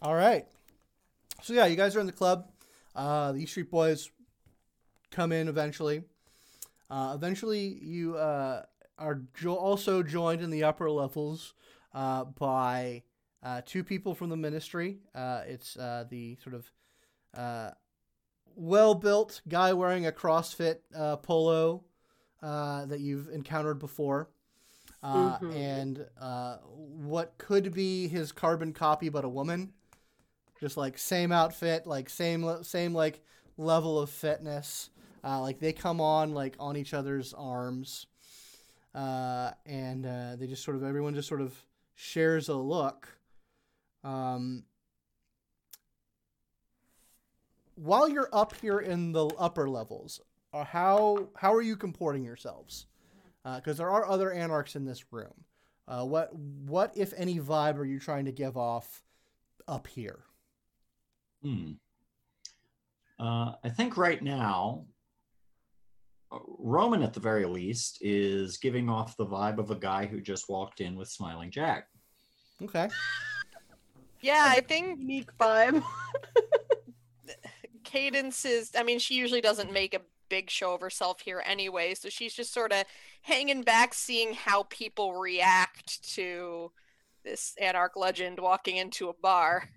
[0.01, 0.45] All right.
[1.45, 2.47] So yeah, you guys are in the club.
[2.95, 4.09] Uh, the East Street Boys
[5.11, 6.01] come in eventually.
[6.89, 8.63] Uh, eventually, you uh,
[8.97, 11.53] are jo- also joined in the upper levels
[11.93, 13.03] uh, by
[13.43, 14.97] uh, two people from the ministry.
[15.13, 16.71] Uh, it's uh, the sort of
[17.37, 17.69] uh,
[18.55, 21.83] well-built guy wearing a CrossFit uh, polo
[22.41, 24.29] uh, that you've encountered before.
[25.03, 25.55] Uh, Mhm.
[25.55, 29.73] And uh, what could be his carbon copy, but a woman
[30.59, 33.21] just like same outfit, like same same like
[33.57, 34.89] level of fitness.
[35.23, 38.07] Uh, like they come on like on each other's arms,
[38.93, 41.53] uh, and uh, they just sort of everyone just sort of
[41.95, 43.07] shares a look.
[44.03, 44.63] Um,
[47.75, 50.21] while you're up here in the upper levels,
[50.53, 52.87] uh, how how are you comporting yourselves?
[53.43, 55.45] Because there are other anarchs in this room.
[55.87, 59.03] Uh, what what if any vibe are you trying to give off
[59.67, 60.19] up here?
[61.45, 61.73] Hmm.
[63.19, 64.85] Uh, I think right now,
[66.31, 70.21] uh, Roman at the very least is giving off the vibe of a guy who
[70.21, 71.87] just walked in with Smiling Jack.
[72.63, 72.89] Okay.
[74.21, 75.83] Yeah, I think Unique vibe.
[77.83, 78.71] Cadence is.
[78.75, 82.33] I mean, she usually doesn't make a big show of herself here anyway, so she's
[82.33, 82.85] just sort of
[83.21, 86.71] hanging back, seeing how people react to
[87.23, 89.69] this Anarch legend walking into a bar.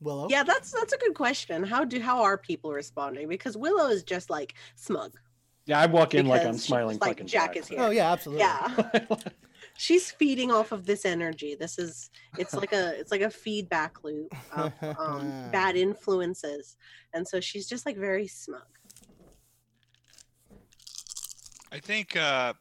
[0.00, 0.28] Willow.
[0.28, 1.62] Yeah, that's that's a good question.
[1.62, 3.28] How do how are people responding?
[3.28, 5.16] Because Willow is just like smug.
[5.66, 7.80] Yeah, I walk in like I'm smiling like, fucking Jack is here.
[7.80, 8.44] Oh yeah, absolutely.
[8.44, 9.06] Yeah.
[9.78, 11.56] She's feeding off of this energy.
[11.58, 16.76] This is it's like a it's like a feedback loop of um, bad influences.
[17.12, 18.62] And so she's just like very smug.
[21.72, 22.54] I think uh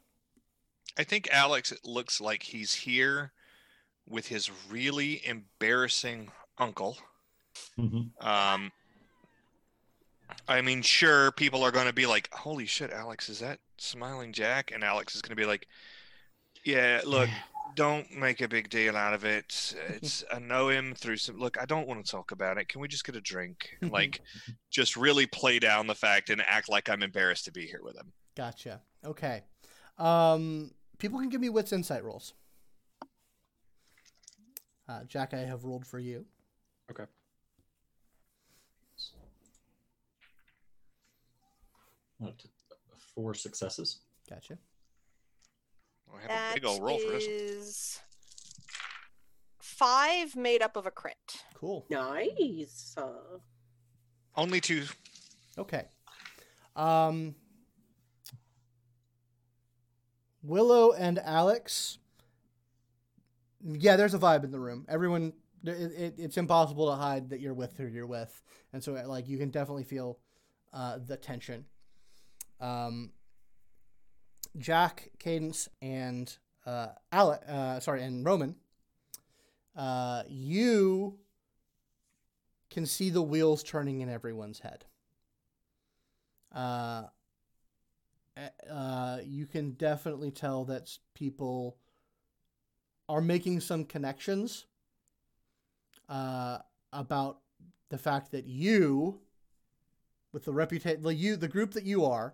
[0.97, 3.31] I think Alex it looks like he's here
[4.07, 6.97] with his really embarrassing uncle.
[8.21, 8.71] Um
[10.47, 14.33] I mean, sure, people are going to be like, "Holy shit, Alex, is that Smiling
[14.33, 15.67] Jack?" And Alex is going to be like,
[16.63, 17.29] "Yeah, look,
[17.75, 19.75] don't make a big deal out of it.
[19.89, 21.37] It's I know him through some.
[21.37, 22.67] Look, I don't want to talk about it.
[22.67, 23.77] Can we just get a drink?
[23.81, 24.21] Like,
[24.71, 27.95] just really play down the fact and act like I'm embarrassed to be here with
[27.95, 28.81] him." Gotcha.
[29.05, 29.43] Okay.
[29.97, 32.33] Um, people can give me wits insight rolls.
[34.87, 36.25] Uh, Jack, I have rolled for you.
[36.91, 37.05] Okay.
[43.13, 43.99] Four successes.
[44.29, 44.57] Gotcha.
[46.13, 47.25] I have a big old roll for this.
[47.25, 47.35] one.
[47.35, 47.99] is
[49.59, 51.43] five made up of a crit.
[51.53, 51.85] Cool.
[51.89, 52.95] Nice.
[52.97, 53.39] Uh,
[54.35, 54.85] Only two.
[55.57, 55.85] Okay.
[56.75, 57.35] Um,
[60.43, 61.97] Willow and Alex.
[63.63, 64.85] Yeah, there's a vibe in the room.
[64.87, 65.33] Everyone,
[65.63, 68.41] it, it, it's impossible to hide that you're with who you're with,
[68.73, 70.19] and so like you can definitely feel
[70.71, 71.65] uh, the tension.
[72.59, 73.11] Um,
[74.57, 78.55] Jack, Cadence, and uh, Alec, uh, sorry, and Roman.
[79.75, 81.19] Uh, you
[82.69, 84.85] can see the wheels turning in everyone's head.
[86.53, 87.03] Uh,
[88.37, 91.77] eh, uh, you can definitely tell that people
[93.09, 94.65] are making some connections
[96.09, 96.59] uh,
[96.93, 97.39] about
[97.89, 99.19] the fact that you,
[100.31, 102.33] with the reputation, the you, the group that you are,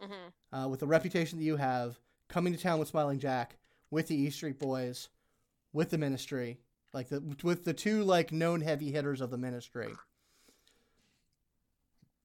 [0.00, 1.98] hmm uh, with the reputation that you have,
[2.28, 3.56] coming to town with Smiling Jack,
[3.90, 5.08] with the East Street Boys,
[5.72, 6.58] with the Ministry,
[6.94, 9.94] like the with the two like known heavy hitters of the Ministry.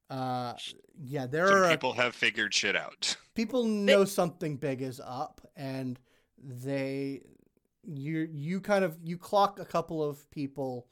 [0.09, 0.53] Uh,
[1.03, 3.15] yeah, there Some are a- people have figured shit out.
[3.35, 5.99] people know something big is up, and
[6.37, 7.21] they
[7.83, 10.87] you you kind of you clock a couple of people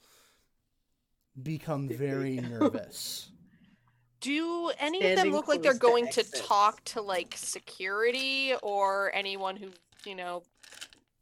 [1.42, 3.30] become very nervous.
[4.22, 8.54] Do any of them look like they're close to going to talk to like security
[8.62, 9.70] or anyone who,
[10.06, 10.44] you know,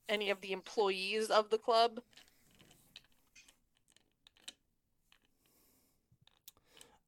[0.10, 2.02] any of the employees of the club?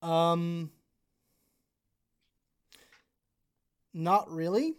[0.02, 0.72] Um,
[3.94, 4.76] not really,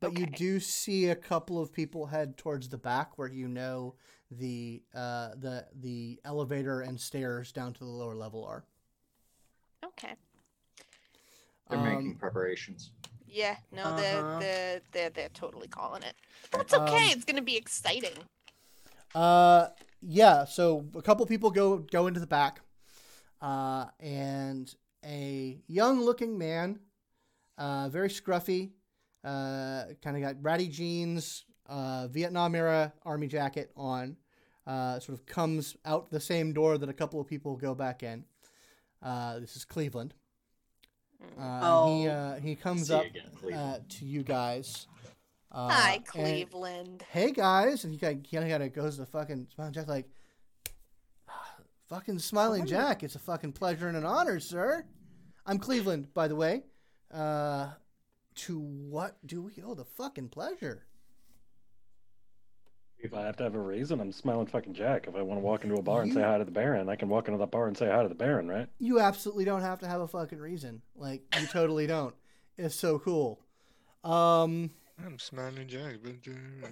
[0.00, 3.94] but you do see a couple of people head towards the back where you know
[4.30, 8.64] the uh the the elevator and stairs down to the lower level are.
[9.84, 10.16] Okay.
[11.68, 12.90] They're Um, making preparations.
[13.26, 13.96] Yeah, no, Uh-huh.
[13.96, 16.14] they're, they're they're they're totally calling it.
[16.50, 17.06] But it's okay.
[17.06, 18.16] Um, it's gonna be exciting.
[19.14, 19.68] Uh,
[20.00, 20.44] yeah.
[20.44, 22.60] So a couple people go go into the back,
[23.40, 24.72] uh, and
[25.04, 26.80] a young-looking man,
[27.58, 28.72] uh, very scruffy,
[29.24, 34.16] uh, kind of got ratty jeans, uh, Vietnam era army jacket on,
[34.66, 38.02] uh, sort of comes out the same door that a couple of people go back
[38.02, 38.24] in.
[39.02, 40.14] Uh, this is Cleveland.
[41.22, 41.38] Mm.
[41.38, 42.10] Uh, He Oh.
[42.10, 44.86] uh, he comes up again, uh, to you guys.
[45.50, 47.02] Uh, Hi, and- Cleveland.
[47.10, 50.08] hey guys, and he kind of, kind of goes to fucking Smiling Jack like,
[51.28, 51.56] "Ah,
[51.88, 52.66] fucking Smiling Hi.
[52.66, 54.84] Jack, it's a fucking pleasure and an honor, sir.
[55.46, 56.64] I'm Cleveland, by the way.
[57.10, 57.72] Uh,
[58.34, 60.84] to what do we owe the fucking pleasure?
[62.98, 65.06] If I have to have a reason, I'm smiling fucking Jack.
[65.06, 66.96] If I want to walk into a bar and say hi to the Baron, I
[66.96, 68.68] can walk into the bar and say hi to the Baron, right?
[68.78, 70.82] You absolutely don't have to have a fucking reason.
[70.96, 72.14] Like you totally don't.
[72.56, 73.40] It's so cool.
[74.02, 74.70] Um,
[75.04, 75.96] I'm smiling Jack.
[76.02, 76.70] but, uh,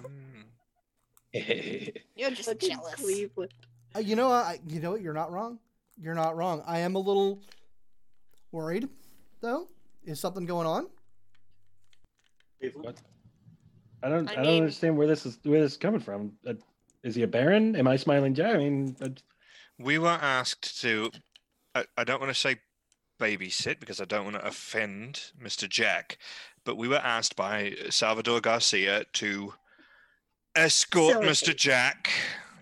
[2.17, 3.05] You're just jealous.
[3.95, 5.03] Uh, you know, I you know what?
[5.03, 5.59] You're not wrong.
[6.01, 6.63] You're not wrong.
[6.67, 7.41] I am a little
[8.51, 8.89] worried,
[9.41, 9.69] though.
[10.05, 10.89] Is something going on?
[12.75, 12.97] What?
[14.05, 14.29] I don't.
[14.29, 16.33] I I, don't mean- understand where this is where this is coming from.
[16.47, 16.55] Uh,
[17.03, 17.75] is he a Baron?
[17.77, 18.55] Am I smiling Jack?
[18.55, 19.09] I mean, uh,
[19.79, 21.11] We were asked to.
[21.75, 22.57] I, I don't want to say
[23.19, 25.69] babysit because I don't want to offend Mr.
[25.69, 26.19] Jack,
[26.65, 29.55] but we were asked by Salvador Garcia to
[30.55, 31.55] escort Mr.
[31.57, 32.11] Jack,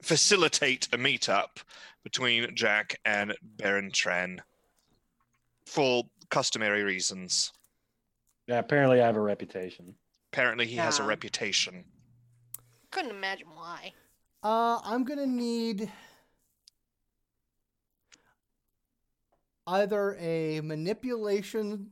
[0.01, 1.63] facilitate a meetup
[2.05, 4.39] between Jack and Baron Tren
[5.67, 7.53] for customary reasons.
[8.47, 8.59] yeah.
[8.59, 9.95] Apparently, I have a reputation.
[10.33, 11.09] Apparently, he has a Yeah.
[11.09, 11.85] reputation.
[12.91, 13.93] Couldn't imagine why.
[14.43, 15.93] Uh, I'm gonna need
[19.67, 21.91] either a manipulation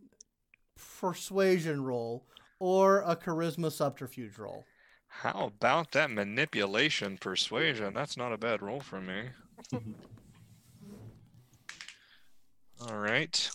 [0.99, 2.27] persuasion roll
[2.59, 4.65] or a charisma subterfuge roll.
[5.09, 7.93] How about that manipulation persuasion?
[7.93, 9.29] That's not a bad roll for me.
[12.81, 13.51] All right.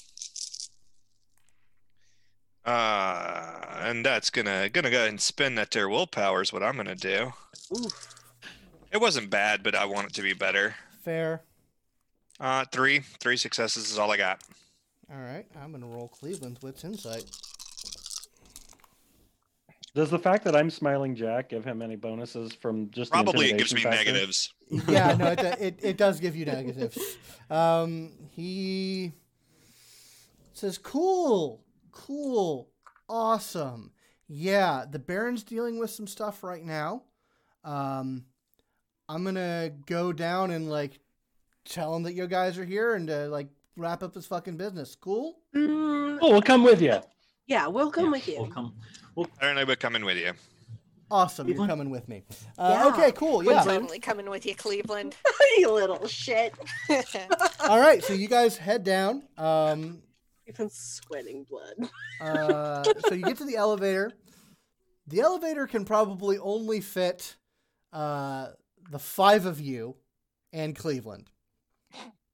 [2.65, 6.75] Uh, and that's gonna gonna go ahead and spend that there willpower is what I'm
[6.75, 7.31] gonna do.
[7.77, 8.15] Oof.
[8.91, 10.75] It wasn't bad, but I want it to be better.
[11.03, 11.41] Fair.
[12.39, 14.41] Uh, three, three successes is all I got.
[15.11, 17.25] All right, I'm gonna roll Cleveland's wits insight.
[19.93, 23.51] Does the fact that I'm smiling Jack give him any bonuses from just the Probably
[23.51, 24.11] it gives me factor?
[24.11, 24.53] negatives.
[24.89, 26.97] yeah, no, it, it, it does give you negatives.
[27.49, 29.13] Um, he
[30.53, 31.61] says, "Cool,
[31.95, 32.69] cool,
[33.09, 33.91] awesome.
[34.27, 37.03] Yeah, the Baron's dealing with some stuff right now.
[37.63, 38.25] Um,
[39.09, 40.99] I'm gonna go down and like
[41.63, 44.95] tell him that you guys are here and to like wrap up his fucking business.
[44.95, 45.37] Cool.
[45.55, 46.99] Mm, Oh, we'll come with you.
[47.47, 48.37] yeah, we'll come Yeah, with you.
[48.41, 48.73] We'll come.
[49.17, 50.33] Apparently, we're coming with you.
[51.11, 52.23] Awesome, you're coming with me.
[52.57, 52.87] Uh, Yeah.
[52.87, 53.43] Okay, cool.
[53.43, 53.63] Yeah, We're Yeah.
[53.79, 55.15] totally coming with you, Cleveland.
[55.57, 56.53] you little shit.
[57.59, 59.21] All right, so you guys head down.
[59.37, 60.01] Um,
[60.47, 61.89] Even sweating blood.
[62.21, 64.11] uh, so you get to the elevator.
[65.07, 67.35] The elevator can probably only fit
[67.93, 68.49] uh,
[68.91, 69.95] the five of you
[70.53, 71.29] and Cleveland.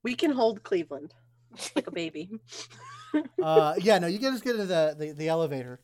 [0.04, 1.14] We can hold Cleveland
[1.76, 2.30] like a baby.
[3.44, 5.82] Uh, yeah, no, you guys get into the, the, the elevator,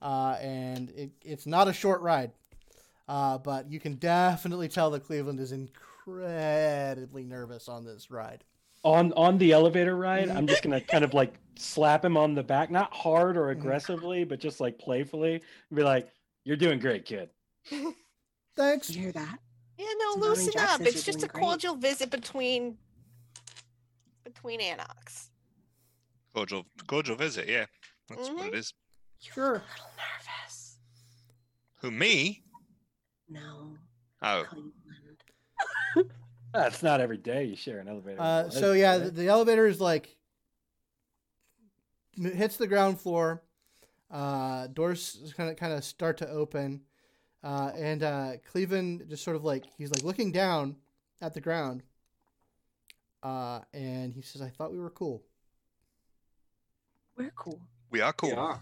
[0.00, 2.30] uh, and it, it's not a short ride,
[3.08, 8.44] uh, but you can definitely tell that Cleveland is incredibly nervous on this ride.
[8.86, 12.42] On on the elevator ride i'm just gonna kind of like slap him on the
[12.42, 13.52] back not hard or mm.
[13.52, 16.08] aggressively but just like playfully and be like
[16.44, 17.30] you're doing great kid
[18.56, 18.90] Thanks.
[18.90, 19.38] You hear that?
[19.78, 20.78] Yeah, no, Mommy loosen up.
[20.78, 21.42] says It's just a doing great.
[21.44, 22.78] cordial visit between
[24.24, 25.30] between Anarchs.
[26.34, 27.48] Cordial, cordial visit.
[27.48, 27.66] Yeah,
[28.08, 28.54] that's what it mm-hmm.
[28.54, 28.72] is.
[29.20, 29.44] You're sure.
[29.44, 30.78] A little nervous.
[31.82, 32.42] Who me?
[33.28, 33.76] No,
[34.22, 34.72] Oh, Cleveland.
[36.52, 39.04] That's not every day you share an elevator Uh, with so yeah, right?
[39.04, 40.16] the, the elevator is like
[42.16, 43.42] hits the ground floor.
[44.10, 46.80] Uh, doors kind of kind of start to open,
[47.42, 50.76] uh, and uh, Cleveland just sort of like he's like looking down
[51.20, 51.82] at the ground,
[53.24, 55.24] uh, and he says, "I thought we were cool."
[57.16, 57.60] We're cool.
[57.90, 58.30] we are cool.
[58.30, 58.58] Yeah.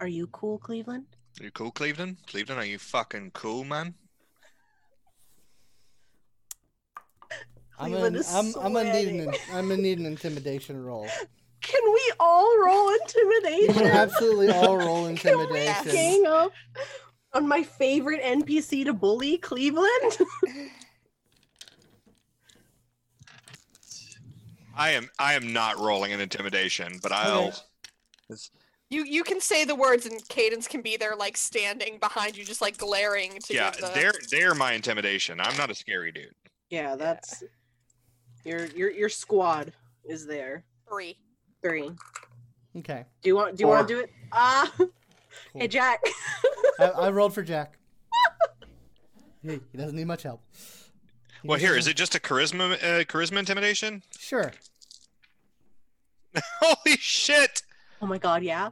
[0.00, 1.06] Are you cool, Cleveland?
[1.40, 2.16] Are you cool, Cleveland?
[2.26, 3.94] Cleveland, are you fucking cool, man?
[7.80, 9.40] I'm Cleveland gonna, is I'm, I'm gonna need an sweating.
[9.56, 11.08] I'm gonna need an intimidation roll.
[11.62, 13.74] Can we all roll You intimidation?
[13.74, 15.46] can absolutely all roll intimidation.
[15.48, 15.92] Can we intimidation.
[15.92, 16.52] gang up
[17.32, 20.18] on my favorite NPC to bully, Cleveland?
[24.76, 25.08] I am.
[25.18, 27.52] I am not rolling an intimidation, but I'll.
[28.88, 32.44] You you can say the words and Cadence can be there like standing behind you,
[32.44, 35.40] just like glaring to Yeah, give the they're they're my intimidation.
[35.40, 36.34] I'm not a scary dude.
[36.70, 37.42] yeah, that's
[38.44, 39.72] your your your squad
[40.04, 40.64] is there.
[40.88, 41.16] three.
[41.62, 41.90] Three.
[42.78, 43.76] Okay, Do you want do you Four.
[43.76, 44.10] want to do it?
[44.32, 44.88] Ah, cool.
[45.54, 46.00] hey Jack.
[46.78, 47.76] I, I rolled for Jack.
[49.42, 50.40] He, he doesn't need much help.
[51.42, 54.02] He Well, just here has is it just a charisma uh, charisma intimidation?
[54.18, 54.52] Sure.
[56.60, 57.62] Holy shit!
[58.00, 58.70] oh my God, yeah.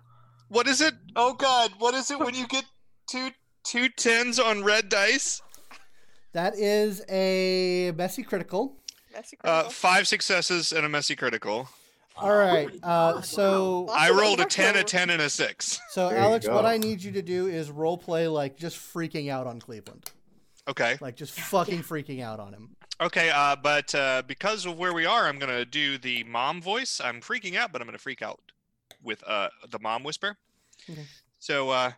[0.48, 0.94] What is it?
[1.16, 2.64] Oh god, what is it when you get
[3.08, 3.30] two
[3.64, 5.42] two tens on red dice?
[6.32, 8.76] That is a messy critical.
[9.18, 11.68] Messy Uh, five successes and a messy critical.
[12.16, 12.68] All right.
[12.84, 15.80] Uh, so I rolled a ten, a ten, and a six.
[15.90, 16.64] so There Alex, what.
[16.64, 20.10] I need you to do is role play like just freaking out on Cleveland,
[20.68, 20.98] Okay.
[21.00, 22.76] like just fucking freaking out on him.
[23.00, 27.00] Okay, uh, but uh, because of where we are, I'm gonna do the mom voice.
[27.02, 28.40] I'm freaking out, but I'm gonna freak out
[29.02, 30.36] with uh the mom whisper.
[30.88, 31.06] Okay.
[31.40, 31.92] So uh,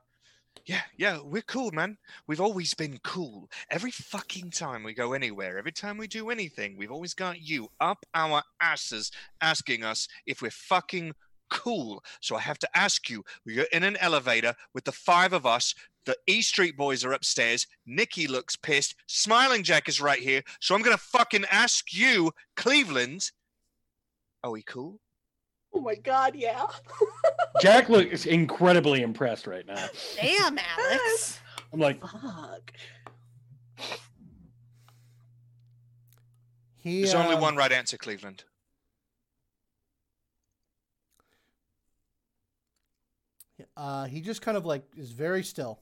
[0.71, 1.99] yeah, yeah, we're cool, man.
[2.29, 3.51] We've always been cool.
[3.71, 7.71] Every fucking time we go anywhere, every time we do anything, we've always got you
[7.81, 9.11] up our asses
[9.41, 11.15] asking us if we're fucking
[11.51, 12.05] cool.
[12.21, 13.25] So I have to ask you.
[13.45, 15.75] We're in an elevator with the five of us.
[16.05, 17.67] The E Street boys are upstairs.
[17.85, 18.95] Nikki looks pissed.
[19.09, 20.43] Smiling Jack is right here.
[20.61, 23.33] So I'm gonna fucking ask you, Cleveland.
[24.45, 25.01] Are we cool?
[25.73, 26.67] Oh my God, yeah.
[27.61, 29.87] jack looks incredibly impressed right now
[30.21, 31.41] Damn, Alex.
[31.73, 32.73] i'm like Fuck.
[36.83, 37.03] He.
[37.03, 38.45] There's only uh, one right answer, Cleveland.
[43.77, 45.81] Uh, he just kind of like is very still.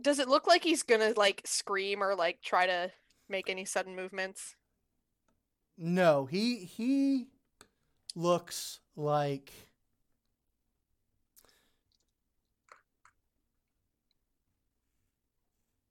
[0.00, 2.90] Does it look like he's gonna like scream or like try to
[3.28, 4.56] make any sudden movements?
[5.78, 7.28] No, he he
[8.14, 9.52] looks like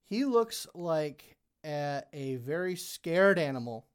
[0.06, 3.86] he looks like a, a very scared animal,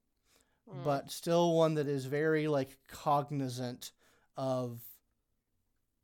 [0.68, 0.82] Mm.
[0.82, 3.92] but still one that is very like cognizant
[4.36, 4.80] of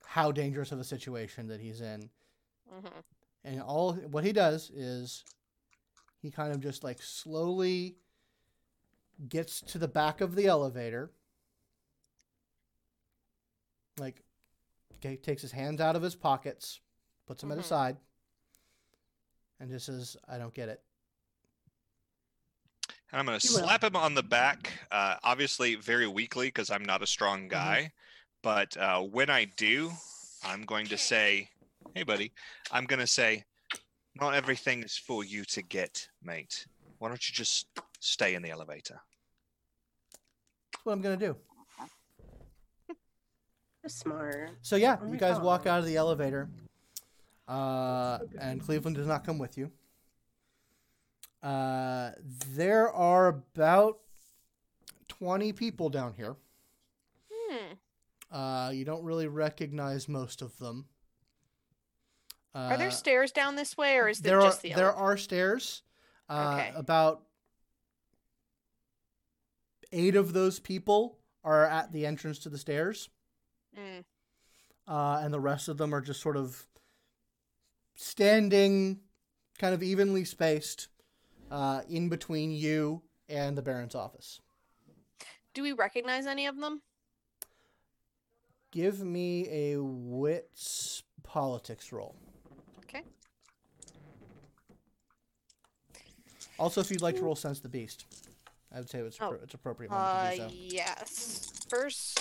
[0.07, 2.09] how dangerous of a situation that he's in.
[2.73, 3.03] Mhm.
[3.43, 5.25] And all what he does is
[6.21, 7.97] he kind of just like slowly
[9.29, 11.11] gets to the back of the elevator.
[13.99, 14.23] Like
[14.97, 16.81] okay, takes his hands out of his pockets,
[17.27, 17.63] puts them at Mhm.
[17.63, 17.97] his side,
[19.61, 20.83] and just says, I don't get it.
[23.11, 23.61] And I'm gonna You will.
[23.61, 27.93] slap him on the back, uh, obviously very weakly because I'm not a strong guy.
[28.43, 29.93] But uh, when I do,
[30.43, 31.51] I'm going to say,
[31.95, 32.33] "Hey, buddy,"
[32.71, 33.45] I'm gonna say,
[34.15, 36.67] "Not everything is for you to get, mate.
[36.99, 37.67] Why don't you just
[38.01, 39.01] stay in the elevator?"
[40.73, 41.37] That's what I'm gonna do.
[43.87, 44.51] Smart.
[44.63, 46.49] So yeah, Oh you guys walk out of the elevator.
[47.49, 49.71] uh, and Cleveland does not come with you.
[51.43, 52.13] Uh,
[52.55, 53.99] there are about
[55.09, 56.37] 20 people down here.
[57.33, 57.75] Hmm.
[58.31, 60.87] Uh, you don't really recognize most of them.
[62.55, 65.03] Uh, Are there stairs down this way, or is there just are the there elevator?
[65.03, 65.83] are stairs.
[66.29, 66.73] Uh, Okay.
[66.77, 67.23] About
[69.91, 73.09] eight of those people are at the entrance to the stairs,
[73.79, 74.05] Mm.
[74.89, 76.67] uh, and the rest of them are just sort of
[77.95, 79.01] standing,
[79.59, 80.89] kind of evenly spaced,
[81.51, 84.41] uh, in between you and the Baron's office.
[85.55, 86.83] Do we recognize any of them?
[88.71, 92.15] Give me a wits politics roll.
[92.85, 93.03] Okay.
[96.59, 98.05] Also, if you'd like to roll sense the beast,
[98.75, 99.33] I would say it's Oh.
[99.43, 100.51] it's appropriate Uh, to do so.
[100.55, 101.51] yes.
[101.69, 102.19] First,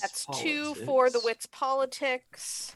[0.00, 2.74] that's It's two for the wits politics.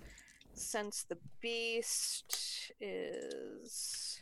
[0.54, 4.20] Since the beast is.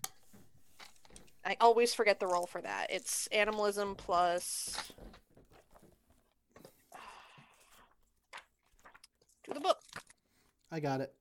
[1.44, 2.88] I always forget the roll for that.
[2.90, 4.92] It's animalism plus.
[9.46, 9.78] Do the book.
[10.70, 11.14] I got it.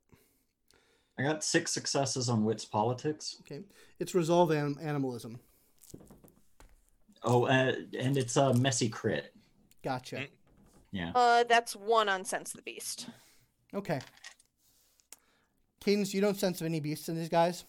[1.17, 3.37] I got six successes on wits politics.
[3.41, 3.61] Okay,
[3.99, 5.39] it's resolve an- animalism.
[7.23, 9.33] Oh, uh, and it's a messy crit.
[9.83, 10.27] Gotcha.
[10.91, 11.11] Yeah.
[11.13, 13.07] Uh, that's one on sense the beast.
[13.73, 13.99] Okay.
[15.83, 17.65] Cadence, you don't sense any beasts in these guys.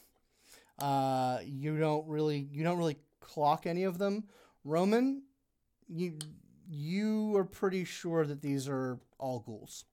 [0.78, 4.24] Uh, you don't really you don't really clock any of them.
[4.65, 5.23] Roman,
[5.89, 6.19] you
[6.69, 9.85] you are pretty sure that these are all ghouls.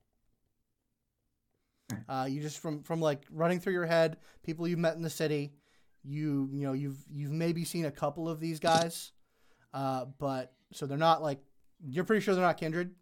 [2.10, 5.10] Uh, you just from from like running through your head, people you've met in the
[5.10, 5.54] city,
[6.04, 9.12] you you know you've you've maybe seen a couple of these guys,
[9.74, 11.40] uh, but so they're not like
[11.88, 12.96] you're pretty sure they're not kindred,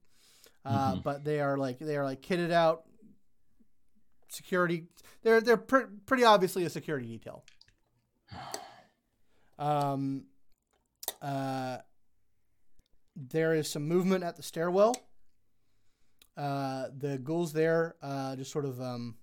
[0.66, 1.04] uh, Mhm.
[1.04, 2.86] but they are like they are like kitted out
[4.30, 4.88] security.
[5.22, 7.44] They're they're pre- pretty obviously a security detail.
[9.60, 10.26] Um,
[11.22, 11.78] uh,
[13.16, 14.96] there is some movement at the stairwell.
[16.36, 19.16] Uh, the ghouls there uh, just sort of um,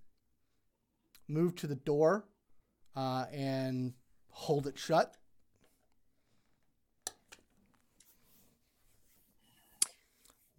[1.29, 2.25] move to the door
[2.95, 3.93] uh, and
[4.31, 5.17] hold it shut.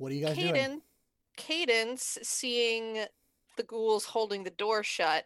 [0.01, 0.53] What are you guys doing?
[0.55, 0.81] Cadence,
[1.37, 3.05] Cadence, seeing
[3.55, 5.25] the ghouls holding the door shut,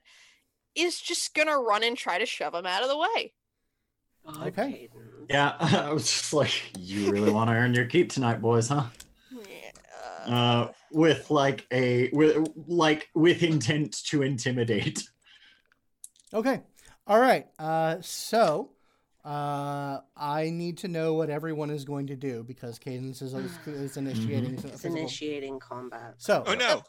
[0.76, 3.34] is just gonna run and try to shove them out of the way.
[4.26, 4.90] God, Okay.
[4.94, 5.28] Caden.
[5.30, 8.84] Yeah, I was just like, you really want to earn your keep tonight, boys, huh?
[9.32, 10.36] Yeah.
[10.36, 15.08] Uh, with like a with like with intent to intimidate.
[16.34, 16.62] Okay.
[17.08, 17.48] All right.
[17.58, 18.72] Uh, so
[19.26, 23.58] uh, I need to know what everyone is going to do because Cadence is, is,
[23.68, 26.14] is initiating some It's initiating combat.
[26.18, 26.84] So, Oh no!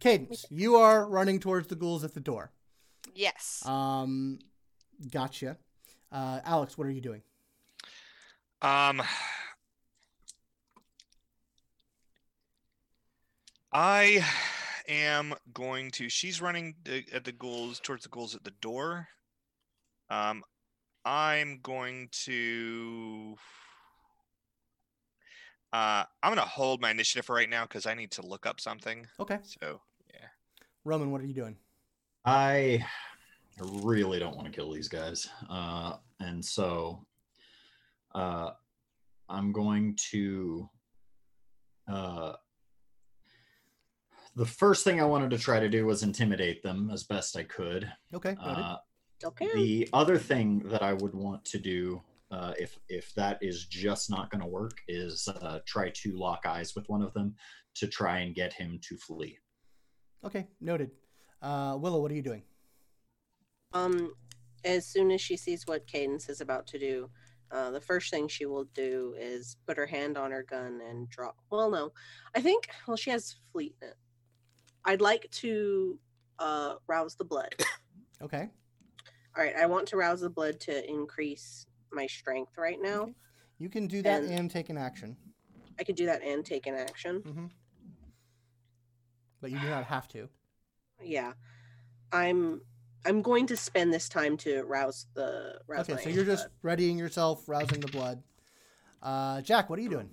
[0.00, 2.50] Cadence, you are running towards the ghouls at the door.
[3.14, 3.62] yes.
[3.64, 4.38] Um,
[5.10, 5.56] gotcha.
[6.10, 7.22] Uh, Alex, what are you doing?
[8.60, 9.00] Um,
[13.72, 14.24] I
[14.88, 16.08] am going to.
[16.08, 19.08] She's running the, at the ghouls towards the ghouls at the door.
[20.10, 20.42] Um,
[21.04, 23.36] I'm going to.
[25.72, 28.60] Uh, I'm gonna hold my initiative for right now because I need to look up
[28.60, 29.06] something.
[29.18, 29.38] Okay.
[29.42, 29.80] So
[30.12, 30.26] yeah.
[30.84, 31.56] Roman, what are you doing?
[32.24, 32.84] I
[33.58, 37.06] really don't want to kill these guys, uh, and so
[38.14, 38.50] uh,
[39.28, 40.68] I'm going to.
[41.88, 42.34] Uh,
[44.36, 47.42] the first thing I wanted to try to do was intimidate them as best I
[47.42, 47.90] could.
[48.14, 48.36] Okay.
[48.40, 48.76] Uh,
[49.24, 49.48] Okay.
[49.54, 54.10] the other thing that I would want to do, uh, if if that is just
[54.10, 57.34] not going to work, is uh, try to lock eyes with one of them
[57.76, 59.38] to try and get him to flee.
[60.24, 60.46] okay.
[60.60, 60.90] Noted.
[61.40, 62.42] Uh, Willow, what are you doing?
[63.74, 64.12] Um,
[64.64, 67.10] as soon as she sees what Cadence is about to do,
[67.50, 71.08] uh, the first thing she will do is put her hand on her gun and
[71.08, 71.36] drop.
[71.50, 71.92] Well, no,
[72.34, 72.68] I think.
[72.86, 73.74] Well, she has fleet.
[74.84, 75.98] I'd like to
[76.38, 77.54] uh, rouse the blood.
[78.22, 78.50] Okay.
[79.36, 83.02] All right, I want to rouse the blood to increase my strength right now.
[83.02, 83.14] Okay.
[83.58, 85.16] You can do that And- and take an action,
[85.78, 87.20] I could do that and take an action.
[87.20, 87.46] hmm
[89.40, 90.28] but you do not have to.
[91.02, 91.32] Yeah,
[92.12, 92.60] I'm.
[93.04, 95.60] I'm going to spend this time to rouse the.
[95.66, 98.22] Rouse Okay, my so you're just readying yourself, rousing the blood.
[99.02, 100.08] Uh, Jack, what are you doing?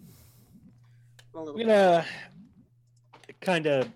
[1.35, 2.05] I'm a little I'm gonna
[3.41, 3.87] kind of.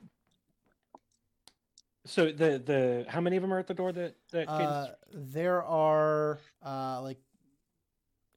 [2.05, 5.63] So the the how many of them are at the door that that Uh, there
[5.63, 7.19] are uh, like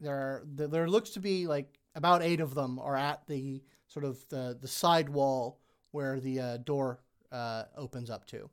[0.01, 4.05] there are there, looks to be like about eight of them are at the sort
[4.05, 5.61] of the the side wall
[5.91, 7.01] where the uh, door
[7.33, 8.49] uh, opens up to.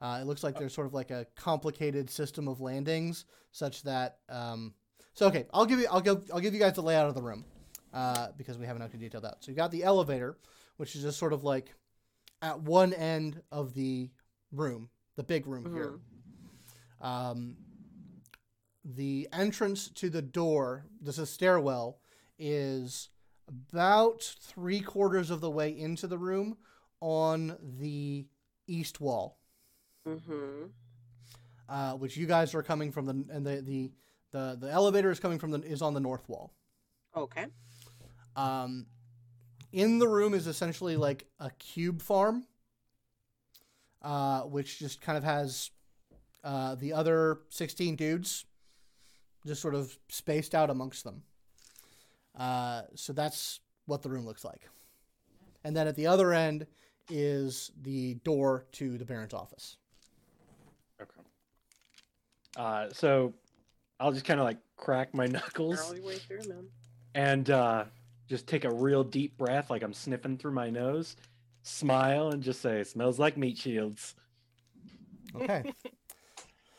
[0.00, 4.18] Uh, it looks like there's sort of like a complicated system of landings, such that.
[4.28, 4.74] Um,
[5.14, 7.22] so okay, I'll give you I'll give I'll give you guys the layout of the
[7.22, 7.44] room,
[7.94, 9.42] uh, because we haven't actually detailed out.
[9.42, 10.36] So you got the elevator,
[10.76, 11.72] which is just sort of like
[12.42, 14.10] at one end of the
[14.52, 15.98] room, the big room here.
[17.00, 17.56] Um,
[18.84, 21.98] the entrance to the door, this is stairwell,
[22.38, 23.08] is
[23.48, 26.56] about three quarters of the way into the room
[27.00, 28.26] on the
[28.66, 29.38] east wall,
[30.06, 30.66] Mm-hmm.
[31.68, 33.90] uh, which you guys are coming from the and the the
[34.32, 36.52] the, the elevator is coming from the is on the north wall.
[37.16, 37.46] Okay.
[38.36, 38.86] Um,
[39.72, 42.44] in the room is essentially like a cube farm,
[44.02, 45.70] uh, which just kind of has
[46.46, 48.44] uh, the other 16 dudes
[49.44, 51.22] just sort of spaced out amongst them.
[52.38, 54.68] Uh, so that's what the room looks like.
[55.64, 56.66] And then at the other end
[57.10, 59.76] is the door to the Baron's office.
[61.02, 61.20] Okay.
[62.56, 63.34] Uh, so
[63.98, 66.68] I'll just kind of like crack my knuckles Barrel your way through,
[67.14, 67.84] and uh,
[68.28, 71.16] just take a real deep breath, like I'm sniffing through my nose,
[71.62, 74.14] smile, and just say, "Smells like meat shields."
[75.34, 75.72] Okay,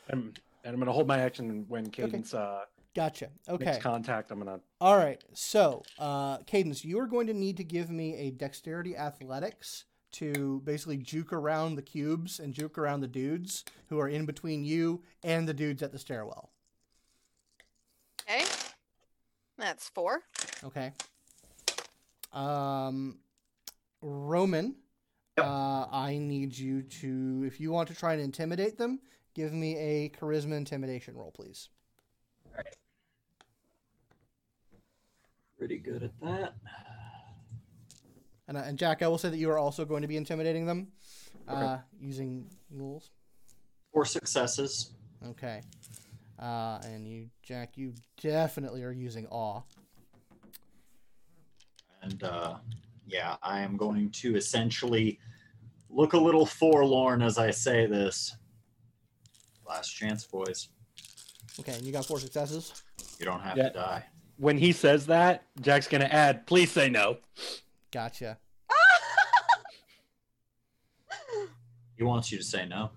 [0.10, 2.62] And, and I'm gonna hold my action when Cadence uh,
[2.96, 3.30] gotcha.
[3.48, 3.66] Okay.
[3.66, 4.32] makes contact.
[4.32, 4.60] I'm gonna.
[4.82, 5.22] All right.
[5.34, 10.62] So, uh, Cadence, you are going to need to give me a dexterity athletics to
[10.64, 15.04] basically juke around the cubes and juke around the dudes who are in between you
[15.24, 16.52] and the dudes at the stairwell.
[18.22, 18.46] Okay.
[19.58, 20.22] That's four.
[20.64, 20.92] Okay.
[22.34, 23.20] Um,
[24.02, 24.76] Roman,
[25.38, 25.46] Yep.
[25.46, 29.00] uh, I need you to, if you want to try and intimidate them,
[29.38, 31.69] give me a charisma intimidation roll, please.
[35.57, 36.55] Pretty good at that.
[38.47, 40.65] And, uh, and Jack, I will say that you are also going to be intimidating
[40.65, 40.88] them
[41.47, 43.11] uh, using rules.
[43.93, 44.93] Four successes.
[45.27, 45.61] Okay.
[46.39, 49.61] Uh, and you, Jack, you definitely are using awe.
[52.01, 52.55] And uh,
[53.05, 55.19] yeah, I am going to essentially
[55.89, 58.35] look a little forlorn as I say this.
[59.68, 60.69] Last chance, boys.
[61.60, 62.84] Okay, and you got four successes.
[63.19, 63.69] You don't have Yeah.
[63.69, 64.06] to die.
[64.38, 67.18] When he says that, Jack's gonna add, "Please say no."
[67.91, 68.38] Gotcha.
[71.98, 72.91] He wants you to say no.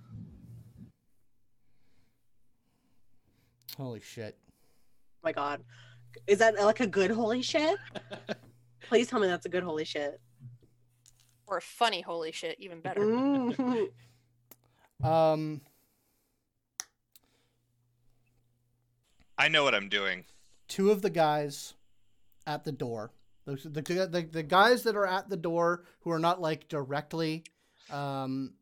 [3.79, 4.37] Holy shit.
[5.23, 5.63] my god.
[6.27, 7.79] Is that like a good holy shit?
[8.89, 10.21] Please tell me that's a good holy shit.
[11.47, 13.03] Or a funny holy shit, even better.
[15.03, 15.61] Um,
[19.41, 20.25] I know what I'm doing.
[20.69, 21.75] two of the guys
[22.47, 23.11] at the door,
[23.47, 27.45] the, the, the, the guys that are at the door who are not like directly
[27.91, 28.53] um,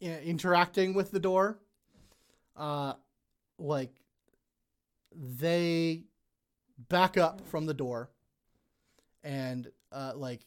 [0.00, 1.58] interacting with the door,
[2.56, 2.94] uh,
[3.58, 3.92] like
[5.14, 6.04] they
[6.88, 8.10] back up from the door
[9.22, 10.40] and uh, like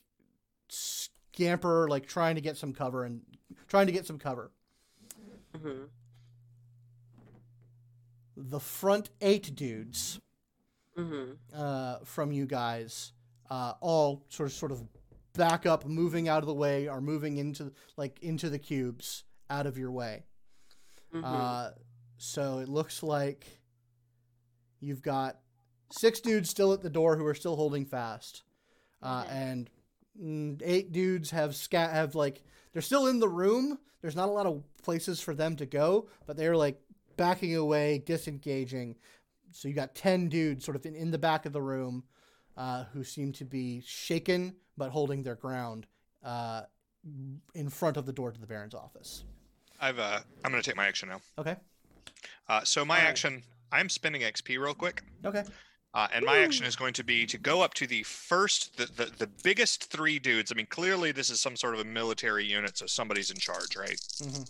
[0.69, 3.21] scamper, like trying to get some cover and
[3.67, 4.51] trying to get some cover.
[5.55, 5.87] Mhm.
[8.39, 10.19] The front eight dudes
[10.95, 11.37] Mhm.
[11.53, 13.13] uh, from you guys,
[13.49, 14.87] uh, all sort of sort of
[15.33, 19.65] back up, moving out of the way, are moving into like into the cubes, out
[19.65, 20.25] of your way.
[21.13, 21.23] Mhm.
[21.23, 21.71] Uh,
[22.17, 23.59] so it looks like
[24.79, 25.39] you've got
[25.91, 28.43] six dudes still at the door who are still holding fast,
[29.01, 29.69] uh, and
[30.19, 32.43] mm, eight dudes have scat have like
[32.73, 33.79] they're still in the room.
[34.01, 36.81] There's not a lot of places for them to go, but they're like
[37.17, 38.95] backing away, disengaging.
[39.51, 42.03] So you got ten dudes sort of in, in the back of the room,
[42.55, 45.87] uh, who seem to be shaken but holding their ground,
[46.23, 46.61] uh,
[47.55, 49.23] in front of the door to the Baron's office.
[49.79, 51.21] I've uh, I'm gonna take my action now.
[51.37, 51.55] Okay.
[52.47, 53.09] Uh, so my Alright.
[53.09, 55.43] action, I'm spending XP real quick, Okay.
[55.93, 58.85] uh, and my action is going to be to go up to the first, the,
[58.85, 60.51] the the biggest three dudes.
[60.51, 63.75] I mean, clearly this is some sort of a military unit, so somebody's in charge,
[63.75, 63.99] right?
[64.23, 64.43] hmm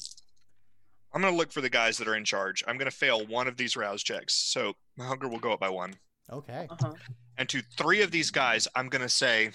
[1.14, 2.64] I'm gonna look for the guys that are in charge.
[2.68, 5.70] I'm gonna fail one of these rouse checks, so my hunger will go up by
[5.70, 5.96] one.
[6.32, 6.68] Okay.
[6.70, 6.94] Uh-huh.
[7.38, 9.52] And to three of these guys, I'm gonna say,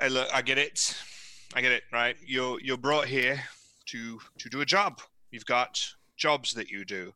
[0.00, 0.96] "Hey, look, I get it,
[1.54, 2.16] I get it, right?
[2.24, 3.42] You're you're brought here
[3.86, 5.00] to to do a job.
[5.30, 7.14] You've got jobs that you do,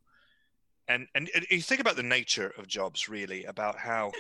[0.88, 4.12] and and, and you think about the nature of jobs, really, about how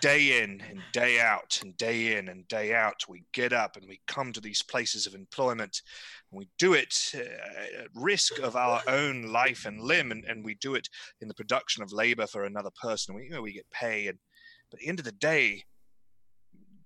[0.00, 3.86] day in and day out and day in and day out we get up and
[3.88, 5.82] we come to these places of employment
[6.30, 10.44] and we do it uh, at risk of our own life and limb and, and
[10.44, 10.88] we do it
[11.20, 13.14] in the production of labor for another person.
[13.14, 14.18] We you know we get pay and
[14.70, 15.64] but at the end of the day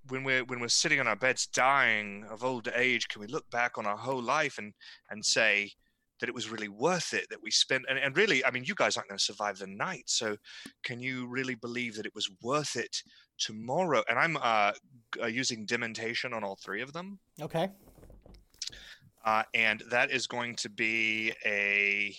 [0.09, 3.48] when we're when we're sitting on our beds dying of old age can we look
[3.51, 4.72] back on our whole life and
[5.10, 5.72] and say
[6.20, 8.74] that it was really worth it that we spent and, and really i mean you
[8.74, 10.36] guys aren't going to survive the night so
[10.82, 13.02] can you really believe that it was worth it
[13.38, 14.02] tomorrow?
[14.09, 14.72] And i'm uh,
[15.22, 17.18] uh using dementation on all three of them.
[17.40, 17.70] Okay.
[19.24, 22.16] uh, and that is going to be a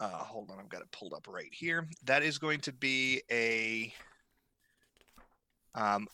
[0.00, 1.86] uh, hold on i've got it pulled up right here.
[2.04, 3.92] That is going to be a
[5.74, 6.08] um,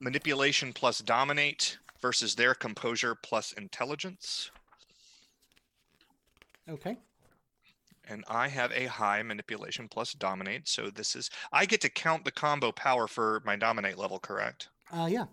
[0.00, 4.50] manipulation plus dominate versus their composure plus intelligence
[6.68, 6.98] Okay.
[8.08, 10.68] and I have a high manipulation plus dominate.
[10.68, 14.68] So this is I get to count the combo power for my dominate level, correct?
[14.92, 15.24] Uh, yeah.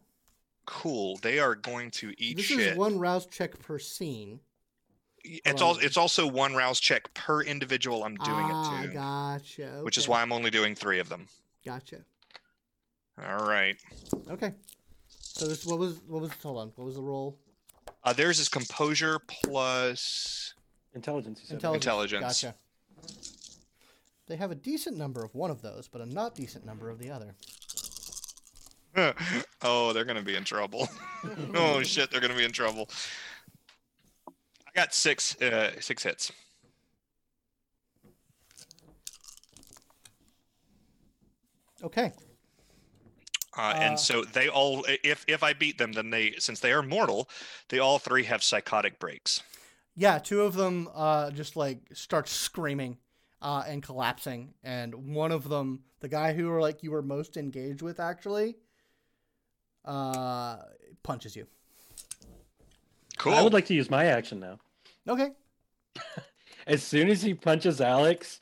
[0.66, 1.18] Cool.
[1.22, 2.60] They are going to eat this shit.
[2.60, 4.40] is one rouse check per scene.
[5.24, 8.94] It's all it's also one rouse check per individual I'm doing ah, it to.
[8.94, 9.80] Gotcha.
[9.82, 11.28] Which is why I'm only doing three of them.
[11.66, 11.98] Gotcha.
[13.28, 13.76] All right.
[14.30, 14.54] Okay.
[15.36, 17.38] So this what was what was hold on what was the roll?
[18.06, 20.53] Uh, theirs is composure plus
[20.94, 21.41] Intelligence.
[21.41, 21.74] You said, right?
[21.76, 22.14] Intelligence.
[22.14, 22.41] Intelligence.
[22.41, 22.56] Gotcha.
[24.28, 26.99] They have a decent number of one of those, but a not decent number of
[26.99, 27.36] the other.
[29.62, 30.88] oh, they're gonna be in trouble.
[31.53, 32.90] oh shit, they're gonna be in trouble.
[34.30, 36.32] I got six uh, six hits.
[41.84, 42.14] Okay.
[43.57, 46.72] Uh, Uh, and so they all if if I beat them, then they since they
[46.72, 47.30] are mortal,
[47.69, 49.41] they all three have psychotic breaks.
[49.95, 52.98] Yeah, two of them uh, just like start screaming
[53.41, 57.38] uh, and collapsing, and one of them, the guy who were like you were most
[57.38, 58.57] engaged with, actually,
[59.86, 60.57] uh,
[61.03, 61.48] punches you.
[63.18, 63.34] Cool.
[63.34, 64.60] I would like to use my action now.
[65.07, 65.32] Okay.
[66.68, 68.40] As soon as he punches Alex,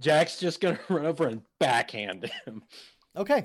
[0.00, 2.62] Jack's just gonna run over and backhand him.
[3.16, 3.44] Okay.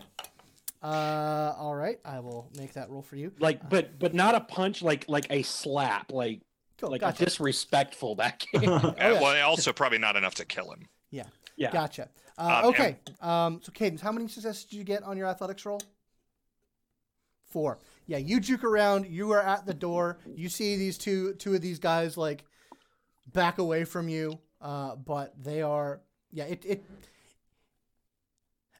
[0.86, 2.00] Uh, all right.
[2.06, 3.32] I will make that roll for you.
[3.40, 6.42] Like, but but not a punch, like like a slap, like
[6.78, 6.92] Cool.
[6.92, 7.24] like gotcha.
[7.24, 8.68] a disrespectful backhand.
[8.70, 9.14] Uh, yeah.
[9.14, 10.88] Well, also probably not enough to kill him.
[11.12, 11.24] yeah.
[11.58, 11.72] Yeah.
[11.72, 12.10] Gotcha.
[12.38, 12.98] Uh, Um, and- okay.
[13.22, 15.80] Um, so, Cadence, how many successes did you get on your athletics roll?
[17.48, 17.80] Four.
[18.08, 19.06] Yeah, you juke around.
[19.08, 20.20] You are at the door.
[20.36, 22.44] You see these two two of these guys like
[23.32, 26.02] back away from you, uh, but they are.
[26.32, 26.86] Yeah, it it.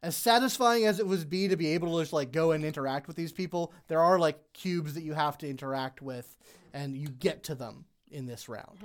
[0.06, 3.08] As satisfying as it would be to be able to just like go and interact
[3.08, 6.38] with these people, there are like cubes that you have to interact with,
[6.76, 8.78] and you get to them in this round.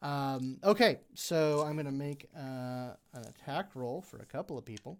[0.00, 4.96] Um, okay, so I'm gonna make uh, an attack roll for a couple of people.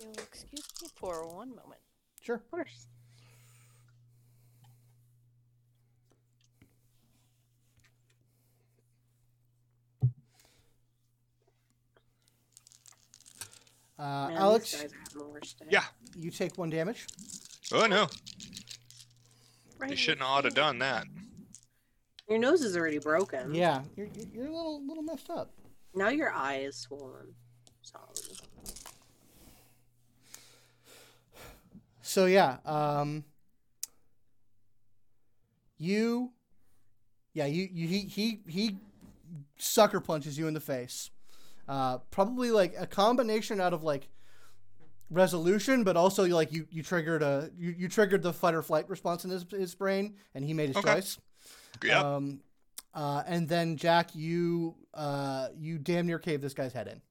[0.00, 1.80] You'll excuse me for one moment.
[2.20, 2.36] Sure.
[2.36, 2.86] Of course.
[14.02, 15.66] Uh, Man, Alex, guys are having the worst day.
[15.70, 15.84] Yeah.
[16.16, 17.06] you take one damage.
[17.72, 18.08] Oh no,
[19.78, 21.06] Right they shouldn't the ought have done that.
[22.28, 23.54] Your nose is already broken.
[23.54, 25.52] Yeah, you're you're a little little messed up.
[25.94, 27.34] Now your eye is swollen.
[27.82, 28.36] Sorry.
[32.00, 33.22] So yeah, um,
[35.78, 36.32] you,
[37.34, 38.76] yeah, you, you he he he
[39.58, 41.10] sucker punches you in the face.
[41.68, 44.08] Uh, probably like a combination out of like
[45.10, 48.88] resolution, but also like you you triggered a you, you triggered the fight or flight
[48.88, 50.94] response in his his brain, and he made his Okay.
[50.94, 51.18] choice.
[51.84, 52.04] Yep.
[52.04, 52.40] Um,
[52.94, 57.00] uh, and then Jack, you uh, you damn near caved this guy's head in.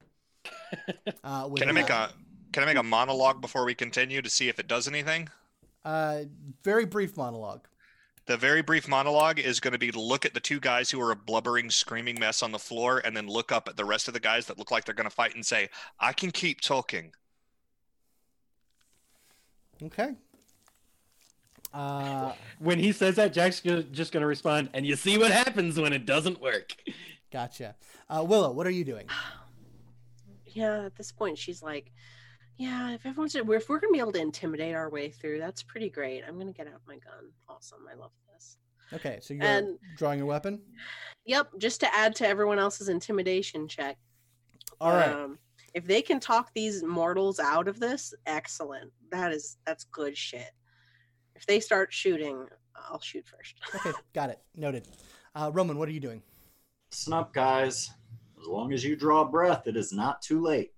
[1.24, 2.12] Uh, can I make that.
[2.12, 2.14] a
[2.52, 5.30] can I make a monologue before we continue to see if it does anything?
[5.86, 6.22] uh,
[6.64, 7.68] very brief monologue?
[8.28, 11.02] The very brief monologue is going to be to look at the two guys who
[11.02, 14.08] are a blubbering, screaming mess on the floor, and then look up at the rest
[14.08, 15.70] of the guys that look like they're going to fight and say,
[16.00, 17.14] "I can keep talking."
[19.84, 20.16] Okay.
[21.74, 25.94] Uh, When he says that, Jack's just gonna respond, and you see what happens when
[25.94, 26.76] it doesn't work.
[27.32, 27.76] gotcha.
[28.10, 29.08] Uh, Willow, what are you doing?
[30.54, 31.94] Yeah, at this point, she's like,
[32.62, 35.90] "Yeah, if everyone's if we're gonna be able to intimidate our way through, that's pretty
[35.90, 36.24] great.
[36.28, 37.32] I'm gonna get out my gun.
[37.50, 38.58] Awesome, I love this.
[38.94, 40.62] Okay, so you're And- drawing a weapon.
[41.26, 43.98] Yep, just to add to everyone else's intimidation check.
[44.80, 45.10] All right.
[45.10, 45.40] Um,
[45.74, 48.92] if they can talk these mortals out of this, excellent.
[49.12, 50.52] That is that's good shit.
[51.36, 53.56] If they start shooting, I'll shoot first.
[53.76, 54.40] Okay, got it.
[54.56, 54.88] Noted.
[55.34, 56.22] Uh, Roman, what are you doing?
[56.92, 57.90] Listen up, guys.
[58.40, 60.74] As long as you draw breath, it is not too late.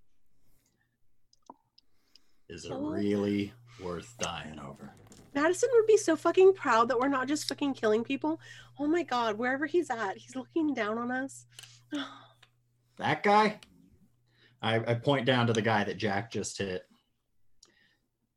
[2.54, 2.92] Is it Oh.
[2.92, 3.52] really
[3.82, 4.94] worth dying over?
[5.34, 8.40] Madison would be so fucking proud that we're not just fucking killing people.
[8.78, 11.46] Oh my god, wherever he's at, he's looking down on us.
[12.98, 13.60] That guy?
[14.62, 16.84] I, I point down to the guy that Jack just hit.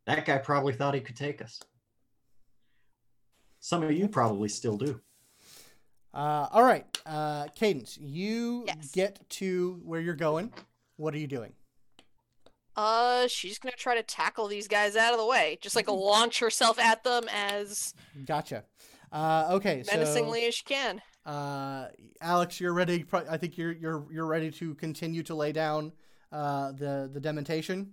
[0.07, 1.61] That guy probably thought he could take us.
[3.61, 4.99] Some of you probably still do.
[6.15, 8.93] Uh, all right, uh, Cadence, you Yes.
[8.93, 10.55] get to where you're going.
[10.97, 11.53] What are you doing?
[12.77, 16.41] Uh, she's gonna try to tackle these guys out of the way, just like launch
[16.41, 17.95] herself at them as
[18.27, 18.65] Gotcha.
[19.13, 21.01] Uh, okay, menacingly as she can.
[21.25, 21.87] uh,
[22.21, 23.05] Alex, you're ready.
[23.31, 25.93] I think you're you're you're ready to continue to lay down
[26.33, 27.93] uh, the the dementation.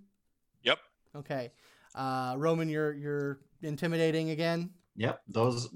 [0.64, 0.78] Yep.
[1.16, 1.50] Okay,
[1.94, 4.70] uh, Roman, you're you're intimidating again.
[4.96, 5.68] Yep, those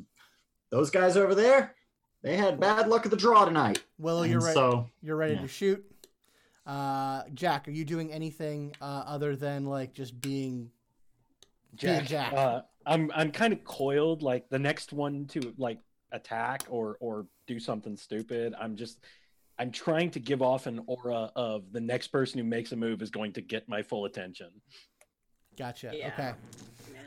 [0.70, 1.75] those guys over there,
[2.23, 3.83] they had bad luck at the draw tonight.
[3.99, 4.55] Will, And you're ready.
[4.55, 5.41] So You're ready yeah.
[5.43, 5.85] to shoot.
[6.68, 10.70] Uh, Jack, are you doing anything uh, other than like just being
[11.80, 12.34] being Jack?
[12.34, 14.22] Uh, I'm I'm kind of coiled.
[14.22, 15.78] Like the next one to like
[16.12, 18.55] attack or or do something stupid.
[18.60, 18.98] I'm just
[19.58, 23.00] I'm trying to give off an aura of the next person who makes a move
[23.00, 24.50] is going to get my full attention.
[25.56, 25.90] Gotcha.
[25.94, 26.08] Yeah.
[26.08, 26.32] Okay.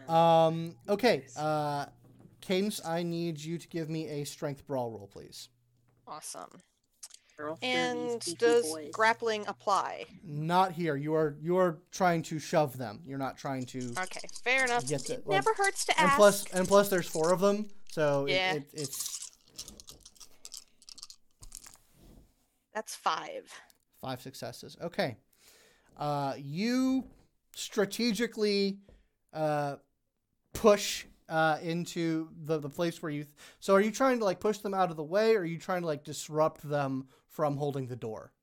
[0.07, 0.09] Man.
[0.09, 0.75] Um.
[0.89, 1.25] Okay.
[1.37, 1.85] Uh,
[2.41, 5.49] Cadence, I need you to give me a strength brawl roll, please.
[6.07, 6.49] Awesome.
[7.41, 8.91] Girl And does boys.
[8.93, 10.05] grappling apply?
[10.23, 10.95] Not here.
[10.95, 13.01] You are you are trying to shove them.
[13.05, 13.79] You're not trying to.
[14.03, 14.87] Okay, fair enough.
[14.87, 16.17] Get the- it well, never hurts to And ask.
[16.17, 18.53] plus, and plus, there's four of them, so it- Yeah.
[18.53, 19.31] it, it's
[22.73, 23.51] That's five.
[23.99, 24.77] five successes.
[24.81, 25.17] Okay.
[25.97, 27.03] Uh, you
[27.55, 28.79] strategically
[29.33, 29.75] uh,
[30.53, 33.25] push uh, into the, the place where you.
[33.59, 35.57] so, are you trying to like push them out of the way, or are you
[35.57, 38.33] trying to like disrupt them from holding the door?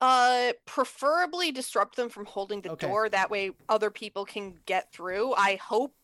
[0.00, 2.86] Uh, preferably disrupt them from holding the Okay.
[2.86, 3.08] door.
[3.08, 5.32] That way, other people can get through.
[5.34, 5.94] I hope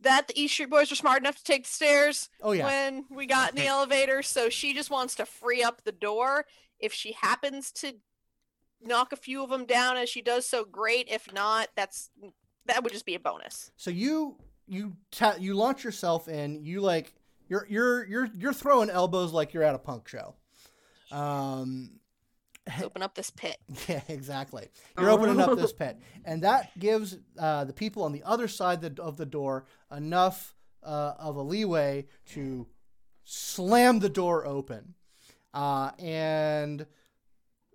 [0.00, 2.66] that the East Street Boys were smart enough to take the stairs Oh yeah.
[2.66, 4.22] when we got in the elevator.
[4.22, 6.44] So she just wants to free up the door.
[6.78, 7.94] If she happens to
[8.80, 11.08] knock a few of them down as she does so, great.
[11.08, 12.10] If not, that's
[12.66, 13.70] that would just be a bonus.
[13.76, 16.64] So you you ta- you launch yourself in.
[16.64, 17.12] You like
[17.48, 20.34] you're you're you're you're throwing elbows like you're at a punk show.
[21.10, 21.90] Um.
[22.80, 23.56] Open up this pit.
[23.88, 24.68] Yeah, exactly.
[24.96, 28.80] You're opening up this pit, and that gives uh, the people on the other side
[28.80, 32.68] the, of the door enough uh, of a leeway to
[33.24, 34.94] slam the door open,
[35.52, 36.86] uh, and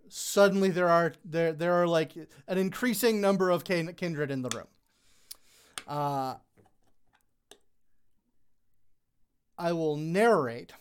[0.07, 2.13] suddenly there are there there are like
[2.47, 4.67] an increasing number of kin- kindred in the room.
[5.85, 6.35] Uh,
[9.57, 10.73] I will narrate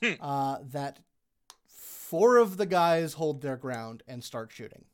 [0.20, 1.00] uh, that
[1.66, 4.84] four of the guys hold their ground and start shooting.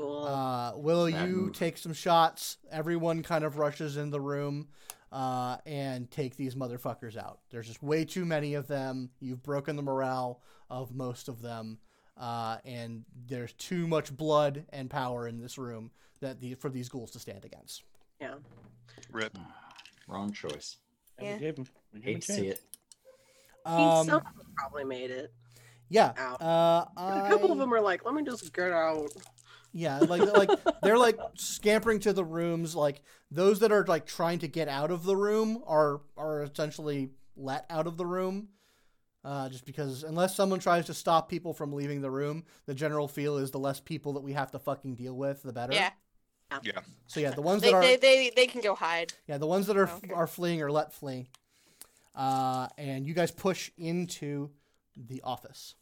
[0.00, 1.52] Uh, will Bad you move.
[1.54, 2.58] take some shots?
[2.70, 4.68] Everyone kind of rushes in the room
[5.10, 7.40] uh, and take these motherfuckers out.
[7.50, 9.10] There's just way too many of them.
[9.20, 11.78] You've broken the morale of most of them,
[12.16, 16.88] uh, and there's too much blood and power in this room that the, for these
[16.88, 17.82] ghouls to stand against.
[18.20, 18.34] yeah.
[19.12, 19.36] Rip.
[20.08, 20.76] wrong choice.
[21.18, 21.34] And Yeah.
[21.34, 22.60] we gave him, we gave him a Hate to see it.
[23.64, 25.32] I mean, Um, some of them probably made it.
[25.88, 26.40] yeah, out.
[26.42, 29.10] uh, A couple of them are like, let me just get out.
[29.72, 30.50] Yeah, like like
[30.82, 32.74] they're like scampering to the rooms.
[32.74, 37.10] Like those that are like trying to get out of the room are are essentially
[37.36, 38.48] let out of the room.
[39.24, 43.06] Uh, just because unless someone tries to stop people from leaving the room, the general
[43.08, 45.74] feel is the less people that we have to fucking deal with, the better.
[45.74, 45.90] Yeah,
[47.06, 49.12] So yeah, the ones they, that are they, they they can go hide.
[49.26, 50.12] yeah the ones that are Okay.
[50.12, 51.28] are fleeing are let flee.
[52.14, 54.50] Uh, and you guys push into
[54.96, 55.74] the office,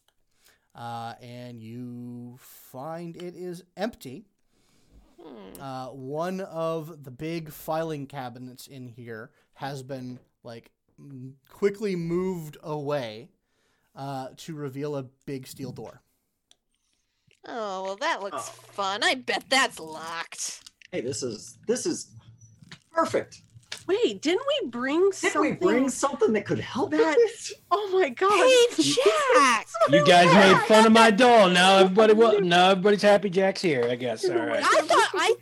[0.75, 4.27] uh, and you find it is empty.
[5.23, 5.61] Hmm.
[5.63, 12.59] Uh, one of the big filing cabinets in here has been like m- quickly moved
[12.63, 13.31] away
[13.95, 16.03] uh, to reveal a big steel door.
[17.49, 18.63] Oh well, that looks Oh.
[18.73, 19.03] fun.
[19.03, 20.63] I bet that's locked.
[20.93, 22.11] Hey, this is this is
[22.93, 23.43] perfect.
[23.87, 25.41] Wait, didn't we bring Did something?
[25.43, 27.53] we bring something that could help with that- this?
[27.71, 28.31] Oh my god!
[28.33, 29.67] Hey, Jack!
[29.91, 31.49] You guys made fun of my doll.
[31.49, 33.31] Now everybody, wa- now everybody's happy.
[33.31, 34.25] Jack's here, I guess.
[34.29, 34.61] All right.
[34.65, 35.35] I thought I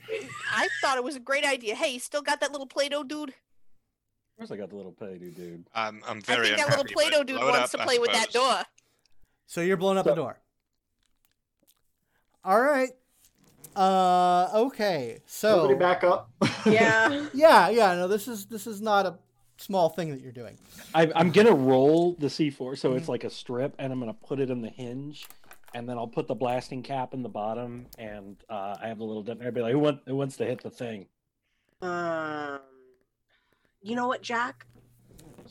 [0.52, 1.74] I thought it was a great idea.
[1.74, 3.30] Hey, you still got that little Play-Doh dude?
[3.30, 3.34] Of
[4.36, 5.66] course, I got the little Play-Doh dude.
[5.74, 6.52] I'm I'm very.
[6.52, 8.62] I think that little Play-Doh dude wants up, to play with that door.
[9.46, 10.38] So you're blowing up the door.
[12.44, 12.90] All right.
[13.74, 15.20] Uh, okay.
[15.26, 16.30] So Everybody back up.
[16.66, 17.26] Yeah.
[17.34, 17.94] yeah, yeah.
[17.94, 19.16] No, this is this is not a
[19.58, 20.58] small thing that you're doing.
[20.94, 22.98] I, I'm gonna roll the C4, so Mm-hmm.
[22.98, 25.26] it's like a strip, and I'm gonna put it in the hinge,
[25.74, 29.04] and then I'll put the blasting cap in the bottom, and uh, I have a
[29.04, 29.22] little.
[29.22, 31.06] dip- I'd be like, who, want, who wants to hit the thing?
[31.82, 32.60] Um,
[33.82, 34.66] you know what, Jack?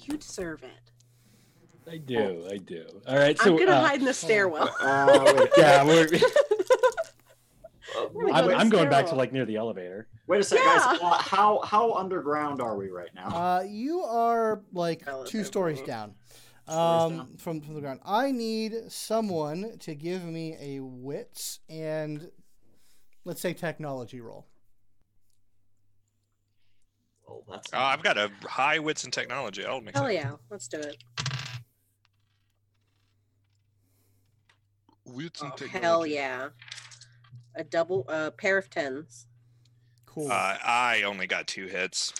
[0.01, 1.89] You deserve it.
[1.91, 2.85] I do, I do.
[3.07, 4.73] All right, so I'm gonna uh, hide in the stairwell.
[4.80, 5.49] Uh, wait.
[5.57, 6.07] Yeah, we're.
[7.97, 10.07] I'm, going I'm going back to like near the elevator.
[10.27, 10.77] wait a second, Yeah.
[10.91, 10.99] guys.
[11.01, 13.27] Uh, how how underground are we right now?
[13.27, 16.15] Uh, you are like two stories down.
[16.67, 17.38] Um, down.
[17.38, 17.99] from from the ground.
[18.05, 22.31] I need someone to give me a wits and
[23.25, 24.47] let's say technology roll.
[27.27, 29.65] well, that's Uh, I've got a high wits and technology.
[29.65, 30.13] I'll make Hell that.
[30.13, 31.03] yeah, let's do it.
[35.05, 35.85] Wits and Oh, technology.
[35.85, 36.49] Hell yeah.
[37.56, 39.27] A double, a pair of tens.
[40.06, 40.32] Cool.
[40.32, 42.14] Uh, I only got two hits.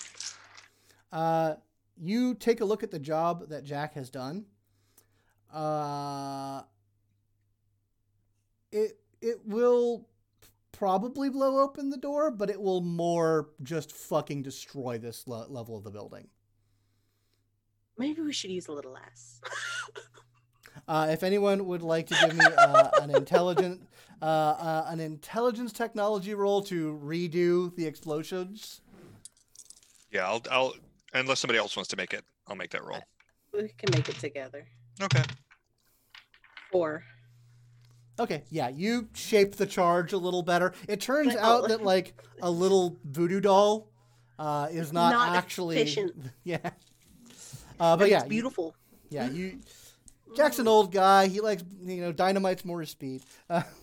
[1.11, 1.55] Uh,
[2.01, 4.45] you take a look at the job that Jack has done.
[5.53, 6.63] Uh,
[8.71, 10.07] it it will
[10.71, 15.77] probably blow open the door, but it will more just fucking destroy this le- level
[15.77, 16.27] of the building.
[17.97, 19.39] Maybe we should use a little less.
[20.87, 23.87] Uh, if anyone would like to give me uh, an intelligent
[24.23, 28.81] uh, uh, an intelligence technology roll to redo the explosions,
[30.11, 30.73] Yeah, I'll, I'll
[31.13, 32.99] unless somebody else wants to make it, I'll make that roll.
[33.53, 34.65] we can make it together.
[35.01, 35.23] Okay.
[36.71, 37.03] Four.
[38.19, 40.73] Okay, yeah, you shape the charge a little better.
[40.87, 43.89] It turns out that like a little voodoo doll
[44.39, 46.15] uh, is not, Not actually efficient.
[46.43, 46.57] yeah.
[47.79, 48.75] Uh, but And yeah, it's beautiful.
[49.09, 49.59] yeah, you.
[50.35, 51.27] Jack's an old guy.
[51.27, 53.21] He likes you know dynamite's more his speed.
[53.49, 53.63] Uh,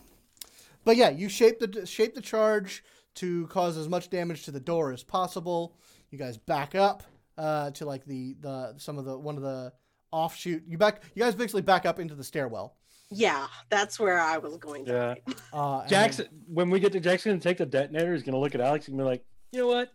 [0.84, 2.82] but yeah, you shape the shape the charge
[3.16, 5.76] to cause as much damage to the door as possible.
[6.10, 7.02] You guys back up
[7.38, 9.72] uh, to like the the some of the one of the
[10.10, 10.64] offshoot.
[10.66, 11.02] You back.
[11.14, 12.76] You guys basically back up into the stairwell.
[13.12, 14.92] Yeah, that's where I was going to.
[15.26, 15.34] Yeah.
[15.52, 18.54] Uh, and Jackson, when we get to Jackson and take the detonator, he's gonna look
[18.54, 19.92] at Alex and be like, "You know what?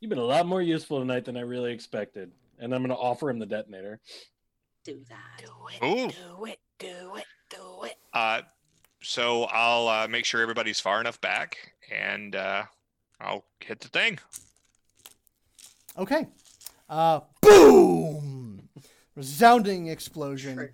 [0.00, 3.30] You've been a lot more useful tonight than I really expected." And I'm gonna offer
[3.30, 4.00] him the detonator.
[4.82, 5.44] Do that.
[5.44, 5.86] Do it.
[5.86, 6.08] Ooh.
[6.08, 6.58] Do it.
[6.80, 7.24] Do it.
[7.48, 7.94] Do it.
[8.12, 8.42] Uh,
[9.06, 11.56] so I'll uh, make sure everybody's far enough back,
[11.90, 12.64] and uh,
[13.20, 14.18] I'll hit the thing.
[15.96, 16.26] Okay.
[16.88, 18.25] Uh, boom!
[19.16, 20.68] Resounding explosion.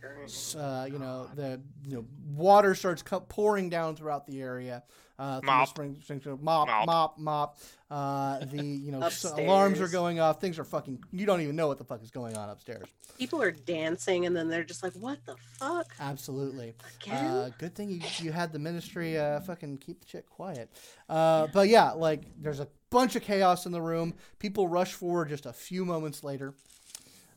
[0.56, 2.04] Uh, you know the you know
[2.34, 4.82] water starts co- pouring down throughout the area.
[5.18, 5.68] Uh, through the Mop.
[5.68, 6.86] spring, spring- mop, Mop.
[6.86, 7.58] mop, mop.
[7.88, 10.40] Uh, the you know s- alarms are going off.
[10.40, 11.04] Things are fucking.
[11.12, 12.88] You don't even know what the fuck is going on upstairs.
[13.18, 15.94] People are dancing and then they're just like, what the fuck?
[16.00, 16.72] Absolutely.
[17.04, 17.24] Again?
[17.24, 20.68] Uh, good thing you, you had the ministry uh, fucking keep the chick quiet.
[21.08, 24.14] Uh, but yeah, like there's a bunch of chaos in the room.
[24.40, 26.54] People rush forward just a few moments later.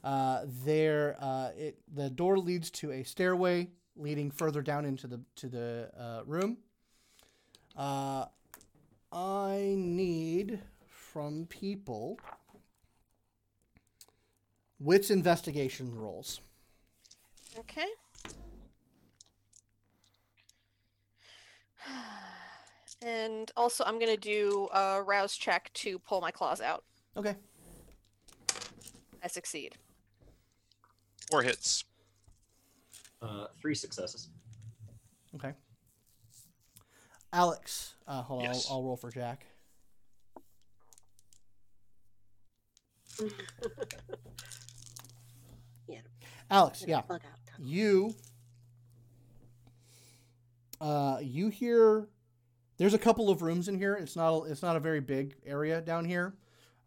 [0.05, 5.19] Uh, there, uh, it the door leads to a stairway leading further down into the
[5.35, 6.57] to the uh, room.
[7.75, 8.25] Uh,
[9.11, 12.19] I need from people
[14.79, 16.39] wits investigation rolls.
[17.57, 17.87] Okay.
[23.01, 26.83] And also, I'm gonna do a rouse check to pull my claws out.
[27.17, 27.35] Okay.
[29.23, 29.75] I succeed.
[31.29, 31.83] Four hits.
[33.21, 34.29] Uh, three successes.
[35.35, 35.53] Okay.
[37.33, 38.67] Alex, uh, hold on, Yes.
[38.69, 39.45] I'll, I'll roll for Jack.
[45.87, 45.99] Yeah.
[46.49, 47.21] Alex, yeah, out.
[47.59, 48.15] you,
[50.81, 52.07] uh, you hear.
[52.77, 53.93] There's a couple of rooms in here.
[53.93, 54.33] It's not.
[54.33, 56.33] A, it's not a very big area down here.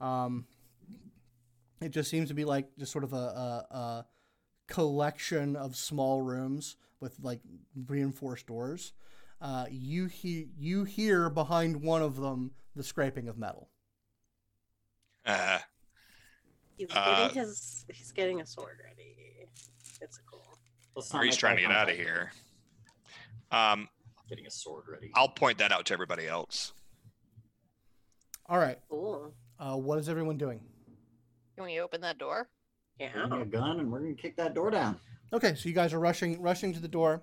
[0.00, 0.46] Um,
[1.80, 4.06] it just seems to be like just sort of a, a, a
[4.68, 7.40] collection of small rooms with like
[7.88, 8.92] reinforced doors.
[9.40, 13.68] Uh, you he, you hear behind one of them the scraping of metal.
[15.26, 15.58] Uh,
[16.76, 17.84] He's Uh, getting his.
[17.92, 19.48] He's getting a sword ready.
[20.00, 20.44] It's a cool.
[20.94, 22.08] Let's not or he's make trying to get out of contact.
[22.08, 22.32] here.
[23.50, 23.88] Um,
[24.28, 25.10] Getting a sword ready.
[25.14, 26.72] I'll point that out to everybody else.
[28.46, 28.78] All right.
[28.90, 29.32] Cool.
[29.58, 30.60] Uh, what is everyone doing?
[31.56, 32.48] Can we open that door?
[32.98, 33.40] Bring Yeah.
[33.42, 34.98] a gun and we're gonna kick that door down.
[35.32, 37.22] Okay, so you guys are rushing rushing to the door.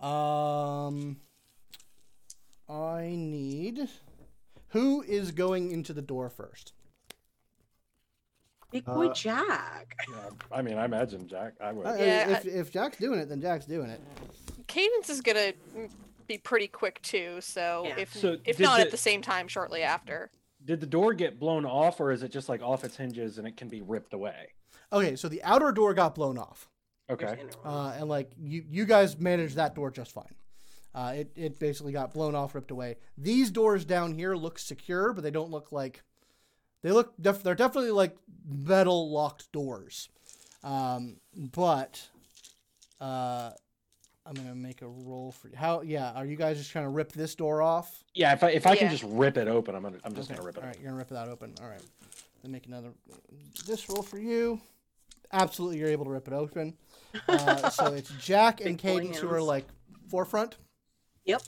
[0.00, 1.20] Um,
[2.68, 3.88] I need.
[4.68, 6.72] Who is going into the door first?
[8.70, 9.96] Big boy Uh, Jack.
[10.08, 11.54] Yeah, I mean, I imagine Jack.
[11.60, 11.86] I would.
[11.86, 14.00] Uh, Yeah, if, if Jack's doing it, then Jack's doing it.
[14.68, 15.52] Cadence is gonna
[16.28, 17.40] be pretty quick too.
[17.40, 17.96] So Yeah.
[17.98, 20.30] if So if not the- at the same time, shortly after.
[20.64, 23.48] Did the door get blown off, or is it just like off its hinges and
[23.48, 24.52] it can be ripped away?
[24.92, 26.68] Okay, so the outer door got blown off,
[27.08, 27.38] Okay.
[27.64, 30.34] uh, and like you you guys managed that door just fine.
[30.94, 32.96] Uh, it it basically got blown off, ripped away.
[33.16, 36.02] These doors down here look secure, but they don't look like
[36.82, 37.12] they look.
[37.20, 38.16] Def- they're definitely like
[38.48, 40.08] metal locked doors,
[40.64, 42.04] um, but
[43.00, 43.50] uh,
[44.26, 45.56] I'm gonna make a roll for you.
[45.56, 45.82] How?
[45.82, 46.10] Yeah.
[46.12, 48.02] Are you guys just trying to rip this door off?
[48.14, 50.36] Yeah, if I if I can just rip it open, I'm gonna I'm just Okay,
[50.38, 50.60] gonna rip it.
[50.62, 50.82] All right, open.
[50.82, 51.54] you're gonna rip that open.
[51.62, 51.82] All right.
[52.42, 52.88] Then make another.
[53.66, 54.60] This roll for you.
[55.32, 56.74] Absolutely, you're able to rip it open.
[57.28, 59.66] Uh, so it's Jack and Cadence who are like
[60.08, 60.56] forefront.
[61.24, 61.42] Yep.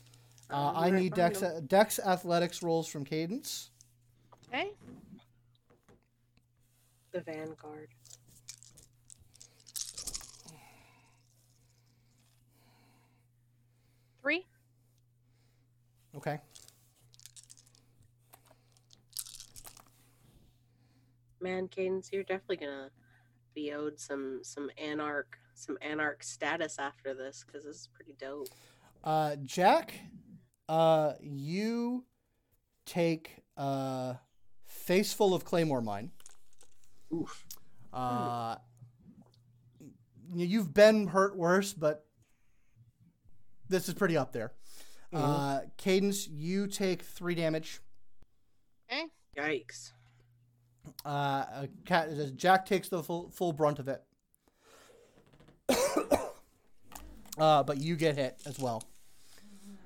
[0.51, 1.67] Uh, I'm right need Dex, him.
[1.67, 3.71] Dex athletics rolls from Cadence.
[4.49, 4.71] Okay.
[7.13, 7.89] The Vanguard.
[14.23, 14.47] Three.
[16.17, 16.39] Okay.
[21.41, 22.91] Man, Cadence, you're definitely gonna
[23.55, 28.49] be owed some some anarch some anarch status after this because this is pretty dope.
[29.05, 29.95] Uh, Jack,
[30.69, 32.05] uh, you
[32.87, 34.17] take a
[34.67, 36.11] face full of claymore mine.
[37.13, 37.45] Oof.
[37.93, 38.57] Uh,
[40.35, 42.07] you've been hurt worse, but
[43.69, 44.53] this is pretty up there.
[45.13, 47.81] Uh, Cadence, you take three damage.
[48.91, 49.05] Okay.
[49.37, 49.93] Yikes!
[51.05, 54.03] Uh, Cat, Jack takes the full full brunt of it.
[57.39, 58.83] uh, but you get hit as well.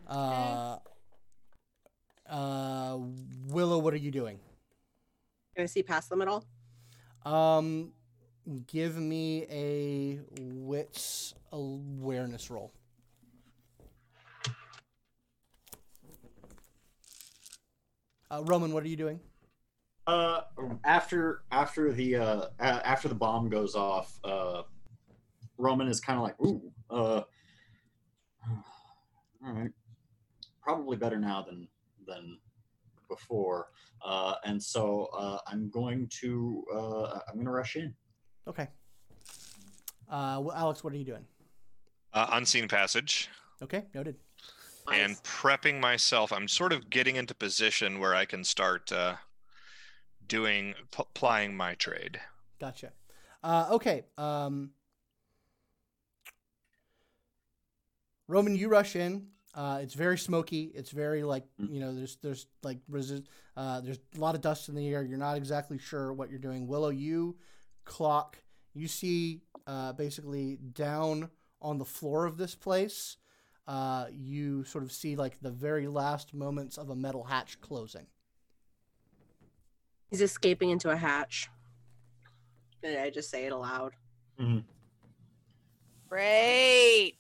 [0.09, 0.77] Uh,
[2.29, 2.99] uh,
[3.49, 4.39] Willow, what are you doing?
[5.55, 6.45] Can I see past them at all?
[7.25, 7.93] Um,
[8.67, 12.73] give me a wits awareness roll.
[18.31, 19.21] Uh, Roman, what are you doing?
[20.07, 20.43] Uh,
[20.85, 24.63] after after the uh a- after the bomb goes off, uh,
[25.59, 27.23] Roman is kind of like, ooh, uh,
[29.45, 29.71] all right,
[30.63, 31.67] probably better now than
[32.07, 32.39] than
[33.09, 33.69] before.
[34.05, 37.93] Uh, and so uh, I'm going to uh, I'm going to rush in.
[38.47, 38.69] Okay.
[40.09, 41.25] Uh, well, Alex, what are you doing?
[42.13, 43.29] Uh, unseen passage.
[43.61, 44.15] Okay, noted.
[44.93, 45.21] and Nice.
[45.23, 46.33] prepping myself.
[46.33, 49.17] I'm sort of getting into position where I can start uh,
[50.29, 52.21] doing p- plying my trade.
[52.61, 52.93] Gotcha.
[53.43, 54.05] Uh, okay.
[54.19, 54.71] Um,
[58.29, 59.29] Roman, you rush in.
[59.55, 60.65] Uh, it's very smoky.
[60.75, 61.71] It's very like Mm.
[61.73, 61.95] you know.
[61.95, 63.25] There's there's like resi-
[63.57, 65.03] uh, There's a lot of dust in the air.
[65.03, 66.67] You're not exactly sure what you're doing.
[66.67, 67.39] Willow, you
[67.85, 68.37] clock.
[68.75, 71.31] You see uh, basically down
[71.63, 73.17] on the floor of this place.
[73.67, 78.07] Uh, you sort of see like the very last moments of a metal hatch closing.
[80.11, 81.49] He's escaping into a hatch.
[82.83, 83.93] Did I just say it aloud?
[86.09, 87.15] Great.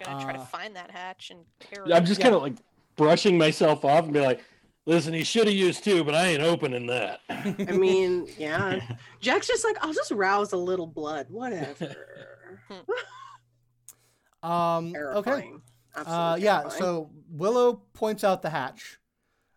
[0.00, 2.24] I'm Gonna try Uh, to find that hatch and tear I'm just Yeah.
[2.24, 2.54] kind of like
[2.96, 4.42] brushing myself off and be like,
[4.84, 8.80] "Listen, he should have used two, but I ain't opening that." I mean, yeah.
[9.20, 11.96] Jack's just like, I'll just rouse a little blood, whatever.
[14.42, 15.30] Um, okay.
[15.30, 15.62] Terrifying.
[15.94, 18.98] Uh, Absolutely yeah, so Willow points out the hatch.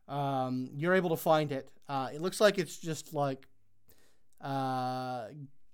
[0.08, 1.70] Um, you're able to find it.
[1.88, 3.48] Uh, it looks like it's just like,
[4.42, 5.26] uh,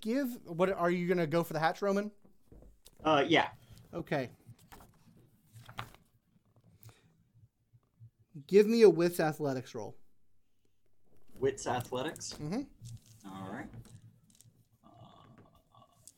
[0.01, 0.27] give.
[0.45, 2.11] What are you gonna go for the hatch, Roman?
[3.03, 3.47] Uh, yeah.
[3.93, 4.29] Okay.
[8.47, 9.95] Give me a wits athletics roll.
[11.39, 12.33] Wits athletics.
[12.41, 12.67] Mhm.
[13.25, 13.67] All right.
[14.85, 14.89] Uh,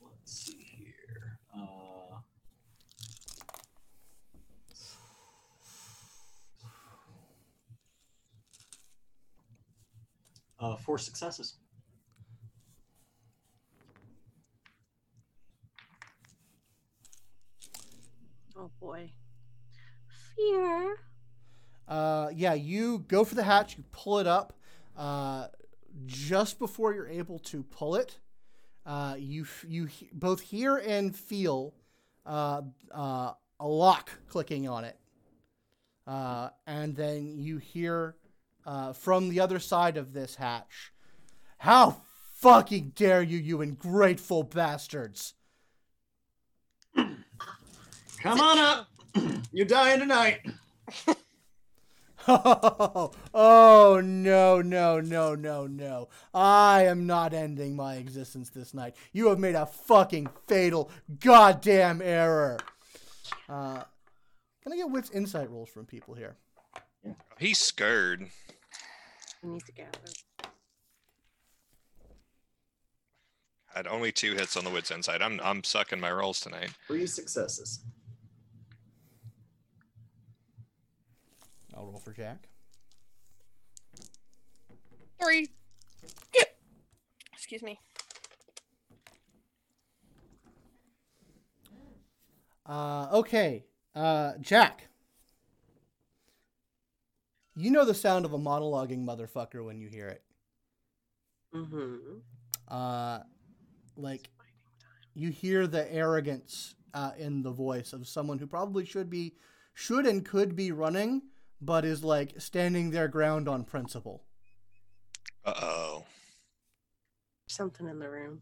[0.01, 1.39] let's see here.
[1.55, 2.17] Uh,
[10.63, 11.55] uh, four successes.
[18.57, 19.11] oh boy.
[20.35, 20.97] Fear.
[21.87, 23.77] Uh, yeah, you go for the hatch.
[23.77, 24.53] You pull it up.
[24.97, 25.47] Uh,
[26.05, 28.17] just before you're able to pull it,
[28.85, 31.73] uh, you you he- both hear and feel
[32.25, 32.61] uh,
[32.93, 34.97] uh, a lock clicking on it,
[36.07, 38.15] uh, and then you hear
[38.65, 40.91] uh, from the other side of this hatch,
[41.57, 41.97] "How
[42.35, 45.33] fucking dare you, you ungrateful bastards!"
[46.95, 48.87] Come on up.
[49.51, 50.39] You're dying tonight.
[52.27, 56.09] Oh, oh no, no, no, no, no.
[56.33, 58.95] I am not ending my existence this night.
[59.11, 62.59] You have made a fucking fatal goddamn error.
[63.49, 63.83] Uh,
[64.61, 66.37] can I get wits insight rolls from people here?
[67.39, 68.27] He's scared.
[69.41, 69.89] We need to gather.
[73.73, 75.21] I had only two hits on the wits insight.
[75.21, 76.69] I'm I'm sucking my rolls tonight.
[76.87, 77.83] Three successes.
[81.75, 82.47] I'll roll for Jack.
[85.19, 85.49] Three.
[86.35, 86.43] Yeah.
[87.33, 87.79] Excuse me.
[92.65, 93.65] Uh, okay,
[93.95, 94.87] uh, Jack.
[97.55, 100.23] You know the sound of a monologuing motherfucker when you hear it.
[101.53, 102.17] Mm-hmm.
[102.67, 103.19] Uh,
[103.95, 104.29] like
[105.13, 109.35] you hear the arrogance uh, in the voice of someone who probably should be,
[109.73, 111.21] should and could be running,
[111.61, 114.23] but is like standing their ground on principle.
[115.45, 116.05] Uh oh.
[117.47, 118.41] Something in the room.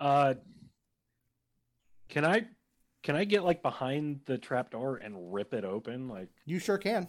[0.00, 0.34] Uh,
[2.08, 2.46] can I,
[3.04, 6.78] can I get like behind the trap door and rip it open, like, You sure
[6.78, 7.06] can.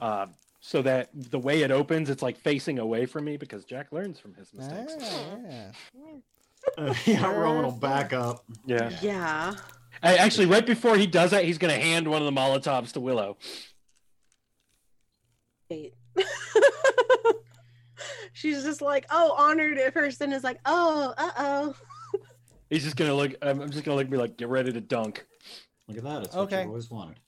[0.00, 0.26] uh,
[0.60, 4.18] so that the way it opens, it's like facing away from me because Jack learns
[4.18, 4.96] from his mistakes.
[5.00, 5.70] Ah, yeah.
[6.76, 8.44] Uh, yeah, Roman will back up.
[8.64, 8.90] Yeah.
[9.00, 9.54] Yeah.
[10.02, 13.00] A- Actually, right before he does that, he's gonna hand one of the Molotovs to
[13.00, 13.36] Willow.
[15.70, 15.94] Wait.
[18.32, 21.74] She's just like, oh, honored at first, and is like, oh, uh oh.
[22.70, 23.34] He's just gonna look.
[23.42, 25.26] I'm I'm just gonna look and be like, get ready to dunk.
[25.88, 26.22] Look at that.
[26.24, 26.56] It's Okay.
[26.56, 27.20] what you've always wanted.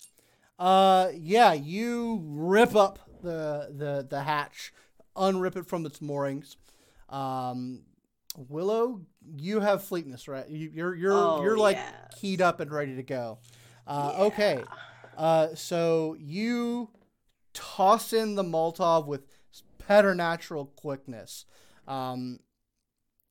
[0.58, 4.72] Uh, yeah, you rip up the the the hatch,
[5.16, 6.56] unrip it from its moorings.
[7.08, 7.82] Um,
[8.36, 9.02] Willow,
[9.36, 10.48] you have fleetness, right?
[10.48, 11.94] You, you're you're Oh, you're like yes.
[12.20, 13.38] keyed up and ready to go.
[13.86, 14.62] Uh, Okay,
[15.16, 16.90] uh, so you
[17.54, 19.22] toss in the Molotov with
[19.78, 21.46] preternatural quickness,
[21.86, 22.40] um,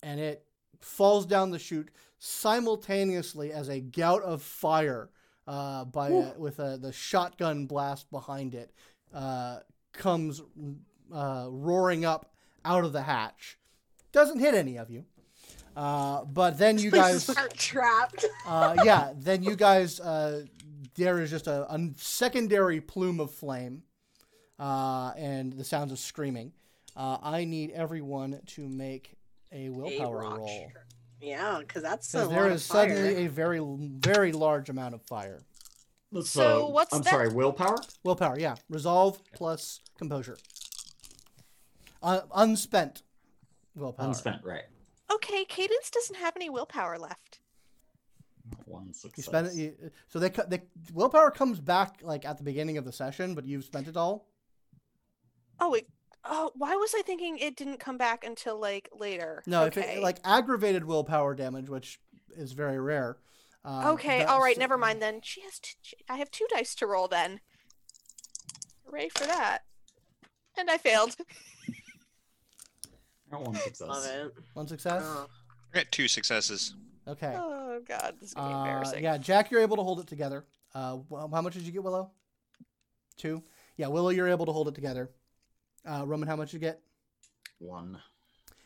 [0.02, 0.44] and it
[0.80, 1.90] falls down the chute
[2.20, 5.10] simultaneously as a gout of fire
[5.48, 8.72] uh, by a, with a, the shotgun blast behind it
[9.14, 9.60] uh,
[9.94, 10.42] comes
[11.14, 12.34] uh, roaring up
[12.66, 13.58] out of the hatch.
[14.12, 15.06] Doesn't hit any of you,
[15.76, 18.26] uh, but then you guys, are trapped.
[18.48, 20.46] uh, yeah, then you guys, uh,
[20.96, 23.84] there is just a, a secondary plume of flame,
[24.60, 26.52] uh, and the sounds of screaming.
[26.96, 29.17] Uh, I need everyone to make
[29.52, 30.72] a willpower rock roll.
[31.20, 32.90] Yeah, because that's a Because lot there of fire.
[32.90, 35.44] suddenly a very, very large amount of fire.
[36.12, 37.10] Let's, So uh, what's I'm that?
[37.10, 37.78] sorry, willpower?
[38.04, 38.56] Willpower, yeah.
[38.70, 40.38] Resolve plus composure.
[42.02, 43.02] Uh, unspent
[43.76, 44.08] willpower.
[44.08, 44.64] Unspent, right.
[45.12, 47.40] Okay, Cadence doesn't have any willpower left.
[48.66, 49.18] One success.
[49.18, 49.54] You spend it.
[49.56, 50.62] You, so they, cut- they
[50.94, 54.28] willpower comes back like at the beginning of the session, but you've spent it all.
[55.60, 55.88] Oh wait.
[56.26, 59.44] Oh, why was I thinking it didn't come back until like later?
[59.46, 59.82] No, okay.
[59.82, 62.00] if it, like aggravated willpower damage, which
[62.36, 63.18] is very rare.
[63.64, 65.22] Um, Okay, all right, never mind then.
[65.24, 65.60] She has.
[65.60, 67.40] T- she- I have two dice to roll then.
[68.86, 69.60] Hooray for that!
[70.58, 71.16] And I failed.
[73.32, 73.88] Got one success.
[73.88, 74.34] Love it.
[74.54, 75.02] One success.
[75.06, 75.28] Oh.
[75.74, 76.76] I got two successes.
[77.08, 77.34] Okay.
[77.38, 79.04] Oh god, this is gonna be Uh, embarrassing.
[79.04, 80.46] yeah, Jack, you're able to hold it together.
[80.74, 80.98] Uh,
[81.32, 82.12] how much did you get, Willow?
[83.18, 83.44] Two.
[83.78, 85.10] Yeah, Willow, you're able to hold it together.
[85.86, 86.82] Uh, Roman, how much you get?
[87.60, 88.00] One.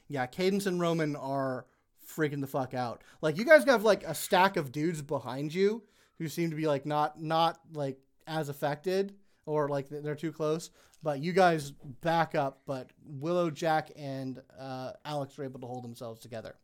[0.07, 1.65] Yeah, Cadence and Roman are
[2.07, 3.01] freaking the fuck out.
[3.21, 5.83] Like you guys have like a stack of dudes behind you
[6.17, 9.15] who seem to be like not not like as affected
[9.45, 10.69] or like they're too close.
[11.03, 12.61] But you guys back up.
[12.65, 16.55] But Willow, Jack, and uh, Alex are able to hold themselves together.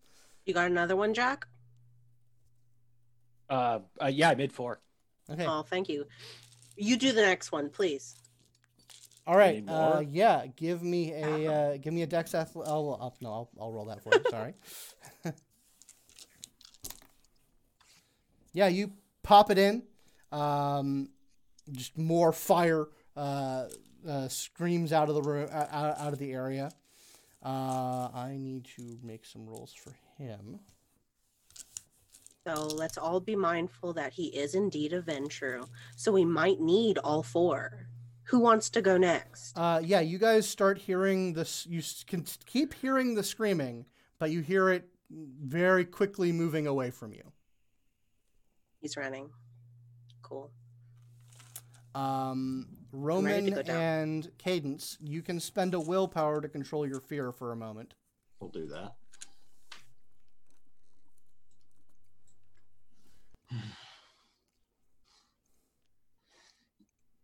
[0.46, 1.48] You got another one, Jack?
[3.50, 4.80] Uh, uh yeah, I made four.
[5.30, 5.46] Okay.
[5.48, 6.06] Oh, thank you.
[6.76, 8.16] You do the next one, please.
[9.28, 9.62] All right.
[9.68, 10.46] Uh, yeah.
[10.56, 13.86] Give me a uh, give me a dex ath- I'll, I'll, no, I'll, I'll roll
[13.86, 14.24] that for you.
[14.32, 14.54] Sorry.
[18.54, 19.84] yeah, you pop it in.
[20.32, 21.10] Um,
[21.72, 23.66] just more fire uh,
[24.08, 26.72] uh, screams out of the room, uh, out, out of the area.
[27.44, 30.60] Uh, I need to make some rolls for him.
[32.46, 35.68] So let's all be mindful that he is indeed a Ventrue.
[35.98, 37.87] So we might need all four.
[38.28, 39.58] Who wants to go next?
[39.58, 41.66] Uh, yeah, you guys start hearing this.
[41.66, 43.86] You can keep hearing the screaming,
[44.20, 47.24] but you hear it very quickly moving away from you.
[48.82, 49.30] He's running.
[50.22, 50.52] Cool.
[51.96, 57.56] Um, Roman and Cadence, you can spend a willpower to control your fear for a
[57.56, 57.94] moment.
[58.42, 58.96] We'll do that.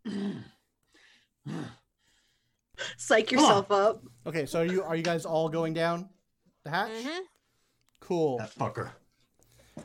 [2.98, 4.04] Psych yourself up.
[4.26, 6.10] Okay, so are you are you guys all going down
[6.64, 6.92] the hatch?
[6.92, 7.20] Mhm.
[8.00, 8.38] Cool.
[8.40, 8.90] That fucker.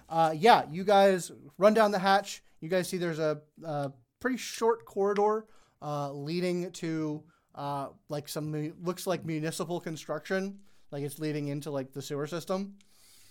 [0.08, 2.42] Uh, yeah, you guys run down the hatch.
[2.60, 5.46] You guys see there's a, a pretty short corridor
[5.80, 7.22] uh, leading to
[7.54, 10.58] uh, like some mu- looks like municipal construction,
[10.90, 12.74] like it's leading into like the sewer system.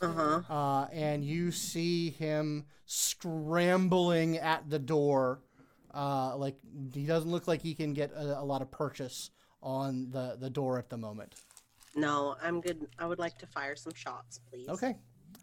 [0.02, 0.42] Uh huh.
[0.54, 5.42] uh, and you see him scrambling at the door.
[5.98, 6.56] Uh, like
[6.94, 9.32] he doesn't look like he can get a, a lot of purchase
[9.64, 11.34] on the, the door at the moment.
[11.96, 12.86] No, I'm good.
[13.00, 14.70] I would like to fire some shots, please.
[14.70, 14.96] Okay,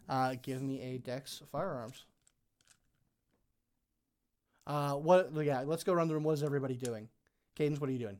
[0.07, 2.05] uh, give me a Dex firearms.
[4.65, 5.29] Uh, what?
[5.43, 6.23] Yeah, let's go around the room.
[6.23, 7.09] What is everybody doing?
[7.57, 8.17] Cadence, what are you doing?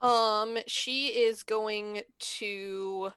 [0.00, 2.02] Um, she is going
[2.38, 3.10] to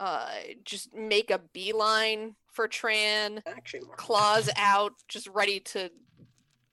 [0.00, 0.28] uh
[0.64, 5.90] just make a beeline for Tran, Actually, claws out, just ready to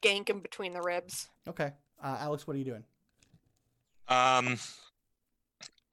[0.03, 1.29] gank him between the ribs.
[1.47, 1.71] Okay,
[2.03, 2.83] uh, Alex, what are you doing?
[4.09, 4.59] Um,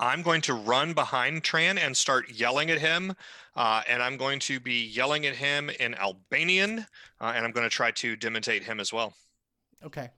[0.01, 3.15] I'm going to run behind Tran and start yelling at him.
[3.55, 6.87] Uh, and I'm going to be yelling at him in Albanian.
[7.21, 9.13] Uh, and I'm going to try to dementate him as well.
[9.85, 10.09] Okay,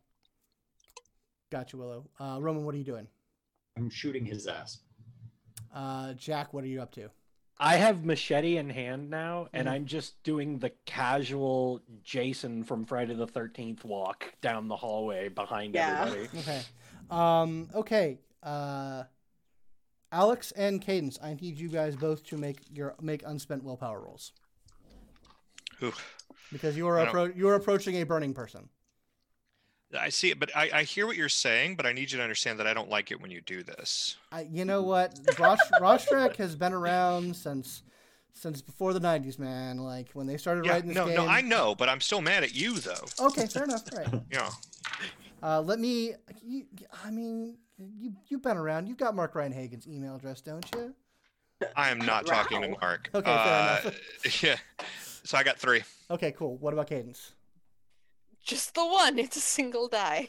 [1.51, 2.05] got you, Willow.
[2.19, 3.07] Uh, Roman, what are you doing?
[3.77, 4.79] I'm shooting his ass.
[5.75, 7.09] Uh, Jack, what are you up to?
[7.65, 9.71] I have machete in hand now, and Mhm.
[9.71, 15.75] I'm just doing the casual Jason from Friday the Thirteenth walk down the hallway behind
[15.75, 16.07] Yeah.
[16.07, 16.39] everybody.
[16.41, 16.63] Okay.
[17.09, 18.19] Um, okay.
[18.43, 19.05] Uh,
[20.11, 24.33] Alex and Cadence, I need you guys both to make your make unspent willpower rolls
[25.83, 25.93] Ooh.
[26.51, 28.69] because you are I don't- appro- you are approaching a burning person.
[29.99, 32.23] I see it, but I, I hear what you're saying, but I need you to
[32.23, 34.17] understand that I don't like it when you do this.
[34.31, 35.19] I, you know what?
[35.39, 37.83] Rosh- Rostrek has been around since
[38.35, 39.79] since before the '90s, man.
[39.79, 41.17] Like when they started Yeah, writing this no, game.
[41.17, 43.05] no, I know, but I'm still mad at you, though.
[43.21, 43.85] Okay, fair enough.
[43.95, 44.09] Right.
[44.33, 44.51] Yeah.
[45.43, 46.15] Uh, let me.
[46.43, 46.65] You,
[47.05, 48.87] I mean, you you've been around.
[48.87, 50.95] You've got Mark Rein-Hagen's email address, don't you?
[51.77, 53.11] I am not talking to Mark.
[53.15, 53.91] Okay, fair Uh,
[54.41, 54.57] yeah.
[55.25, 55.83] So I got three.
[56.11, 56.57] Okay, cool.
[56.57, 57.33] What about Cadence?
[58.43, 59.19] Just the one.
[59.19, 60.29] It's a single die.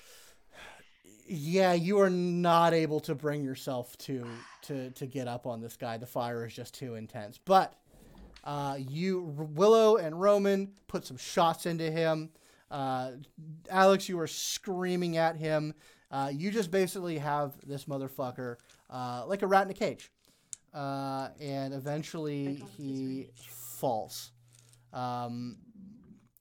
[1.25, 4.25] Yeah, you are not able to bring yourself to
[4.63, 5.97] to to get up on this guy.
[5.97, 7.39] The fire is just too intense.
[7.43, 7.73] But
[8.43, 12.29] uh, you, Willow and Roman, put some shots into him.
[12.69, 13.11] Uh,
[13.69, 15.73] Alex, you were screaming at him.
[16.11, 18.57] Uh, you just basically have this motherfucker
[18.89, 20.11] uh, like a rat in a cage,
[20.73, 24.31] uh, and eventually he falls
[24.91, 25.57] um,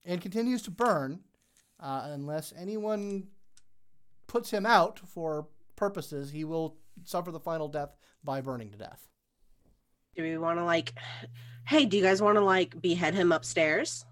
[0.04, 1.20] and continues to burn
[1.82, 3.28] uh, unless anyone
[4.26, 9.08] puts him out for purposes, he will suffer the final death by burning to death.
[10.16, 10.94] Do we want to like?
[11.66, 14.04] Hey, do you guys want to like behead him upstairs?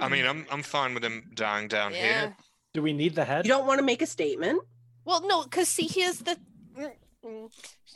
[0.00, 1.98] I mean, I'm I'm fine with him dying down Yeah.
[2.20, 2.36] here.
[2.74, 3.46] Do we need the head?
[3.46, 4.60] You don't want to make a statement.
[5.04, 6.36] Well, no, because see, here's the.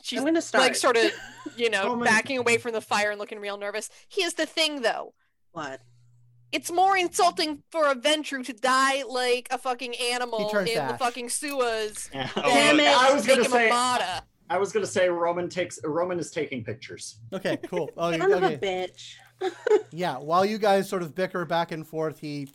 [0.01, 0.63] She's I'm gonna start.
[0.63, 1.11] like sort of,
[1.55, 3.89] you know, Oh, backing away from the fire and looking real nervous.
[4.09, 5.13] Here's the thing, though.
[5.51, 5.81] what?
[6.51, 10.97] It's more insulting for a Ventrue to die like a fucking animal in to the
[10.97, 13.67] fucking sewers Oh, than look, I was make gonna him say.
[13.67, 14.21] a martyr.
[14.49, 17.19] I was gonna say Roman takes Roman is taking pictures.
[17.31, 17.89] Okay, cool.
[17.97, 19.13] Oh, you- Son of a bitch.
[19.91, 22.47] Yeah, while you guys sort of bicker back and forth, he.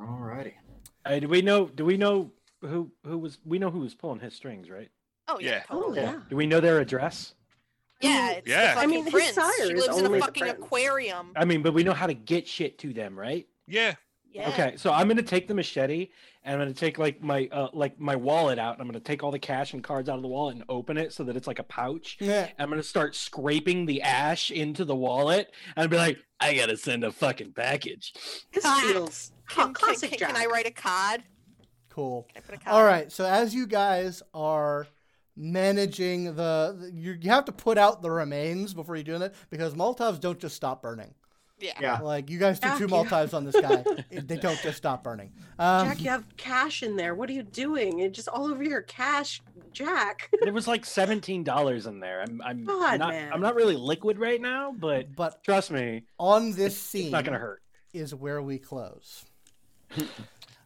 [0.00, 0.52] Alrighty.
[1.04, 1.66] Uh, do we know?
[1.66, 3.38] Do we know who who was?
[3.44, 4.90] We know who was pulling his strings, right?
[5.28, 5.62] Oh yeah, Yeah.
[5.70, 6.00] Oh totally.
[6.00, 6.20] yeah.
[6.28, 7.34] Do we know their address?
[8.02, 8.60] Yeah, it's Yeah.
[8.60, 9.34] the I fucking mean, his prince.
[9.34, 10.58] sire she lives in a fucking prince.
[10.58, 11.32] aquarium.
[11.36, 13.46] I mean, but we know how to get shit to them, right?
[13.66, 13.94] Yeah.
[14.30, 14.48] Yeah.
[14.48, 16.08] Okay, so I'm gonna take the machete
[16.42, 19.22] and I'm gonna take like my uh, like my wallet out and I'm gonna take
[19.22, 21.46] all the cash and cards out of the wallet and open it so that it's
[21.46, 22.16] like a pouch.
[22.18, 22.48] Yeah.
[22.58, 27.04] I'm gonna start scraping the ash into the wallet and be like, I gotta send
[27.04, 28.14] a fucking package.
[28.54, 30.28] This feels Can, can, classic can, Jack.
[30.34, 31.24] can I write a card?
[31.90, 32.26] Cool.
[32.32, 32.74] Can I put a card?
[32.74, 33.12] All in?
[33.12, 34.86] So as you guys are
[35.36, 39.34] managing the, the you, you have to put out the remains before you do that
[39.50, 41.14] because Molotovs don't just stop burning.
[41.60, 41.72] Yeah.
[41.80, 42.00] Yeah.
[42.00, 45.04] Like you guys do Jack, two you- Molotovs on this guy, they don't just stop
[45.04, 45.32] burning.
[45.60, 47.14] Um, Jack, you have cash in there.
[47.14, 48.00] What are you doing?
[48.00, 49.40] It's just all over your cash,
[49.72, 50.28] Jack.
[50.42, 52.20] There was like seventeen dollars in there.
[52.20, 53.32] I'm I'm God, not man.
[53.32, 57.24] I'm not really liquid right now, but but trust me, on this scene, it's not
[57.24, 57.62] gonna hurt.
[57.94, 59.24] is where we close.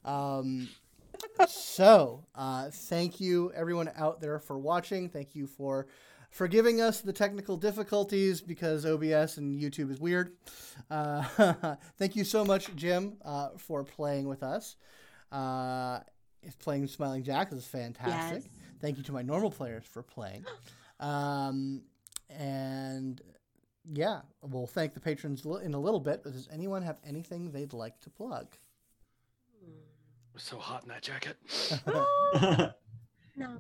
[0.05, 0.69] um,
[1.49, 5.09] so, uh, thank you everyone out there for watching.
[5.09, 5.87] Thank you for
[6.31, 10.33] forgiving us the technical difficulties because OBS and YouTube is weird.
[10.91, 14.77] Uh, thank you so much, Jim, uh, for playing with us.
[15.33, 16.01] Uh,
[16.59, 18.43] playing Smiling Jack is fantastic.
[18.45, 18.53] Yes.
[18.81, 20.45] Thank you to my normal players for playing.
[21.01, 21.83] Um,
[22.31, 23.21] and
[23.93, 26.23] yeah, we'll thank the patrons in a little bit.
[26.23, 28.49] But does anyone have anything they'd like to plug?
[30.37, 31.37] It's so hot in that jacket.
[33.39, 33.59] No.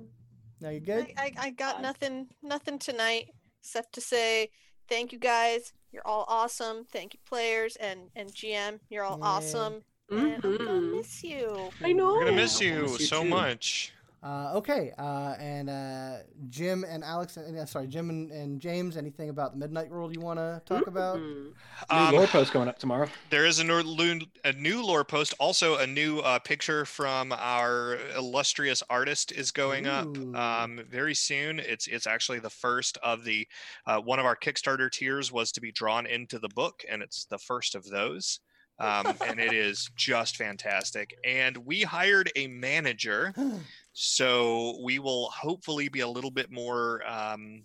[0.58, 1.12] Now you good?
[1.18, 3.28] I, I, I got nothing nothing tonight
[3.60, 4.48] except to say
[4.88, 5.74] thank you guys.
[5.92, 6.86] You're all awesome.
[6.90, 8.80] Thank you players and and GM.
[8.88, 9.22] You're all Yay.
[9.22, 9.82] awesome.
[10.10, 10.26] Mm-hmm.
[10.26, 11.70] And I'm gonna miss you.
[11.84, 12.14] I know.
[12.14, 13.28] We're gonna miss you miss you so too.
[13.28, 13.92] much.
[14.26, 16.16] Uh, okay, uh, and uh,
[16.48, 20.20] Jim and Alex, uh, sorry, Jim and, and James, anything about the Midnight World you
[20.20, 21.18] want to talk about?
[21.18, 21.44] Mhm.
[21.44, 21.55] New
[21.90, 23.08] Um, lore post going up tomorrow.
[23.30, 25.32] There is a new, a new lore post.
[25.38, 29.90] Also, a new uh, picture from our illustrious artist is going Ooh.
[29.90, 31.60] up um, very soon.
[31.60, 33.46] It's it's actually the first of the
[33.86, 37.26] uh, one of our Kickstarter tiers was to be drawn into the book, and it's
[37.26, 38.40] the first of those.
[38.78, 41.14] Um, and it is just fantastic.
[41.24, 43.32] And we hired a manager,
[43.99, 47.02] so we will hopefully be a little bit more.
[47.08, 47.62] Um,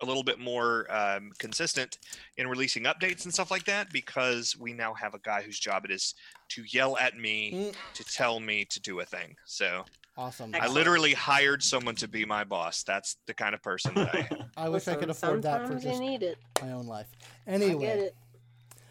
[0.00, 1.98] a little bit more um, consistent
[2.36, 5.84] in releasing updates and stuff like that because we now have a guy whose job
[5.84, 6.14] it is
[6.50, 9.34] to yell at me Mm, to tell me to do a thing.
[9.44, 9.84] So
[10.16, 10.54] awesome.
[10.54, 10.74] I Excellent.
[10.76, 12.84] literally hired someone to be my boss.
[12.84, 14.44] That's the kind of person that I am.
[14.56, 16.38] I wish I could afford that for sometimes you just need it.
[16.62, 17.08] my own life.
[17.48, 18.16] I get Anyway, it.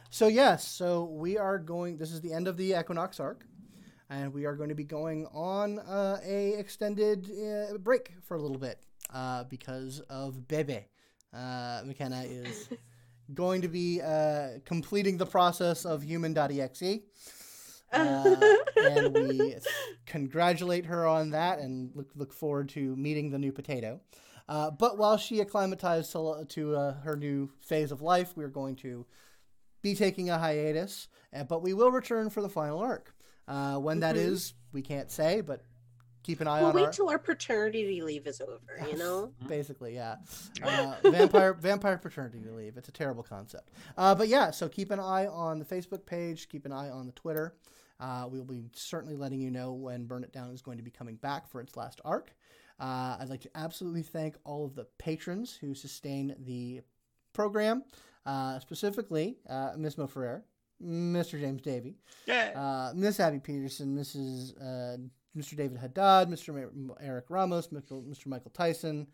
[0.09, 1.95] so yes, so we are going.
[1.97, 3.45] This is the end of the Equinox arc,
[4.09, 8.41] and we are going to be going on uh, a extended uh, break for a
[8.41, 8.79] little bit
[9.13, 10.85] uh, because of Bebe.
[11.33, 12.69] Uh, McKenna is
[13.33, 16.99] going to be uh, completing the process of human.exe.
[17.91, 18.35] Uh,
[18.77, 19.55] and we
[20.05, 23.99] congratulate her on that and look, look forward to meeting the new potato.
[24.49, 28.75] Uh, but while she acclimatized to, to uh, her new phase of life, we're going
[28.77, 29.05] to
[29.81, 33.13] be taking a hiatus, uh, but we will return for the final arc.
[33.47, 34.19] Uh, when that Mhm.
[34.19, 35.61] is, we can't say, but
[36.23, 36.91] keep an eye We'll on wait our.
[36.91, 39.31] till our paternity leave is over, you know?
[39.47, 40.17] Basically, yeah.
[40.63, 42.75] Uh, vampire vampire paternity leave.
[42.77, 43.69] It's a terrible concept.
[43.97, 46.49] Uh, but yeah, so keep an eye on the Facebook page.
[46.49, 47.55] Keep an eye on the Twitter.
[47.99, 50.91] Uh, we'll be certainly letting you know when Burn It Down is going to be
[50.91, 52.35] coming back for its last arc.
[52.79, 56.81] Uh, I'd like to absolutely thank all of the patrons who sustain the
[57.33, 57.83] program,
[58.25, 60.43] uh, specifically uh, Miss Mo Ferrer,
[60.83, 61.39] Mr.
[61.39, 62.51] James Davey, Yeah.
[62.55, 64.53] uh, Miss Abby Peterson, Mrs.
[64.61, 64.97] Uh,
[65.35, 65.55] Mr.
[65.55, 66.71] David Haddad, Mr.
[66.75, 68.25] Ma- Eric Ramos, Mr.
[68.27, 69.07] Michael Tyson.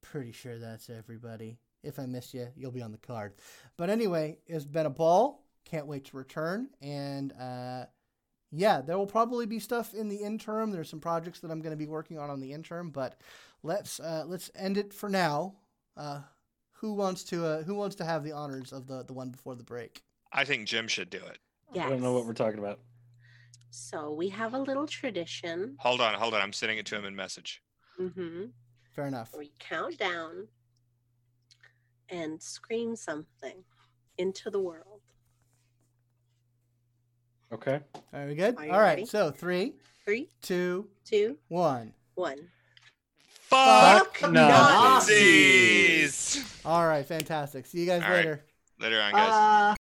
[0.00, 1.58] Pretty sure that's everybody.
[1.82, 3.34] If I miss you, you'll be on the card.
[3.76, 5.44] But anyway, it's been a ball.
[5.64, 6.68] Can't wait to return.
[6.80, 7.86] And uh,
[8.50, 10.70] yeah, there will probably be stuff in the interim.
[10.70, 13.20] There's some projects that I'm going to be working on on the interim, but
[13.62, 15.54] let's uh, let's end it for now.
[15.96, 16.20] Uh,
[16.72, 19.54] who wants to uh, Who wants to have the honors of the the one before
[19.54, 20.02] the break?
[20.32, 21.38] I think Jim should do it.
[21.74, 21.86] Yes.
[21.86, 22.80] I don't know what we're talking about.
[23.70, 25.76] So we have a little tradition.
[25.78, 26.40] Hold on, hold on.
[26.42, 27.62] I'm sending it to him in message.
[28.00, 28.44] Mm-hmm.
[28.94, 29.30] Fair enough.
[29.36, 30.48] We count down
[32.10, 33.64] and scream something
[34.18, 35.00] into the world.
[37.52, 37.80] Okay.
[38.12, 38.56] Are we good?
[38.58, 38.88] Are you All right.
[38.96, 39.06] ready?
[39.06, 41.92] So three, Three, two, two, one.
[42.14, 42.48] one.
[43.48, 46.42] Fuck Fuck Nazis!
[46.64, 47.04] All right.
[47.06, 47.66] Fantastic.
[47.66, 48.16] See you guys All right.
[48.16, 48.44] later.
[48.80, 49.32] Later on, guys.
[49.32, 49.74] Uh,